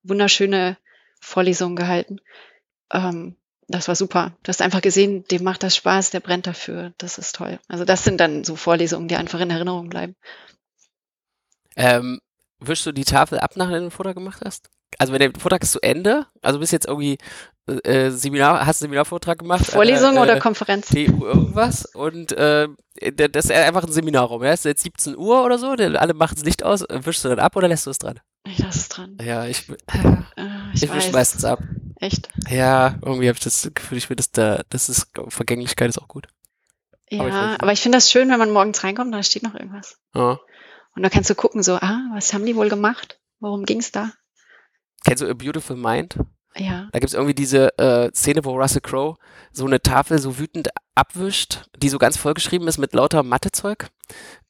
wunderschöne 0.07 0.77
Vorlesungen 1.19 1.75
gehalten. 1.75 2.19
Ähm, 2.91 3.35
das 3.67 3.87
war 3.87 3.95
super. 3.95 4.37
Du 4.43 4.49
hast 4.49 4.61
einfach 4.61 4.81
gesehen, 4.81 5.25
dem 5.25 5.43
macht 5.43 5.63
das 5.63 5.75
Spaß, 5.75 6.11
der 6.11 6.19
brennt 6.19 6.45
dafür. 6.45 6.93
Das 6.97 7.17
ist 7.17 7.35
toll. 7.35 7.59
Also 7.67 7.83
das 7.83 8.03
sind 8.03 8.19
dann 8.19 8.43
so 8.43 8.55
Vorlesungen, 8.55 9.07
die 9.07 9.15
einfach 9.15 9.39
in 9.39 9.49
Erinnerung 9.49 9.89
bleiben. 9.89 10.15
Ähm, 11.75 12.21
wischst 12.59 12.85
du 12.85 12.91
die 12.91 13.05
Tafel 13.05 13.39
ab, 13.39 13.53
nachdem 13.55 13.73
du 13.73 13.81
den 13.81 13.91
Vortrag 13.91 14.15
gemacht 14.15 14.41
hast? 14.45 14.69
Also 14.97 15.13
wenn 15.13 15.19
der 15.19 15.31
Vortrag 15.39 15.63
ist 15.63 15.71
zu 15.71 15.81
Ende, 15.81 16.27
also 16.41 16.59
bist 16.59 16.71
jetzt 16.71 16.87
irgendwie 16.87 17.17
äh, 17.67 18.11
Seminar, 18.11 18.65
hast 18.65 18.81
einen 18.81 18.89
Seminarvortrag 18.89 19.39
gemacht? 19.39 19.65
Vorlesung 19.65 20.17
äh, 20.17 20.19
oder 20.19 20.37
äh, 20.37 20.39
Konferenz? 20.39 20.87
TU 20.87 21.25
irgendwas 21.25 21.85
und 21.85 22.31
äh, 22.33 22.67
das 23.15 23.45
ist 23.45 23.51
einfach 23.51 23.83
ein 23.83 23.91
Seminarraum, 23.91 24.43
ja? 24.43 24.51
Es 24.51 24.61
ist 24.61 24.65
jetzt 24.65 24.83
17 24.83 25.17
Uhr 25.17 25.43
oder 25.43 25.57
so, 25.57 25.69
alle 25.69 26.13
machen 26.13 26.35
das 26.35 26.45
Licht 26.45 26.63
aus, 26.63 26.81
äh, 26.83 27.05
wischst 27.05 27.25
du 27.25 27.29
dann 27.29 27.39
ab 27.39 27.55
oder 27.55 27.67
lässt 27.67 27.85
du 27.85 27.91
es 27.91 27.97
dran? 27.97 28.19
Ich 28.47 28.59
lasse 28.59 28.79
es 28.79 28.89
dran. 28.89 29.17
Ja, 29.21 29.45
ich, 29.45 29.67
Äh, 30.37 30.73
ich 30.73 30.83
ich 30.83 30.93
wische 30.93 31.11
meistens 31.11 31.45
ab. 31.45 31.59
Echt? 31.99 32.29
Ja, 32.49 32.95
irgendwie 33.01 33.27
habe 33.27 33.37
ich 33.37 33.43
das 33.43 33.71
Gefühl, 33.73 33.97
ich 33.97 34.07
finde, 34.07 34.17
das, 34.17 34.31
da, 34.31 34.61
das 34.69 34.89
ist, 34.89 35.07
Vergänglichkeit 35.29 35.89
ist 35.89 35.97
auch 35.99 36.07
gut. 36.07 36.27
Ja, 37.09 37.21
Aber 37.21 37.29
ich 37.29 37.61
aber 37.61 37.71
ich 37.71 37.81
finde 37.81 37.97
das 37.97 38.11
schön, 38.11 38.29
wenn 38.29 38.39
man 38.39 38.51
morgens 38.51 38.83
reinkommt, 38.83 39.13
da 39.13 39.23
steht 39.23 39.43
noch 39.43 39.55
irgendwas. 39.55 39.97
Ja. 40.13 40.39
Und 40.95 41.03
da 41.03 41.09
kannst 41.09 41.29
du 41.29 41.35
gucken, 41.35 41.63
so, 41.63 41.75
ah, 41.75 42.01
was 42.13 42.33
haben 42.33 42.45
die 42.45 42.55
wohl 42.55 42.69
gemacht? 42.69 43.19
Worum 43.39 43.65
ging's 43.65 43.91
da? 43.91 44.11
Kennst 45.03 45.21
du 45.21 45.29
A 45.29 45.33
Beautiful 45.33 45.75
Mind? 45.75 46.17
Ja. 46.57 46.87
Da 46.91 46.99
gibt 46.99 47.09
es 47.09 47.13
irgendwie 47.13 47.33
diese 47.33 47.77
äh, 47.77 48.11
Szene, 48.13 48.45
wo 48.45 48.57
Russell 48.57 48.81
Crowe 48.81 49.17
so 49.51 49.65
eine 49.65 49.81
Tafel 49.81 50.19
so 50.19 50.37
wütend 50.39 50.69
abwischt, 50.95 51.63
die 51.77 51.89
so 51.89 51.97
ganz 51.97 52.17
vollgeschrieben 52.17 52.67
ist 52.67 52.77
mit 52.77 52.93
lauter 52.93 53.23
Mathezeug. 53.23 53.89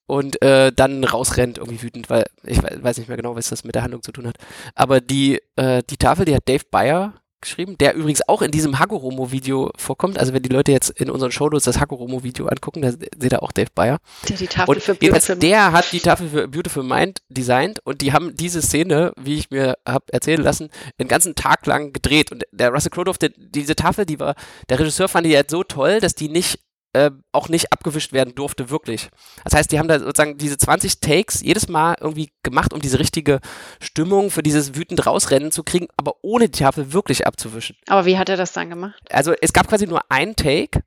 und 0.08 0.42
äh, 0.42 0.72
dann 0.72 1.04
rausrennt, 1.04 1.58
irgendwie 1.58 1.82
wütend, 1.82 2.10
weil 2.10 2.26
ich 2.44 2.62
weiß 2.62 2.98
nicht 2.98 3.08
mehr 3.08 3.18
genau, 3.18 3.36
was 3.36 3.50
das 3.50 3.64
mit 3.64 3.76
der 3.76 3.82
Handlung 3.84 4.04
zu 4.04 4.12
tun 4.12 4.28
hat. 4.28 4.38
Aber 4.76 5.02
die, 5.02 5.42
äh, 5.56 5.82
die 5.90 5.98
Tafel, 5.98 6.26
die 6.26 6.36
hat 6.36 6.48
Dave 6.48 6.64
Bayer 6.70 7.14
geschrieben, 7.46 7.78
der 7.78 7.96
übrigens 7.96 8.28
auch 8.28 8.42
in 8.42 8.52
diesem 8.52 8.80
Hagoromo-Video 8.80 9.72
vorkommt. 9.78 10.20
Also 10.20 10.34
wenn 10.34 10.44
die 10.44 10.50
Leute 10.50 10.72
jetzt 10.72 10.90
in 10.90 11.10
unseren 11.10 11.32
Shownotes 11.32 11.64
das 11.64 11.80
Hagoromo-Video 11.80 12.48
angucken, 12.48 12.82
da 12.82 12.92
seht 12.92 13.32
ihr 13.32 13.42
auch 13.42 13.52
Dave 13.52 13.70
Bayer. 13.74 14.00
Der 14.28 14.36
die 14.36 14.48
Tafel 14.48 14.76
und 14.76 14.84
für 14.84 14.96
Beautiful 14.96 15.36
Der 15.38 15.72
hat 15.72 15.92
die 15.94 16.00
Tafel 16.00 16.30
für 16.30 16.48
Beautiful 16.48 16.84
Mind 16.84 17.22
designt 17.30 17.80
und 17.86 18.02
die 18.02 18.12
haben 18.12 18.36
diese 18.36 18.62
Szene, 18.62 19.14
wie 19.18 19.36
ich 19.36 19.52
mir 19.52 19.78
habe 19.88 20.06
erzählen 20.12 20.42
lassen, 20.42 20.70
den 21.00 21.08
ganzen 21.08 21.36
Tag 21.36 21.66
lang 21.66 21.94
gedreht. 21.94 22.32
Und 22.32 22.44
der 22.52 22.70
Russell 22.70 22.92
Crowe, 22.92 23.06
diese 23.38 23.76
Tafel, 23.76 24.06
die 24.06 24.20
war, 24.20 24.36
der 24.70 24.80
Regisseur 24.80 25.08
fand 25.08 25.26
die 25.26 25.32
jetzt 25.32 25.52
so 25.52 25.64
toll, 25.64 26.00
dass 26.00 26.16
die 26.16 26.30
nicht 26.30 26.60
äh, 26.96 27.12
auch 27.34 27.50
nicht 27.50 27.74
abgewischt 27.74 28.14
werden 28.14 28.36
durfte, 28.36 28.70
wirklich. 28.70 29.10
Das 29.44 29.54
heißt, 29.54 29.70
die 29.72 29.80
haben 29.80 29.90
da 29.90 30.00
sozusagen 30.00 30.38
diese 30.38 30.58
20 30.58 31.02
Takes 31.02 31.42
jedes 31.42 31.68
Mal 31.68 31.96
irgendwie 32.00 32.32
gemacht, 32.42 32.74
um 32.74 32.80
diese 32.80 33.00
richtige 33.00 33.42
Stimmung 33.82 34.32
für 34.32 34.42
dieses 34.42 34.76
wütend 34.76 35.06
rausrennen 35.06 35.52
zu 35.52 35.64
kriegen, 35.64 35.88
aber 35.98 36.14
ohne 36.22 36.48
die 36.48 36.58
Tafel 36.58 36.94
wirklich 36.94 37.28
abzuwischen. 37.28 37.76
Aber 37.88 38.06
wie 38.06 38.18
hat 38.18 38.30
er 38.30 38.38
das 38.38 38.54
dann 38.54 38.70
gemacht? 38.70 39.02
Also 39.10 39.34
es 39.42 39.52
gab 39.52 39.68
quasi 39.68 39.88
nur 39.88 40.10
einen 40.10 40.38
Take 40.38 40.84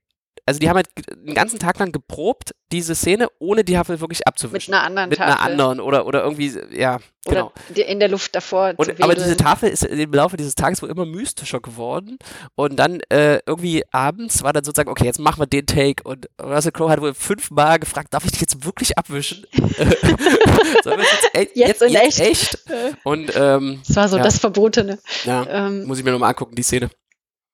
also 0.48 0.60
die 0.60 0.68
haben 0.68 0.76
halt 0.76 0.88
den 1.14 1.34
ganzen 1.34 1.58
Tag 1.58 1.78
lang 1.78 1.92
geprobt, 1.92 2.54
diese 2.72 2.94
Szene, 2.94 3.28
ohne 3.38 3.64
die 3.64 3.74
Tafel 3.74 4.00
wirklich 4.00 4.26
abzuwischen. 4.26 4.70
Mit 4.72 4.78
einer 4.78 4.86
anderen 4.86 5.10
Mit 5.10 5.18
Tafel. 5.18 5.32
einer 5.34 5.42
anderen 5.42 5.80
oder, 5.80 6.06
oder 6.06 6.22
irgendwie, 6.24 6.52
ja, 6.72 6.98
genau. 7.26 7.52
Oder 7.70 7.86
in 7.86 8.00
der 8.00 8.08
Luft 8.08 8.34
davor 8.34 8.72
und, 8.76 9.02
Aber 9.02 9.14
diese 9.14 9.36
Tafel 9.36 9.68
ist 9.68 9.84
im 9.84 10.12
Laufe 10.12 10.38
dieses 10.38 10.54
Tages 10.54 10.80
wohl 10.82 10.88
immer 10.88 11.04
mystischer 11.04 11.60
geworden 11.60 12.16
und 12.54 12.76
dann 12.76 13.00
äh, 13.10 13.40
irgendwie 13.46 13.84
abends 13.92 14.42
war 14.42 14.52
dann 14.54 14.64
sozusagen, 14.64 14.90
okay, 14.90 15.04
jetzt 15.04 15.18
machen 15.18 15.40
wir 15.40 15.46
den 15.46 15.66
Take 15.66 16.02
und 16.04 16.28
Russell 16.42 16.72
Crowe 16.72 16.90
hat 16.90 17.00
wohl 17.02 17.12
fünfmal 17.14 17.78
gefragt, 17.78 18.14
darf 18.14 18.24
ich 18.24 18.32
dich 18.32 18.40
jetzt 18.40 18.64
wirklich 18.64 18.96
abwischen? 18.96 19.46
Sollen 20.82 20.98
wir 20.98 21.04
jetzt, 21.04 21.30
e 21.34 21.48
Jetzt 21.54 21.82
in 21.82 21.94
echt? 21.94 22.20
echt? 22.20 22.58
Und 23.04 23.32
ähm, 23.36 23.80
Das 23.86 23.96
war 23.96 24.08
so 24.08 24.16
ja. 24.16 24.22
das 24.22 24.38
Verbotene. 24.38 24.98
ja, 25.24 25.46
Ähm, 25.46 25.84
muss 25.84 25.98
ich 25.98 26.04
mir 26.04 26.12
nochmal 26.12 26.30
angucken, 26.30 26.54
die 26.54 26.62
Szene. 26.62 26.88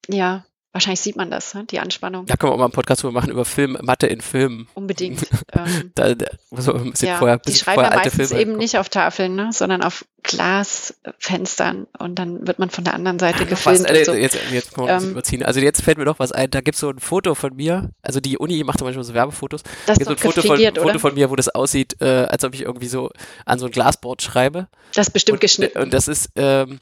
ja, 0.09 0.45
wahrscheinlich 0.75 1.01
sieht 1.01 1.17
man 1.17 1.31
das, 1.31 1.55
ne? 1.55 1.65
die 1.65 1.79
Anspannung. 1.79 2.27
Da 2.27 2.37
können 2.37 2.51
wir 2.51 2.55
auch 2.55 2.59
mal 2.59 2.65
einen 2.65 2.73
Podcast 2.73 3.03
drüber 3.03 3.13
machen, 3.13 3.31
über 3.31 3.45
Film, 3.45 3.79
Mathe 3.81 4.09
in 4.09 4.21
Filmen. 4.21 4.67
Unbedingt. 4.75 5.25
ähm, 5.53 5.93
Da, 5.95 6.15
da 6.15 6.27
man 6.51 6.77
ein 6.77 6.91
bisschen 6.91 7.09
ja, 7.09 7.17
vorher, 7.17 7.39
die 7.39 7.43
bisschen 7.47 7.65
schreiben 7.65 7.75
vorher 7.77 7.93
ja 7.93 7.99
meistens 8.05 8.29
Filme 8.29 8.43
eben 8.43 8.57
nicht 8.57 8.77
auf 8.77 8.89
Tafeln, 8.89 9.37
ne? 9.37 9.51
sondern 9.53 9.83
auf 9.83 10.05
Glasfenstern 10.25 11.87
und 11.99 12.19
dann 12.19 12.47
wird 12.47 12.59
man 12.59 12.71
von 12.71 12.83
der 12.83 12.95
anderen 12.95 13.19
Seite 13.19 13.41
Was, 13.41 13.49
gefilmt. 13.49 13.89
äh, 13.89 13.99
und 13.99 14.05
so. 14.05 14.15
jetzt, 14.15 14.39
jetzt 14.51 14.75
können 14.75 14.89
wir 14.89 14.95
Ähm, 14.95 15.11
überziehen. 15.11 15.43
Also 15.43 15.61
jetzt 15.61 15.83
fällt 15.83 15.99
mir 15.99 16.05
noch 16.05 16.19
was 16.19 16.33
ein. 16.33 16.51
Da 16.51 16.61
gibt 16.61 16.75
es 16.75 16.81
so 16.81 16.91
ein 16.91 16.99
Foto 16.99 17.35
von 17.35 17.55
mir. 17.55 17.91
Also 18.03 18.21
die 18.21 18.39
Uni 18.39 18.63
macht 18.65 18.81
manchmal 18.81 19.05
so 19.05 19.15
Werbefotos. 19.15 19.63
Das 19.63 19.73
Da 19.87 19.93
ist 19.93 19.99
gibt 19.99 20.09
so 20.09 20.15
doch 20.15 20.23
ein 20.23 20.43
Foto 20.43 20.43
von, 20.43 20.83
Foto 20.83 20.99
von 20.99 21.15
mir, 21.15 21.31
wo 21.31 21.37
das 21.37 21.49
aussieht, 21.49 22.01
äh, 22.01 22.27
als 22.29 22.43
ob 22.43 22.55
ich 22.55 22.63
irgendwie 22.63 22.89
so 22.89 23.11
an 23.45 23.59
so 23.59 23.67
ein 23.67 23.73
Glasboard 23.73 24.23
schreibe. 24.23 24.67
Das 24.95 25.09
ist 25.09 25.13
bestimmt 25.13 25.37
und, 25.37 25.41
geschnitten. 25.41 25.79
Und 25.79 25.93
das 25.93 26.09
ist, 26.09 26.31
ähm, 26.37 26.81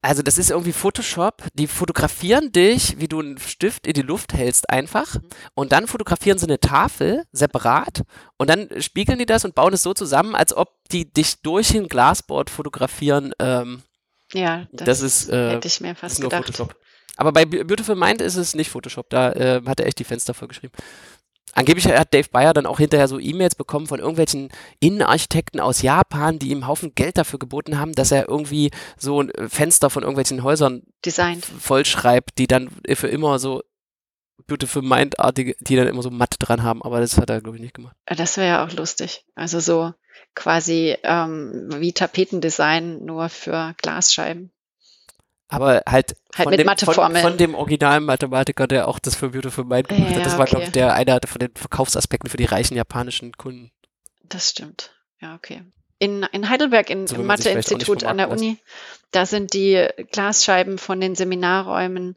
also 0.00 0.22
das 0.22 0.38
ist 0.38 0.50
irgendwie 0.50 0.72
Photoshop. 0.72 1.42
Die 1.54 1.66
fotografieren 1.66 2.52
dich, 2.52 3.00
wie 3.00 3.08
du 3.08 3.20
einen 3.20 3.38
Stift 3.38 3.86
in 3.86 3.94
die 3.94 4.02
Luft 4.02 4.32
hältst 4.32 4.70
einfach. 4.70 5.14
Mhm. 5.14 5.28
Und 5.54 5.72
dann 5.72 5.86
fotografieren 5.86 6.38
sie 6.38 6.46
eine 6.46 6.60
Tafel 6.60 7.24
separat. 7.32 8.02
Und 8.36 8.48
dann 8.48 8.68
spiegeln 8.80 9.18
die 9.18 9.26
das 9.26 9.44
und 9.44 9.54
bauen 9.54 9.74
es 9.74 9.82
so 9.82 9.94
zusammen, 9.94 10.34
als 10.34 10.56
ob 10.56 10.68
die 10.92 11.12
dich 11.12 11.42
durch 11.42 11.74
ein 11.74 11.88
Glasboard 11.88 12.50
fotografieren. 12.50 13.32
Ähm, 13.38 13.82
ja, 14.32 14.66
das 14.72 15.00
ist, 15.00 15.28
äh, 15.30 15.52
hätte 15.52 15.68
ich 15.68 15.80
mir 15.80 15.92
das 15.92 16.00
fast 16.00 16.20
nur 16.20 16.30
gedacht. 16.30 16.46
Photoshop. 16.46 16.76
Aber 17.16 17.32
bei 17.32 17.44
Be- 17.44 17.64
Beautiful 17.64 17.96
Mind 17.96 18.22
ist 18.22 18.36
es 18.36 18.54
nicht 18.54 18.70
Photoshop. 18.70 19.10
Da 19.10 19.32
äh, 19.32 19.62
hat 19.66 19.80
er 19.80 19.86
echt 19.86 19.98
die 19.98 20.04
Fenster 20.04 20.34
vorgeschrieben. 20.34 20.76
Angeblich 21.54 21.86
hat 21.86 22.14
Dave 22.14 22.28
Bayer 22.30 22.52
dann 22.52 22.66
auch 22.66 22.78
hinterher 22.78 23.08
so 23.08 23.18
E-Mails 23.18 23.54
bekommen 23.54 23.86
von 23.86 23.98
irgendwelchen 23.98 24.50
Innenarchitekten 24.80 25.60
aus 25.60 25.82
Japan, 25.82 26.38
die 26.38 26.50
ihm 26.50 26.58
einen 26.58 26.68
Haufen 26.68 26.94
Geld 26.94 27.18
dafür 27.18 27.38
geboten 27.38 27.78
haben, 27.78 27.92
dass 27.92 28.12
er 28.12 28.28
irgendwie 28.28 28.70
so 28.96 29.22
ein 29.22 29.32
Fenster 29.48 29.90
von 29.90 30.02
irgendwelchen 30.02 30.42
Häusern 30.42 30.82
Designt. 31.04 31.44
vollschreibt, 31.44 32.38
die 32.38 32.46
dann 32.46 32.70
für 32.94 33.08
immer 33.08 33.38
so 33.38 33.62
Beautiful 34.46 34.82
Mind-artige, 34.82 35.56
die 35.60 35.76
dann 35.76 35.88
immer 35.88 36.02
so 36.02 36.10
matt 36.10 36.36
dran 36.38 36.62
haben. 36.62 36.82
Aber 36.82 37.00
das 37.00 37.18
hat 37.18 37.28
er, 37.28 37.40
glaube 37.40 37.56
ich, 37.56 37.62
nicht 37.62 37.74
gemacht. 37.74 37.96
Äh, 38.06 38.16
Das 38.16 38.36
wäre 38.36 38.48
ja 38.48 38.64
auch 38.64 38.72
lustig. 38.72 39.24
Also 39.34 39.60
so 39.60 39.92
quasi 40.34 40.96
ähm, 41.02 41.68
wie 41.78 41.92
Tapetendesign 41.92 43.04
nur 43.04 43.28
für 43.28 43.74
Glasscheiben. 43.78 44.52
Aber 45.48 45.82
halt, 45.88 46.14
Halt 46.36 46.44
von, 46.44 46.50
mit 46.50 46.60
dem, 46.60 46.76
von, 46.94 47.16
von 47.16 47.38
dem 47.38 47.54
originalen 47.54 48.04
Mathematiker, 48.04 48.66
der 48.66 48.86
auch 48.86 48.98
das 48.98 49.16
für 49.16 49.30
Beautiful 49.30 49.64
Mind 49.64 49.88
gemacht 49.88 50.10
Ja, 50.10 50.16
hat. 50.18 50.26
Das 50.26 50.38
war, 50.38 50.44
glaube 50.44 50.64
ich, 50.66 50.70
der 50.72 50.92
einer 50.92 51.18
von 51.26 51.38
den 51.38 51.50
Verkaufsaspekten 51.54 52.28
für 52.28 52.36
die 52.36 52.44
reichen 52.44 52.76
japanischen 52.76 53.32
Kunden. 53.32 53.70
Das 54.24 54.50
stimmt. 54.50 54.92
Ja, 55.20 55.34
okay. 55.34 55.64
In, 55.98 56.22
in 56.22 56.48
Heidelberg, 56.48 56.90
in, 56.90 57.06
So, 57.06 57.16
im 57.16 57.26
Matheinstitut 57.26 58.04
an 58.04 58.18
der 58.18 58.30
Uni, 58.30 58.58
da 59.10 59.24
sind 59.26 59.54
die 59.54 59.88
Glasscheiben 60.12 60.78
von 60.78 61.00
den 61.00 61.14
Seminarräumen 61.14 62.16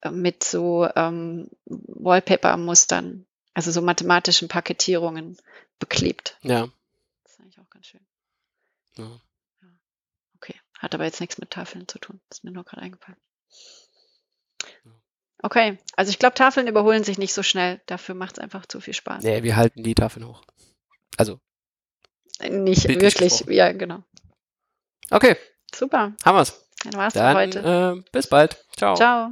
äh, 0.00 0.10
mit 0.10 0.44
so 0.44 0.88
ähm, 0.94 1.50
Wallpaper-Mustern, 1.66 3.26
also 3.54 3.72
so 3.72 3.82
mathematischen 3.82 4.48
Paketierungen 4.48 5.36
beklebt. 5.80 6.38
Ja. 6.42 6.68
Das 7.24 7.32
ist 7.32 7.40
eigentlich 7.40 7.58
auch 7.58 7.70
ganz 7.70 7.86
schön. 7.86 8.00
ja. 8.96 9.20
Hat 10.78 10.94
aber 10.94 11.04
jetzt 11.04 11.20
nichts 11.20 11.38
mit 11.38 11.50
Tafeln 11.50 11.86
zu 11.88 11.98
tun. 11.98 12.20
Ist 12.30 12.44
mir 12.44 12.50
nur 12.52 12.64
gerade 12.64 12.82
eingefallen. 12.82 13.18
Okay, 15.42 15.78
also 15.96 16.10
ich 16.10 16.18
glaube, 16.18 16.34
Tafeln 16.34 16.66
überholen 16.66 17.04
sich 17.04 17.18
nicht 17.18 17.32
so 17.32 17.42
schnell. 17.42 17.80
Dafür 17.86 18.14
macht 18.14 18.38
es 18.38 18.38
einfach 18.38 18.66
zu 18.66 18.80
viel 18.80 18.94
Spaß. 18.94 19.22
Nee, 19.22 19.42
wir 19.42 19.56
halten 19.56 19.82
die 19.84 19.94
Tafeln 19.94 20.26
hoch. 20.26 20.42
Also, 21.16 21.40
Nicht 22.40 22.86
Bildlich 22.86 23.14
wirklich. 23.14 23.30
gesprochen. 23.30 23.52
Ja, 23.52 23.72
genau. 23.72 24.02
okay, 25.10 25.36
Super. 25.74 26.14
haben 26.24 26.36
wir's. 26.36 26.64
Dann 26.84 26.92
war's 26.94 27.12
für 27.12 27.18
Dann 27.20 27.36
heute. 27.36 28.02
äh, 28.04 28.10
bis 28.12 28.28
bald. 28.28 28.64
Ciao. 28.76 28.94
Ciao. 28.94 29.30